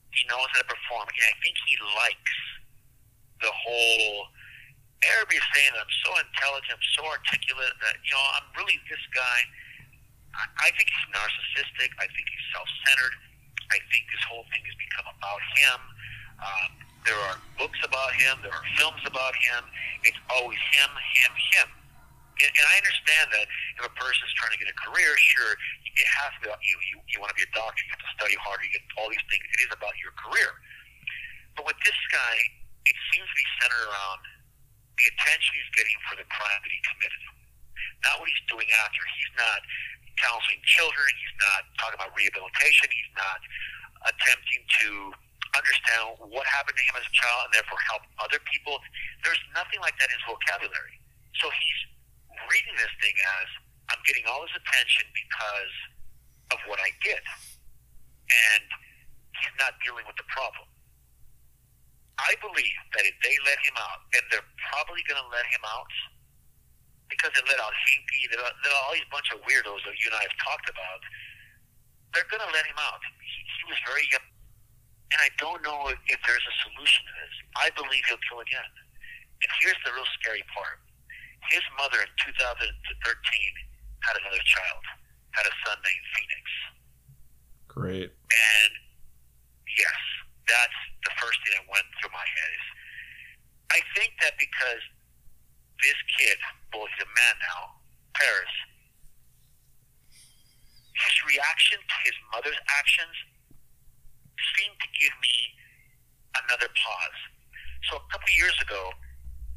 He 0.09 0.25
knows 0.25 0.49
how 0.49 0.65
to 0.65 0.69
perform, 0.71 1.05
and 1.05 1.25
I 1.29 1.35
think 1.45 1.53
he 1.69 1.77
likes 1.93 2.35
the 3.45 3.53
whole. 3.53 4.33
Everybody's 5.05 5.45
saying 5.53 5.75
I'm 5.77 5.95
so 6.01 6.17
intelligent, 6.17 6.73
I'm 6.73 6.89
so 6.97 7.03
articulate 7.05 7.75
that 7.85 8.01
you 8.01 8.15
know 8.17 8.25
I'm 8.39 8.47
really 8.57 8.81
this 8.89 9.03
guy. 9.13 9.39
I, 10.33 10.43
I 10.65 10.69
think 10.73 10.89
he's 10.89 11.07
narcissistic. 11.13 11.93
I 12.01 12.09
think 12.09 12.25
he's 12.25 12.45
self-centered. 12.55 13.13
I 13.69 13.77
think 13.93 14.09
this 14.09 14.23
whole 14.25 14.47
thing 14.49 14.63
has 14.65 14.77
become 14.79 15.07
about 15.11 15.43
him. 15.59 15.79
Um, 16.39 16.71
there 17.05 17.17
are 17.29 17.37
books 17.61 17.77
about 17.85 18.11
him. 18.17 18.41
There 18.41 18.53
are 18.53 18.67
films 18.81 19.01
about 19.05 19.33
him. 19.37 19.61
It's 20.03 20.17
always 20.33 20.59
him, 20.73 20.89
him, 20.89 21.33
him. 21.53 21.69
And, 22.41 22.51
and 22.51 22.65
I 22.67 22.75
understand 22.81 23.31
that 23.31 23.45
if 23.79 23.83
a 23.87 23.93
person's 23.95 24.33
trying 24.35 24.51
to 24.51 24.59
get 24.59 24.67
a 24.67 24.77
career, 24.89 25.13
sure, 25.15 25.53
it 25.85 26.07
has 26.19 26.29
to 26.35 26.39
be 26.43 26.45
about 26.51 26.59
you. 26.65 26.75
You, 26.91 26.95
you 27.13 27.17
want 27.23 27.31
to 27.31 27.37
be 27.37 27.45
a 27.47 27.53
doctor. 27.55 27.79
You 27.85 27.93
have 27.95 28.03
to 28.03 28.11
study 28.19 28.35
harder. 28.41 28.65
You 28.67 28.73
get 28.75 28.83
all 28.99 29.07
these 29.07 29.23
things. 29.31 29.45
It 29.55 29.69
is 29.69 29.71
about 29.71 29.95
your 30.01 30.11
career. 30.19 30.51
But 31.55 31.69
with 31.69 31.79
this 31.87 31.95
guy, 32.11 32.35
it 32.89 32.97
seems 33.13 33.23
to 33.29 33.37
be 33.37 33.47
centered 33.63 33.85
around 33.87 34.21
the 34.99 35.05
attention 35.15 35.49
he's 35.55 35.73
getting 35.77 35.95
for 36.09 36.19
the 36.19 36.27
crime 36.27 36.59
that 36.59 36.71
he 36.73 36.81
committed. 36.83 37.21
Not 38.03 38.19
what 38.19 38.27
he's 38.27 38.45
doing 38.51 38.67
after. 38.83 38.99
He's 39.15 39.33
not 39.39 39.59
counseling 40.19 40.59
children. 40.67 41.07
He's 41.15 41.37
not 41.39 41.61
talking 41.79 41.97
about 42.01 42.11
rehabilitation. 42.17 42.91
He's 42.91 43.13
not 43.15 43.39
attempting 44.11 44.61
to 44.83 44.89
understand 45.55 46.19
what 46.19 46.45
happened 46.47 46.75
to 46.75 46.85
him 46.85 46.95
as 46.99 47.05
a 47.07 47.15
child 47.15 47.49
and 47.49 47.53
therefore 47.55 47.79
help 47.87 48.03
other 48.19 48.39
people. 48.47 48.77
There's 49.23 49.41
nothing 49.55 49.79
like 49.79 49.95
that 49.97 50.11
in 50.11 50.15
his 50.15 50.25
vocabulary. 50.27 50.95
So 51.39 51.47
he's 51.51 51.81
reading 52.51 52.75
this 52.77 52.91
thing 52.99 53.15
as 53.41 53.47
I'm 53.91 54.01
getting 54.07 54.27
all 54.27 54.43
this 54.43 54.55
attention 54.55 55.05
because 55.15 55.75
of 56.55 56.59
what 56.67 56.79
I 56.81 56.91
did. 57.01 57.23
And 58.25 58.65
he's 59.39 59.55
not 59.61 59.77
dealing 59.83 60.03
with 60.07 60.17
the 60.17 60.27
problem. 60.31 60.67
I 62.15 62.31
believe 62.39 62.79
that 62.95 63.03
if 63.03 63.15
they 63.19 63.35
let 63.43 63.59
him 63.59 63.75
out, 63.75 64.07
and 64.15 64.23
they're 64.31 64.49
probably 64.71 65.03
going 65.03 65.19
to 65.19 65.29
let 65.35 65.43
him 65.51 65.63
out 65.67 65.91
because 67.11 67.31
they 67.35 67.43
let 67.43 67.59
out 67.59 67.75
Hinckley, 67.91 68.23
they 68.31 68.39
let, 68.39 68.55
let 68.63 68.71
out 68.71 68.81
all 68.87 68.95
these 68.95 69.09
bunch 69.11 69.29
of 69.35 69.43
weirdos 69.43 69.83
that 69.83 69.95
you 69.99 70.07
and 70.09 70.15
I 70.15 70.23
have 70.23 70.37
talked 70.39 70.67
about, 70.71 70.99
they're 72.15 72.27
going 72.31 72.41
to 72.41 72.51
let 72.55 72.63
him 72.63 72.79
out. 72.79 73.03
He, 73.19 73.39
he 73.59 73.63
was 73.67 73.77
very 73.83 74.07
young 74.09 74.23
and 75.13 75.19
I 75.21 75.29
don't 75.37 75.61
know 75.61 75.89
if, 75.93 75.99
if 76.09 76.19
there's 76.25 76.43
a 76.43 76.55
solution 76.65 77.01
to 77.05 77.13
this. 77.21 77.35
I 77.61 77.67
believe 77.77 78.01
he'll 78.09 78.21
kill 78.25 78.41
again. 78.41 78.71
And 79.41 79.49
here's 79.61 79.77
the 79.85 79.93
real 79.93 80.07
scary 80.17 80.41
part. 80.49 80.81
His 81.53 81.61
mother 81.77 82.01
in 82.01 82.09
2013 82.25 82.65
had 84.01 84.15
another 84.17 84.41
child, 84.41 84.83
had 85.37 85.45
a 85.45 85.53
son 85.61 85.77
named 85.77 86.05
Phoenix. 86.17 86.45
Great. 87.69 88.09
And 88.09 88.71
yes, 89.77 89.99
that's 90.49 90.79
the 91.05 91.13
first 91.21 91.37
thing 91.45 91.53
that 91.61 91.67
went 91.69 91.85
through 92.01 92.13
my 92.13 92.25
head 92.25 92.51
is 92.55 92.65
I 93.75 93.79
think 93.93 94.17
that 94.25 94.33
because 94.41 94.81
this 95.83 95.99
kid, 96.17 96.37
well, 96.73 96.89
he's 96.89 97.03
a 97.05 97.11
man 97.11 97.35
now, 97.45 97.61
Paris, 98.17 98.55
his 100.95 101.15
reaction 101.27 101.77
to 101.77 101.95
his 102.07 102.17
mother's 102.31 102.61
actions 102.71 103.15
seemed 104.55 104.77
to 104.79 104.89
give 104.99 105.15
me 105.21 105.35
another 106.45 106.69
pause. 106.71 107.19
So 107.91 107.97
a 107.97 108.05
couple 108.11 108.29
years 108.35 108.55
ago, 108.61 108.91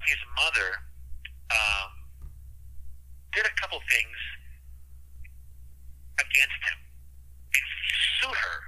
his 0.07 0.21
mother 0.39 0.69
um, 1.51 1.91
did 3.35 3.45
a 3.45 3.55
couple 3.61 3.81
things 3.91 4.19
against 6.21 6.61
him. 6.67 6.79
And 6.79 7.65
sued 8.21 8.37
her 8.37 8.59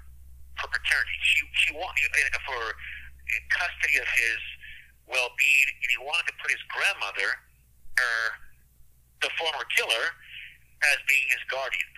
for 0.59 0.69
paternity. 0.71 1.17
She 1.23 1.39
she 1.67 1.71
wanted 1.75 2.09
for 2.47 2.75
custody 3.51 3.99
of 3.99 4.09
his 4.11 4.41
well-being, 5.07 5.69
and 5.83 5.91
he 5.91 5.99
wanted 6.03 6.31
to 6.31 6.37
put 6.43 6.51
his 6.51 6.63
grandmother, 6.71 7.31
or 7.99 8.19
the 9.23 9.31
former 9.39 9.67
killer, 9.75 10.05
as 10.95 10.99
being 11.07 11.27
his 11.31 11.43
guardian. 11.51 11.93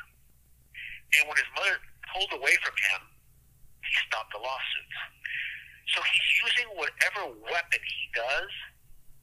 And 1.21 1.29
when 1.29 1.37
his 1.37 1.49
mother 1.57 1.77
pulled 2.13 2.33
away 2.33 2.57
from 2.65 2.77
him, 2.77 3.12
he 3.93 4.01
stopped 4.09 4.32
the 4.32 4.40
lawsuits. 4.40 4.99
So 5.93 6.01
he's 6.01 6.28
using 6.40 6.68
whatever 6.80 7.28
weapon 7.45 7.82
he 7.84 8.05
does 8.16 8.53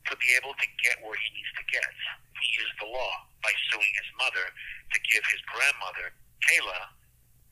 to 0.09 0.13
be 0.21 0.29
able 0.37 0.53
to 0.53 0.67
get 0.85 1.01
where 1.01 1.17
he 1.17 1.29
needs 1.33 1.49
to 1.57 1.65
get. 1.73 1.89
He 2.37 2.47
used 2.61 2.77
the 2.77 2.85
law 2.85 3.25
by 3.41 3.49
suing 3.73 3.89
his 3.97 4.09
mother 4.21 4.45
to 4.45 4.97
give 5.09 5.25
his 5.25 5.41
grandmother, 5.49 6.13
Kayla, 6.45 6.79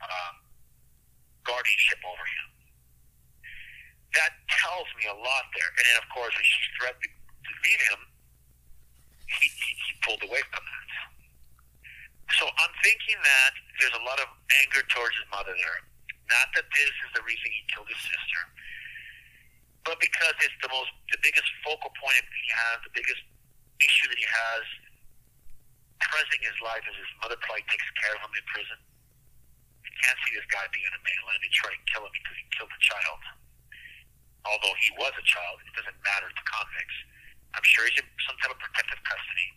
um, 0.05 0.35
guardianship 1.41 2.01
over 2.05 2.21
him. 2.21 2.47
That 4.13 4.37
tells 4.49 4.87
me 5.01 5.09
a 5.09 5.17
lot 5.17 5.45
there. 5.57 5.71
And 5.81 5.83
then, 5.89 5.97
of 5.97 6.07
course, 6.13 6.33
when 6.37 6.45
she 6.45 6.61
threatened 6.77 7.01
to 7.01 7.51
leave 7.65 7.83
him, 7.89 8.01
he, 9.27 9.45
he, 9.49 9.71
he 9.73 9.91
pulled 10.05 10.23
away 10.23 10.41
from 10.53 10.63
that. 10.63 10.87
So 12.37 12.45
I'm 12.45 12.73
thinking 12.83 13.17
that 13.23 13.51
there's 13.79 13.97
a 13.97 14.03
lot 14.03 14.19
of 14.19 14.29
anger 14.63 14.83
towards 14.91 15.15
his 15.15 15.27
mother 15.31 15.55
there. 15.55 15.79
Not 16.27 16.47
that 16.59 16.67
this 16.75 16.91
is 16.91 17.09
the 17.15 17.23
reason 17.23 17.47
he 17.47 17.63
killed 17.71 17.87
his 17.87 18.01
sister, 18.03 18.41
but 19.87 19.95
because 20.03 20.35
it's 20.43 20.59
the 20.59 20.67
most, 20.67 20.91
the 21.07 21.19
biggest 21.23 21.47
focal 21.63 21.91
point 21.95 22.19
he 22.19 22.47
has, 22.51 22.83
the 22.83 22.91
biggest 22.91 23.23
issue 23.79 24.11
that 24.11 24.19
he 24.19 24.27
has 24.27 24.63
present 26.11 26.39
his 26.43 26.57
life 26.63 26.83
is 26.87 26.95
his 26.97 27.11
mother 27.23 27.37
probably 27.43 27.63
takes 27.71 27.87
care 27.99 28.13
of 28.17 28.21
him 28.25 28.33
in 28.35 28.45
prison. 28.49 28.79
You 29.85 29.93
can't 30.03 30.19
see 30.27 30.33
this 30.35 30.47
guy 30.51 30.65
being 30.71 30.85
in 30.87 30.95
a 30.95 31.03
mainline 31.03 31.41
and 31.41 31.53
try 31.55 31.71
to 31.71 31.81
kill 31.87 32.03
him 32.03 32.13
because 32.13 32.37
he 32.37 32.45
killed 32.57 32.73
a 32.73 32.81
child. 32.83 33.21
Although 34.47 34.75
he 34.83 34.91
was 34.95 35.13
a 35.15 35.25
child, 35.27 35.63
it 35.63 35.73
doesn't 35.75 35.99
matter 36.03 36.27
to 36.31 36.43
convicts. 36.47 36.97
I'm 37.55 37.65
sure 37.65 37.87
he's 37.87 37.99
in 37.99 38.07
some 38.27 38.37
type 38.39 38.53
of 38.53 38.59
protective 38.59 38.99
custody. 39.03 39.49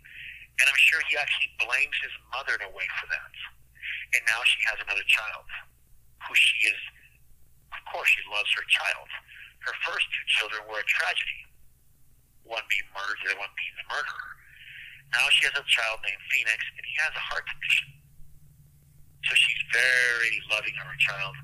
And 0.58 0.66
I'm 0.66 0.80
sure 0.80 1.00
he 1.08 1.16
actually 1.16 1.50
blames 1.62 1.96
his 2.02 2.14
mother 2.34 2.58
in 2.58 2.62
a 2.66 2.72
way 2.74 2.86
for 2.98 3.06
that. 3.08 3.34
And 4.18 4.22
now 4.26 4.42
she 4.44 4.60
has 4.68 4.78
another 4.82 5.06
child 5.06 5.46
who 6.26 6.34
she 6.34 6.68
is, 6.68 6.80
of 7.70 7.80
course, 7.90 8.08
she 8.10 8.22
loves 8.28 8.50
her 8.54 8.66
child. 8.68 9.08
Her 9.64 9.74
first 9.86 10.06
two 10.10 10.26
children 10.40 10.60
were 10.66 10.80
a 10.80 10.88
tragedy. 10.88 11.40
One 12.44 12.64
being 12.66 12.88
murdered, 12.92 13.18
the 13.22 13.34
other 13.34 13.40
one 13.40 13.52
being 13.54 13.76
the 13.78 13.86
murderer. 13.88 14.30
Now 15.14 15.26
she 15.34 15.46
has 15.46 15.54
a 15.54 15.66
child 15.66 16.02
named 16.06 16.22
Phoenix, 16.30 16.58
and 16.78 16.84
he 16.86 16.94
has 17.02 17.12
a 17.14 17.24
heart 17.30 17.44
condition. 17.46 17.88
So 19.26 19.32
she's 19.36 19.62
very 19.74 20.34
loving 20.48 20.74
of 20.80 20.86
her 20.88 20.98
child. 20.98 21.34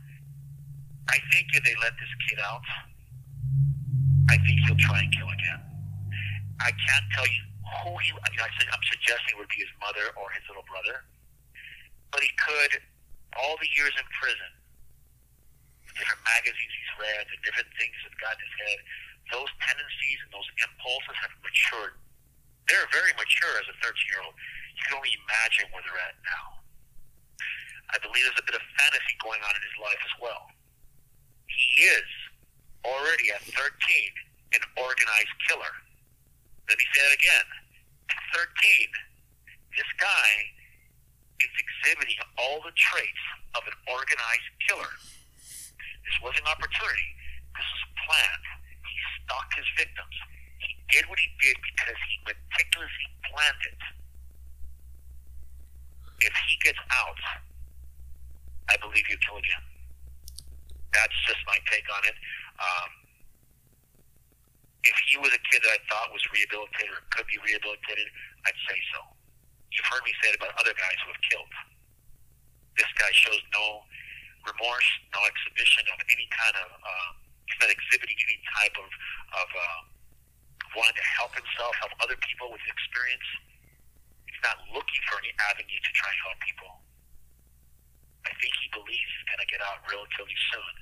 I 1.12 1.18
think 1.30 1.52
if 1.54 1.62
they 1.62 1.76
let 1.78 1.94
this 1.98 2.12
kid 2.26 2.40
out, 2.42 2.64
I 4.30 4.36
think 4.42 4.58
he'll 4.66 4.80
try 4.80 5.02
and 5.06 5.10
kill 5.14 5.30
again. 5.30 5.60
I 6.58 6.72
can't 6.72 7.06
tell 7.14 7.28
you 7.28 7.42
who 7.84 7.94
he. 8.02 8.10
I 8.10 8.26
mean, 8.32 8.42
I 8.42 8.50
said 8.58 8.66
I'm 8.72 8.86
suggesting 8.90 9.36
it 9.36 9.38
would 9.38 9.52
be 9.52 9.60
his 9.62 9.70
mother 9.78 10.10
or 10.18 10.30
his 10.34 10.42
little 10.50 10.66
brother, 10.66 11.04
but 12.10 12.22
he 12.22 12.30
could. 12.38 12.82
All 13.36 13.60
the 13.60 13.68
years 13.76 13.92
in 13.92 14.06
prison, 14.16 14.48
different 15.96 16.22
magazines 16.24 16.72
he's 16.72 16.92
read, 17.00 17.24
the 17.28 17.40
different 17.44 17.70
things 17.76 17.96
that 18.04 18.12
got 18.20 18.36
in 18.36 18.42
his 18.44 18.56
head, 18.60 18.78
those 19.32 19.50
tendencies 19.64 20.18
and 20.22 20.30
those 20.30 20.48
impulses 20.62 21.16
have 21.18 21.32
matured. 21.42 21.98
They're 22.70 22.88
very 22.94 23.12
mature 23.18 23.54
as 23.58 23.66
a 23.70 23.76
13 23.82 23.94
year 24.10 24.22
old. 24.22 24.34
You 24.76 24.82
can 24.86 24.94
only 24.98 25.12
imagine 25.26 25.66
where 25.72 25.82
they're 25.82 26.02
at 26.02 26.18
now. 26.22 26.46
I 27.94 27.96
believe 28.02 28.26
there's 28.26 28.42
a 28.42 28.46
bit 28.46 28.58
of 28.58 28.64
fantasy 28.74 29.14
going 29.22 29.38
on 29.46 29.52
in 29.54 29.62
his 29.62 29.76
life 29.78 30.00
as 30.02 30.14
well. 30.18 30.50
He 31.46 31.86
is 31.86 32.08
already 32.82 33.30
at 33.30 33.42
13 33.46 33.62
an 34.54 34.62
organized 34.78 35.36
killer. 35.46 35.74
Let 36.68 36.78
me 36.78 36.86
say 36.94 37.02
that 37.06 37.14
again. 37.14 37.46
At 38.10 38.22
13, 38.34 38.46
this 39.74 39.90
guy 39.98 40.30
is 41.42 41.52
exhibiting 41.54 42.18
all 42.38 42.62
the 42.62 42.74
traits 42.74 43.24
of 43.54 43.62
an 43.66 43.76
organized 43.86 44.50
killer. 44.66 44.92
This 46.06 46.16
wasn't 46.22 46.46
an 46.46 46.54
opportunity. 46.54 47.10
This 47.58 47.66
was 47.66 47.84
planned. 48.06 48.46
He 48.86 48.94
stalked 49.20 49.52
his 49.58 49.66
victims. 49.74 50.16
He 50.62 50.78
did 50.94 51.04
what 51.10 51.18
he 51.18 51.28
did 51.42 51.58
because 51.58 51.98
he 52.06 52.14
meticulously 52.22 53.08
planned 53.26 53.62
it. 53.66 53.80
If 56.22 56.34
he 56.46 56.54
gets 56.62 56.78
out, 56.94 57.20
I 58.70 58.78
believe 58.78 59.04
he'll 59.10 59.20
kill 59.26 59.36
again. 59.42 59.64
That's 60.94 61.18
just 61.26 61.42
my 61.44 61.58
take 61.68 61.84
on 61.92 62.02
it. 62.08 62.16
Um, 62.56 62.90
if 64.86 64.96
he 65.10 65.18
was 65.18 65.34
a 65.34 65.42
kid 65.50 65.60
that 65.66 65.76
I 65.76 65.80
thought 65.90 66.14
was 66.14 66.22
rehabilitated 66.30 66.94
or 66.94 67.02
could 67.10 67.26
be 67.26 67.36
rehabilitated, 67.42 68.06
I'd 68.46 68.56
say 68.70 68.78
so. 68.94 69.02
You've 69.74 69.90
heard 69.90 70.06
me 70.06 70.14
say 70.22 70.30
it 70.32 70.38
about 70.38 70.54
other 70.56 70.72
guys 70.72 70.96
who 71.04 71.10
have 71.10 71.22
killed. 71.26 71.52
This 72.78 72.88
guy 72.96 73.10
shows 73.12 73.42
no 73.52 73.82
remorse, 74.46 74.88
no 75.12 75.20
exhibition 75.26 75.84
of 75.90 75.98
any 76.08 76.26
kind 76.30 76.56
of, 76.62 76.68
uh, 76.78 77.10
not 77.62 77.70
exhibiting 77.70 78.16
any 78.16 78.38
type 78.58 78.76
of, 78.78 78.88
of 78.88 79.48
uh, 79.50 79.80
wanting 80.78 80.96
to 80.98 81.06
help 81.18 81.32
himself, 81.34 81.72
help 81.82 81.92
other 82.02 82.18
people 82.22 82.50
with 82.50 82.62
experience. 82.66 83.28
He's 84.28 84.42
not 84.42 84.58
looking 84.70 85.02
for 85.08 85.18
any 85.22 85.32
avenue 85.50 85.80
to 85.80 85.92
try 85.96 86.10
and 86.10 86.20
help 86.26 86.38
people. 86.42 86.72
I 88.26 88.32
think 88.42 88.52
he 88.58 88.68
believes 88.74 89.06
he's 89.06 89.26
going 89.30 89.42
to 89.42 89.50
get 89.50 89.62
out 89.62 89.82
relatively 89.86 90.38
soon, 90.50 90.74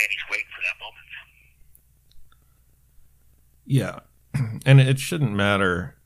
and 0.00 0.08
he's 0.08 0.26
waiting 0.32 0.50
for 0.52 0.62
that 0.64 0.76
moment. 0.80 1.10
Yeah. 3.64 3.96
And 4.64 4.80
it 4.80 5.00
shouldn't 5.00 5.32
matter 5.32 5.96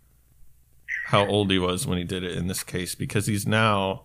how 1.09 1.27
old 1.27 1.51
he 1.51 1.59
was 1.59 1.87
when 1.87 1.99
he 1.99 2.05
did 2.05 2.25
it 2.25 2.37
in 2.37 2.47
this 2.47 2.65
case 2.65 2.95
because 2.95 3.27
he's 3.27 3.47
now 3.47 4.05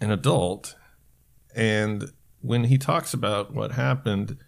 an 0.00 0.10
adult. 0.10 0.74
And 1.58 2.12
when 2.40 2.64
he 2.64 2.78
talks 2.78 3.12
about 3.12 3.52
what 3.52 3.72
happened, 3.72 4.38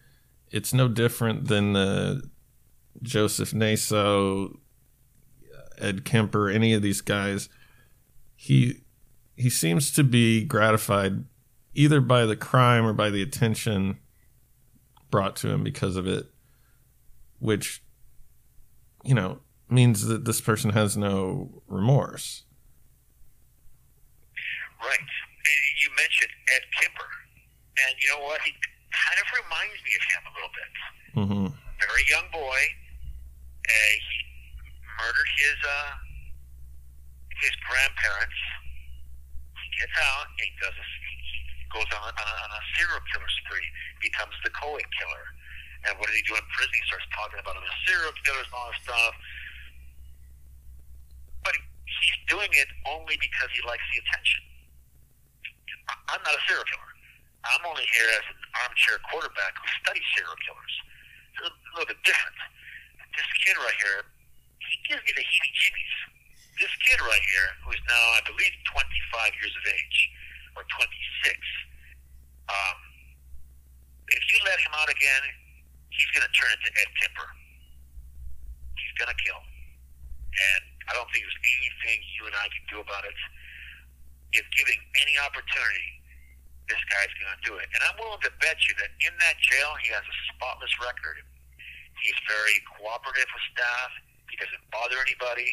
it's 0.52 0.72
no 0.72 0.86
different 0.86 1.48
than 1.48 1.72
the 1.72 2.22
Joseph 3.02 3.52
Naso, 3.52 4.60
Ed 5.76 6.04
Kemper, 6.04 6.48
any 6.48 6.72
of 6.72 6.82
these 6.82 7.00
guys. 7.00 7.48
He 8.36 8.82
he 9.34 9.50
seems 9.50 9.90
to 9.92 10.04
be 10.04 10.44
gratified 10.44 11.24
either 11.74 12.00
by 12.00 12.26
the 12.26 12.36
crime 12.36 12.86
or 12.86 12.92
by 12.92 13.10
the 13.10 13.22
attention 13.22 13.98
brought 15.10 15.34
to 15.34 15.48
him 15.48 15.64
because 15.64 15.96
of 15.96 16.06
it 16.06 16.26
which 17.40 17.82
you 19.02 19.14
know 19.14 19.40
means 19.68 20.06
that 20.06 20.24
this 20.24 20.40
person 20.40 20.70
has 20.70 20.96
no 20.96 21.62
remorse. 21.66 22.44
Right. 24.80 24.98
Ed 26.56 26.64
Kemper, 26.78 27.10
and 27.86 27.92
you 28.02 28.08
know 28.14 28.26
what? 28.26 28.40
He 28.42 28.52
kind 28.90 29.18
of 29.22 29.26
reminds 29.44 29.78
me 29.86 29.92
of 29.94 30.04
him 30.10 30.22
a 30.26 30.32
little 30.34 30.54
bit. 30.54 30.72
Mm-hmm. 31.14 31.46
Very 31.78 32.04
young 32.10 32.26
boy. 32.34 32.60
Uh, 33.70 33.94
he 33.94 34.18
murdered 34.98 35.30
his 35.38 35.58
uh, 35.62 35.90
his 37.38 37.54
grandparents. 37.64 38.40
He 39.54 39.68
gets 39.78 39.96
out 40.10 40.26
and 40.26 40.42
he 40.42 40.52
does 40.58 40.74
a, 40.74 40.86
he 41.56 41.66
goes 41.70 41.88
on, 41.94 42.12
on, 42.12 42.26
a, 42.26 42.36
on 42.44 42.50
a 42.50 42.62
serial 42.76 43.00
killer 43.14 43.30
spree. 43.46 43.68
Becomes 44.02 44.34
the 44.42 44.50
Co-ed 44.50 44.88
killer. 44.98 45.24
And 45.88 45.96
what 45.96 46.12
did 46.12 46.20
he 46.20 46.24
do 46.28 46.36
in 46.36 46.44
prison? 46.52 46.74
He 46.76 46.84
starts 46.90 47.08
talking 47.14 47.40
about 47.40 47.56
other 47.56 47.74
serial 47.88 48.12
killers 48.26 48.44
and 48.44 48.56
all 48.58 48.68
this 48.68 48.82
stuff. 48.84 49.14
But 51.46 51.56
he's 51.56 52.20
doing 52.28 52.52
it 52.52 52.68
only 52.84 53.16
because 53.16 53.48
he 53.56 53.64
likes 53.64 53.84
the 53.94 54.04
attention. 54.04 54.49
I'm 56.10 56.22
not 56.22 56.34
a 56.34 56.42
serial 56.46 56.66
killer. 56.66 56.92
I'm 57.46 57.64
only 57.64 57.86
here 57.96 58.08
as 58.20 58.24
an 58.30 58.40
armchair 58.64 59.00
quarterback 59.08 59.56
who 59.56 59.66
studies 59.80 60.06
serial 60.12 60.36
killers. 60.44 60.74
It's 61.40 61.48
a 61.48 61.72
little 61.76 61.88
bit 61.88 62.00
different. 62.04 62.38
This 63.16 63.30
kid 63.42 63.56
right 63.56 63.78
here, 63.80 64.04
he 64.60 64.74
gives 64.86 65.02
me 65.02 65.12
the 65.16 65.24
heebie-jeebies 65.24 66.20
this 66.60 66.70
kid 66.84 67.00
right 67.00 67.24
here, 67.32 67.48
who 67.64 67.72
is 67.72 67.80
now, 67.88 68.04
I 68.14 68.22
believe, 68.28 68.52
25 68.68 69.32
years 69.40 69.54
of 69.56 69.64
age, 69.64 69.98
or 70.60 70.62
26, 70.68 71.32
um, 72.52 72.76
if 74.12 74.22
you 74.28 74.38
let 74.44 74.60
him 74.60 74.72
out 74.76 74.92
again, 74.92 75.24
he's 75.88 76.10
going 76.12 76.26
to 76.26 76.34
turn 76.36 76.52
into 76.52 76.68
Ed 76.68 76.90
Tipper. 77.00 77.28
He's 78.76 78.94
going 79.00 79.08
to 79.08 79.18
kill. 79.24 79.40
And 79.40 80.62
I 80.90 80.98
don't 80.98 81.08
think 81.16 81.24
there's 81.24 81.42
anything 81.48 81.98
you 82.20 82.28
and 82.28 82.36
I 82.36 82.46
can 82.52 82.64
do 82.68 82.78
about 82.84 83.08
it. 83.08 83.16
If 84.32 84.46
giving 84.54 84.78
any 85.02 85.18
opportunity, 85.18 85.90
this 86.70 86.78
guy's 86.86 87.10
going 87.18 87.34
to 87.34 87.42
do 87.42 87.54
it. 87.58 87.66
And 87.74 87.80
I'm 87.82 87.98
willing 87.98 88.22
to 88.22 88.32
bet 88.38 88.54
you 88.70 88.78
that 88.78 88.94
in 89.02 89.10
that 89.18 89.36
jail, 89.42 89.74
he 89.82 89.90
has 89.90 90.06
a 90.06 90.16
spotless 90.30 90.70
record. 90.78 91.18
He's 91.98 92.16
very 92.30 92.56
cooperative 92.78 93.26
with 93.26 93.44
staff. 93.50 93.90
He 94.30 94.38
doesn't 94.38 94.62
bother 94.70 94.96
anybody. 95.02 95.50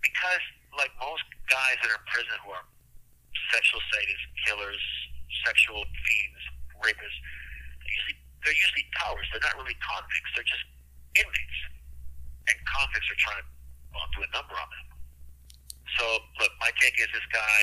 Because, 0.00 0.44
like 0.80 0.90
most 0.96 1.28
guys 1.52 1.76
that 1.84 1.92
are 1.92 2.00
in 2.00 2.06
prison 2.08 2.36
who 2.40 2.56
are 2.56 2.64
sexual 3.52 3.84
sadists, 3.92 4.26
killers, 4.48 4.84
sexual 5.44 5.84
fiends, 5.84 6.42
rapists, 6.80 7.20
they're 7.84 7.92
usually, 7.92 8.18
they're 8.42 8.56
usually 8.56 8.86
cowards. 8.96 9.28
They're 9.30 9.44
not 9.44 9.60
really 9.60 9.76
convicts. 9.84 10.30
They're 10.32 10.48
just 10.48 10.66
inmates. 11.20 11.58
And 12.48 12.56
convicts 12.64 13.08
are 13.12 13.20
trying 13.20 13.44
to 13.44 13.46
well, 13.92 14.08
do 14.16 14.24
a 14.24 14.30
number 14.32 14.56
on 14.56 14.68
them. 14.72 14.97
So, 15.96 16.04
look, 16.42 16.52
my 16.60 16.70
take 16.76 16.98
is 17.00 17.08
this 17.14 17.24
guy 17.32 17.60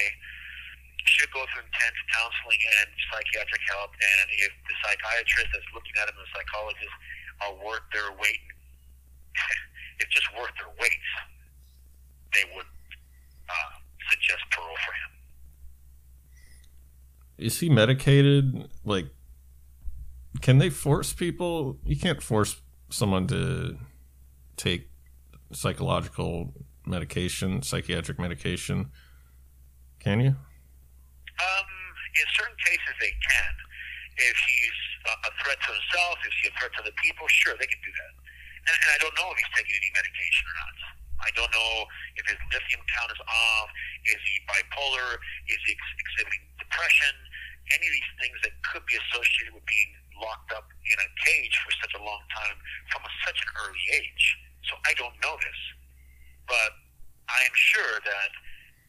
should 1.05 1.29
go 1.31 1.45
through 1.53 1.63
intense 1.69 1.99
counseling 2.09 2.61
and 2.81 2.87
psychiatric 3.13 3.61
help. 3.69 3.93
And 3.93 4.25
if 4.41 4.51
the 4.65 4.75
psychiatrist 4.81 5.49
that's 5.53 5.69
looking 5.73 5.93
at 6.01 6.09
him 6.09 6.17
the 6.17 6.29
psychologist 6.33 6.95
are 7.45 7.53
worth 7.61 7.85
their 7.93 8.09
weight, 8.17 8.45
if 10.01 10.09
just 10.09 10.27
worth 10.33 10.51
their 10.57 10.73
weight, 10.81 11.05
they 12.33 12.45
would 12.57 12.69
uh, 13.49 13.73
suggest 14.09 14.41
parole 14.51 14.79
for 14.81 14.93
him. 14.97 15.11
Is 17.37 17.59
he 17.59 17.69
medicated? 17.69 18.69
Like, 18.83 19.07
can 20.41 20.57
they 20.57 20.69
force 20.69 21.13
people? 21.13 21.77
You 21.85 21.97
can't 21.97 22.21
force 22.21 22.61
someone 22.89 23.27
to 23.27 23.77
take 24.57 24.89
psychological 25.51 26.53
medication, 26.87 27.61
psychiatric 27.61 28.19
medication. 28.19 28.91
Can 29.99 30.21
you? 30.21 30.33
Um, 30.33 31.67
in 32.15 32.25
certain 32.37 32.55
cases, 32.63 32.93
they 33.01 33.11
can. 33.11 33.53
If 34.15 34.37
he's 34.47 34.79
a 35.05 35.31
threat 35.43 35.59
to 35.59 35.69
himself, 35.75 36.15
if 36.23 36.31
he's 36.39 36.51
a 36.51 36.55
threat 36.55 36.71
to 36.79 36.83
the 36.87 36.95
people, 37.03 37.27
sure, 37.27 37.53
they 37.59 37.67
can 37.67 37.81
do 37.83 37.91
that. 37.91 38.13
And, 38.65 38.75
and 38.75 38.89
I 38.95 38.97
don't 39.03 39.13
know 39.19 39.27
if 39.33 39.37
he's 39.37 39.53
taking 39.53 39.75
any 39.75 39.91
medication 39.91 40.45
or 40.47 40.55
not. 40.55 40.75
I 41.21 41.29
don't 41.35 41.51
know 41.51 41.87
if 42.15 42.25
his 42.27 42.39
lithium 42.51 42.83
count 42.91 43.09
is 43.11 43.21
off. 43.23 43.69
Is 44.07 44.19
he 44.23 44.35
bipolar? 44.47 45.19
Is 45.47 45.59
he 45.63 45.75
ex- 45.75 45.95
exhibiting 45.99 46.43
depression? 46.59 47.13
Any 47.71 47.87
of 47.87 47.93
these 47.97 48.11
things 48.21 48.37
that 48.45 48.53
could 48.71 48.85
be 48.85 48.99
associated 48.99 49.55
with 49.55 49.65
being 49.65 49.91
locked 50.21 50.51
up 50.53 50.67
in 50.85 50.97
a 51.01 51.09
cage 51.23 51.55
for 51.65 51.71
such 51.81 51.93
a 51.97 52.01
long 52.03 52.23
time 52.31 52.55
from 52.91 53.03
a, 53.03 53.11
such 53.25 53.39
an 53.41 53.49
early 53.63 53.85
age. 53.99 54.25
So 54.69 54.75
I 54.85 54.93
don't 54.95 55.15
know 55.23 55.35
this. 55.39 55.59
But 56.47 56.71
I 57.29 57.39
am 57.45 57.55
sure 57.55 57.99
that 58.05 58.31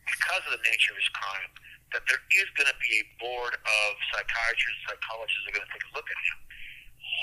because 0.07 0.43
of 0.47 0.53
the 0.57 0.63
nature 0.65 0.93
of 0.95 0.99
his 1.01 1.11
crime, 1.17 1.51
that 1.95 2.03
there 2.11 2.23
is 2.35 2.49
going 2.59 2.69
to 2.69 2.79
be 2.83 3.03
a 3.03 3.05
board 3.19 3.55
of 3.57 3.89
psychiatrists, 4.13 4.83
psychologists 4.87 5.43
that 5.47 5.55
are 5.55 5.57
going 5.63 5.69
to 5.69 5.75
take 5.75 5.87
a 5.87 5.93
look 5.95 6.07
at 6.07 6.21
him. 6.29 6.39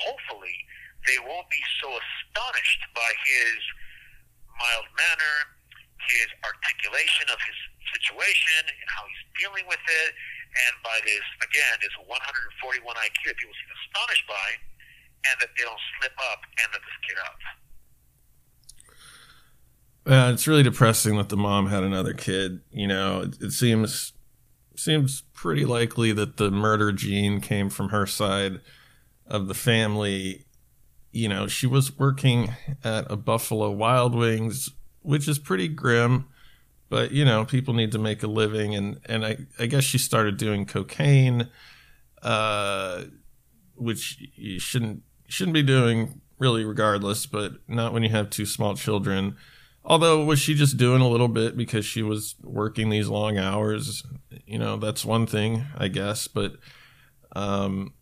Hopefully, 0.08 0.58
they 1.08 1.20
won't 1.20 1.48
be 1.52 1.60
so 1.84 1.92
astonished 1.92 2.82
by 2.96 3.12
his 3.28 3.60
mild 4.56 4.88
manner, 4.96 5.36
his 6.08 6.28
articulation 6.44 7.28
of 7.32 7.40
his 7.44 7.58
situation 7.92 8.64
and 8.68 8.88
how 8.92 9.04
he's 9.08 9.26
dealing 9.40 9.68
with 9.68 9.84
it, 9.84 10.12
and 10.68 10.74
by 10.86 10.98
this, 11.04 11.26
again, 11.42 11.76
this 11.82 11.94
141 12.06 12.10
IQ 12.10 13.18
that 13.26 13.38
people 13.38 13.56
seem 13.58 13.72
astonished 13.74 14.26
by, 14.30 14.48
and 15.30 15.36
that 15.42 15.52
they 15.56 15.64
don't 15.66 15.84
slip 16.00 16.16
up 16.32 16.42
and 16.62 16.68
let 16.72 16.82
this 16.82 17.00
kid 17.08 17.18
out. 17.22 17.42
Uh, 20.06 20.32
it's 20.34 20.48
really 20.48 20.64
depressing 20.64 21.16
that 21.18 21.30
the 21.30 21.38
mom 21.38 21.68
had 21.68 21.84
another 21.84 22.14
kid. 22.14 22.62
You 22.72 22.88
know, 22.88 23.22
it, 23.22 23.42
it 23.42 23.52
seems 23.52 24.14
seems 24.76 25.22
pretty 25.34 25.66
likely 25.66 26.12
that 26.12 26.38
the 26.38 26.50
murder 26.52 26.92
gene 26.92 27.40
came 27.40 27.70
from 27.70 27.90
her 27.90 28.06
side 28.06 28.60
of 29.28 29.48
the 29.48 29.54
family. 29.54 30.46
You 31.12 31.30
know, 31.30 31.48
she 31.48 31.68
was 31.68 31.98
working 31.98 32.54
at 32.84 33.10
a 33.10 33.16
Buffalo 33.16 33.72
Wild 33.72 34.16
Wings, 34.16 34.72
which 35.02 35.28
is 35.28 35.40
pretty 35.40 35.68
grim, 35.68 36.26
but 36.90 37.12
you 37.12 37.24
know, 37.24 37.46
people 37.46 37.74
need 37.74 37.92
to 37.94 38.00
make 38.00 38.24
a 38.24 38.28
living 38.28 38.76
and 38.76 39.00
and 39.06 39.26
I 39.26 39.38
I 39.58 39.68
guess 39.68 39.84
she 39.84 39.98
started 39.98 40.38
doing 40.38 40.66
cocaine 40.66 41.50
uh 42.22 43.04
which 43.76 44.18
you 44.36 44.60
shouldn't 44.60 45.04
shouldn't 45.28 45.54
be 45.54 45.64
doing 45.64 46.22
really 46.40 46.66
regardless, 46.66 47.26
but 47.26 47.54
not 47.68 47.94
when 47.94 48.04
you 48.04 48.10
have 48.10 48.30
two 48.30 48.46
small 48.46 48.76
children. 48.76 49.36
Although 49.86 50.24
was 50.24 50.40
she 50.40 50.54
just 50.54 50.78
doing 50.78 51.02
a 51.02 51.10
little 51.10 51.28
bit 51.28 51.58
because 51.58 51.86
she 51.86 52.02
was 52.02 52.36
working 52.42 52.90
these 52.90 53.10
long 53.10 53.38
hours? 53.38 54.04
You 54.46 54.58
know, 54.58 54.78
that's 54.78 55.04
one 55.04 55.26
thing, 55.26 55.66
I 55.78 55.90
guess. 55.90 56.28
But 56.28 56.54
um, 57.36 57.94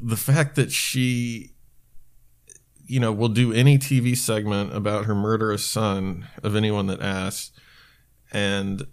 the 0.00 0.16
fact 0.16 0.54
that 0.56 0.70
she, 0.70 1.54
you 2.84 3.00
know, 3.00 3.12
will 3.12 3.30
do 3.30 3.52
any 3.52 3.78
TV 3.78 4.16
segment 4.16 4.74
about 4.74 5.06
her 5.06 5.14
murderous 5.14 5.64
son 5.64 6.26
of 6.42 6.54
anyone 6.54 6.86
that 6.88 7.00
asks, 7.00 7.52
and 8.30 8.86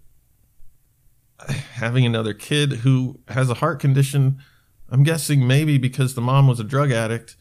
having 1.50 2.06
another 2.06 2.34
kid 2.34 2.72
who 2.72 3.20
has 3.28 3.50
a 3.50 3.56
heart 3.56 3.80
condition, 3.82 4.42
I'm 4.90 5.04
guessing 5.04 5.46
maybe 5.46 5.78
because 5.78 6.16
the 6.16 6.22
mom 6.22 6.48
was 6.48 6.62
a 6.62 6.64
drug 6.64 6.92
addict. 6.92 7.36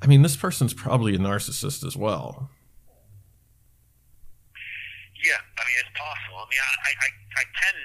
I 0.00 0.06
mean, 0.06 0.22
this 0.22 0.36
person's 0.36 0.74
probably 0.74 1.14
a 1.16 1.18
narcissist 1.18 1.84
as 1.84 1.96
well. 1.96 2.50
Yeah, 5.20 5.36
I 5.36 5.62
mean 5.68 5.76
it's 5.80 5.92
possible. 5.92 6.40
I 6.40 6.46
mean, 6.48 6.62
I, 6.64 6.92
I, 6.96 7.08
I 7.40 7.44
tend 7.44 7.78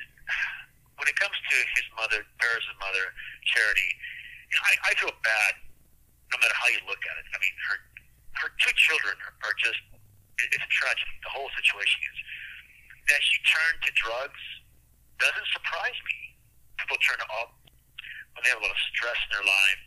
when 0.96 1.08
it 1.12 1.18
comes 1.20 1.36
to 1.36 1.56
his 1.76 1.88
mother, 2.00 2.24
Paris' 2.40 2.64
mother, 2.80 3.12
Charity, 3.44 3.90
you 4.48 4.56
know, 4.56 4.64
I, 4.64 4.74
I 4.88 4.92
feel 4.96 5.12
bad 5.20 5.54
no 6.32 6.36
matter 6.40 6.56
how 6.56 6.72
you 6.72 6.80
look 6.88 7.04
at 7.04 7.16
it. 7.20 7.26
I 7.36 7.38
mean, 7.44 7.56
her 7.72 7.78
her 8.44 8.50
two 8.60 8.74
children 8.76 9.16
are 9.44 9.56
just 9.60 9.80
it, 10.40 10.48
it's 10.56 10.64
a 10.64 10.72
tragedy. 10.72 11.16
The 11.24 11.34
whole 11.36 11.52
situation 11.60 12.00
is 12.08 12.18
that 13.12 13.22
she 13.22 13.38
turned 13.48 13.80
to 13.84 13.92
drugs 14.00 14.44
doesn't 15.20 15.50
surprise 15.56 15.96
me. 16.08 16.20
People 16.80 17.00
turn 17.04 17.20
to 17.20 17.28
all 17.32 17.56
when 18.36 18.44
they 18.44 18.52
have 18.52 18.60
a 18.60 18.66
lot 18.68 18.72
of 18.76 18.82
stress 18.92 19.16
in 19.28 19.30
their 19.40 19.48
life. 19.48 19.82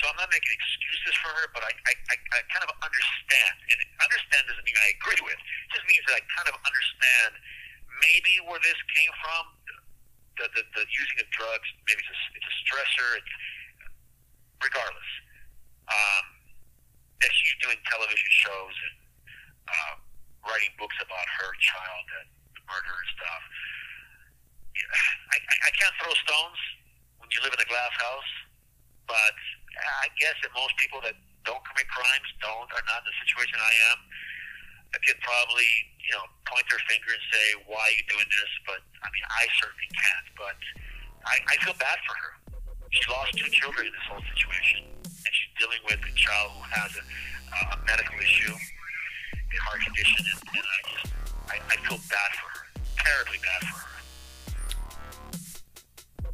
So 0.00 0.10
I'm 0.10 0.18
not 0.18 0.30
making 0.30 0.50
excuses 0.50 1.14
for 1.22 1.30
her, 1.30 1.46
but 1.54 1.62
I, 1.62 1.70
I, 1.70 1.94
I, 2.10 2.16
I 2.18 2.40
kind 2.50 2.64
of 2.66 2.74
understand. 2.82 3.54
And 3.70 3.78
understand 4.02 4.42
doesn't 4.50 4.66
mean 4.66 4.78
I 4.78 4.90
agree 4.98 5.22
with. 5.22 5.38
It 5.38 5.70
just 5.70 5.86
means 5.86 6.04
that 6.10 6.18
I 6.18 6.22
kind 6.34 6.48
of 6.50 6.56
understand 6.66 7.30
maybe 8.02 8.42
where 8.50 8.58
this 8.62 8.78
came 8.90 9.12
from. 9.22 9.44
The, 10.34 10.50
the, 10.50 10.62
the 10.74 10.84
using 10.90 11.22
of 11.22 11.30
drugs, 11.30 11.68
maybe 11.86 12.02
it's 12.02 12.10
a, 12.10 12.18
it's 12.34 12.48
a 12.50 12.56
stressor. 12.66 13.22
It's, 13.22 13.34
regardless, 14.58 15.10
um, 15.92 16.24
that 17.20 17.30
she's 17.30 17.54
doing 17.60 17.78
television 17.86 18.30
shows 18.42 18.74
and 18.74 18.96
uh, 19.68 19.94
writing 20.48 20.72
books 20.80 20.96
about 20.98 21.26
her 21.38 21.50
child 21.60 22.06
and 22.24 22.28
the 22.56 22.62
murder 22.66 22.94
and 22.98 23.10
stuff. 23.14 23.42
I, 24.74 25.36
I, 25.38 25.54
I 25.68 25.70
can't 25.78 25.94
throw 26.02 26.10
stones 26.26 26.58
when 27.22 27.30
you 27.30 27.38
live 27.46 27.54
in 27.54 27.62
a 27.62 27.68
glass 27.70 27.94
house, 27.94 28.32
but 29.06 29.36
I 29.78 30.08
guess 30.20 30.36
that 30.42 30.52
most 30.54 30.74
people 30.78 31.02
that 31.02 31.16
don't 31.44 31.60
commit 31.66 31.88
crimes 31.90 32.28
don't 32.40 32.68
are 32.72 32.84
not 32.88 33.04
in 33.04 33.06
the 33.10 33.16
situation 33.26 33.58
I 33.60 33.74
am. 33.92 33.98
I 34.94 34.98
could 35.02 35.18
probably, 35.26 35.68
you 35.98 36.14
know, 36.14 36.24
point 36.46 36.62
their 36.70 36.80
finger 36.86 37.10
and 37.10 37.24
say, 37.34 37.46
"Why 37.66 37.82
are 37.82 37.96
you 37.98 38.04
doing 38.06 38.28
this?" 38.30 38.52
But 38.62 38.80
I 39.02 39.08
mean, 39.10 39.26
I 39.26 39.44
certainly 39.58 39.90
can't. 39.90 40.26
But 40.38 40.58
I, 41.26 41.36
I 41.50 41.54
feel 41.66 41.74
bad 41.76 41.98
for 42.06 42.14
her. 42.14 42.32
She 42.94 43.02
lost 43.10 43.34
two 43.34 43.50
children 43.50 43.90
in 43.90 43.92
this 43.92 44.06
whole 44.06 44.22
situation, 44.22 44.86
and 45.02 45.30
she's 45.34 45.52
dealing 45.58 45.82
with 45.82 45.98
a 45.98 46.14
child 46.14 46.54
who 46.54 46.62
has 46.70 46.94
a, 46.94 47.02
uh, 47.02 47.74
a 47.74 47.76
medical 47.82 48.14
issue, 48.22 48.54
a 48.54 49.58
heart 49.66 49.82
condition, 49.82 50.22
and, 50.30 50.40
and 50.54 50.62
I 50.62 50.78
just, 50.94 51.06
I, 51.50 51.56
I 51.58 51.76
feel 51.82 51.98
bad 52.06 52.30
for 52.38 52.48
her, 52.54 52.64
terribly 53.02 53.42
bad 53.42 53.66
for 53.66 53.82
her. 53.82 53.93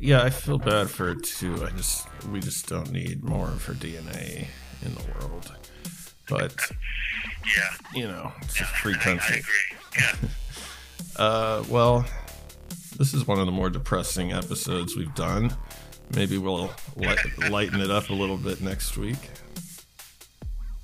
Yeah, 0.01 0.23
I 0.23 0.31
feel 0.31 0.59
bad 0.59 0.89
for 0.89 1.09
her 1.09 1.15
too. 1.15 1.63
I 1.65 1.71
just 1.71 2.09
we 2.33 2.41
just 2.41 2.67
don't 2.69 2.91
need 2.91 3.23
more 3.23 3.49
of 3.49 3.65
her 3.67 3.75
DNA 3.75 4.47
in 4.83 4.95
the 4.95 5.03
world. 5.13 5.53
But 6.29 6.55
Yeah, 7.57 7.71
you 7.95 8.09
know, 8.09 8.33
it's 8.43 8.59
a 8.61 8.63
yeah, 8.63 8.67
free 8.69 8.95
I, 8.95 8.97
I 8.97 9.03
country. 9.03 9.39
agree. 9.41 9.79
Yeah. 9.99 10.15
Uh, 11.17 11.63
well, 11.69 12.07
this 12.97 13.13
is 13.13 13.27
one 13.27 13.39
of 13.39 13.45
the 13.45 13.53
more 13.53 13.69
depressing 13.69 14.33
episodes 14.33 14.97
we've 14.97 15.15
done. 15.15 15.55
Maybe 16.15 16.39
we'll 16.39 16.71
li- 16.97 17.17
lighten 17.51 17.81
it 17.81 17.91
up 17.91 18.09
a 18.09 18.15
little 18.15 18.39
bit 18.39 18.63
next 18.63 18.97
week. 18.97 19.19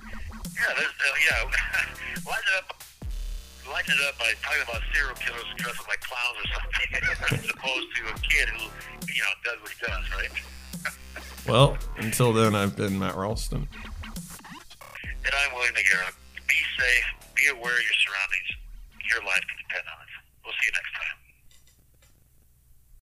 Yeah, 0.03 0.73
there's, 0.75 0.85
uh, 0.85 1.15
yeah. 1.31 1.43
Lighten 2.27 2.43
it 2.55 2.63
up 2.69 2.83
Lighten 3.71 3.93
it 3.93 4.07
up 4.07 4.17
by 4.17 4.31
talking 4.41 4.63
about 4.63 4.81
serial 4.93 5.15
killers 5.15 5.43
dressed 5.57 5.79
up 5.79 5.87
like 5.87 5.99
clowns 5.99 6.37
or 6.39 6.47
something, 6.55 7.39
as 7.39 7.49
opposed 7.51 7.87
to 7.95 8.01
a 8.07 8.15
kid 8.23 8.47
who, 8.49 8.63
you 9.11 9.21
know, 9.21 9.33
does 9.43 9.59
what 9.61 9.71
he 9.71 9.79
does, 9.85 10.05
right? 10.15 10.31
well, 11.47 11.77
until 11.97 12.31
then, 12.31 12.55
I've 12.55 12.75
been 12.75 12.97
Matt 12.97 13.15
Ralston. 13.15 13.67
And 13.67 15.33
I'm 15.35 15.53
William 15.53 15.75
McGarrett. 15.75 16.15
Be 16.47 16.55
safe, 16.79 17.05
be 17.35 17.47
aware 17.47 17.75
of 17.75 17.83
your 17.83 17.97
surroundings. 18.07 18.49
Your 19.11 19.23
life 19.23 19.43
can 19.43 19.57
depend 19.67 19.83
on 19.87 19.99
it. 19.99 20.11
We'll 20.43 20.53
see 20.53 20.67
you 20.67 20.71
next 20.71 20.93
time. 20.95 21.26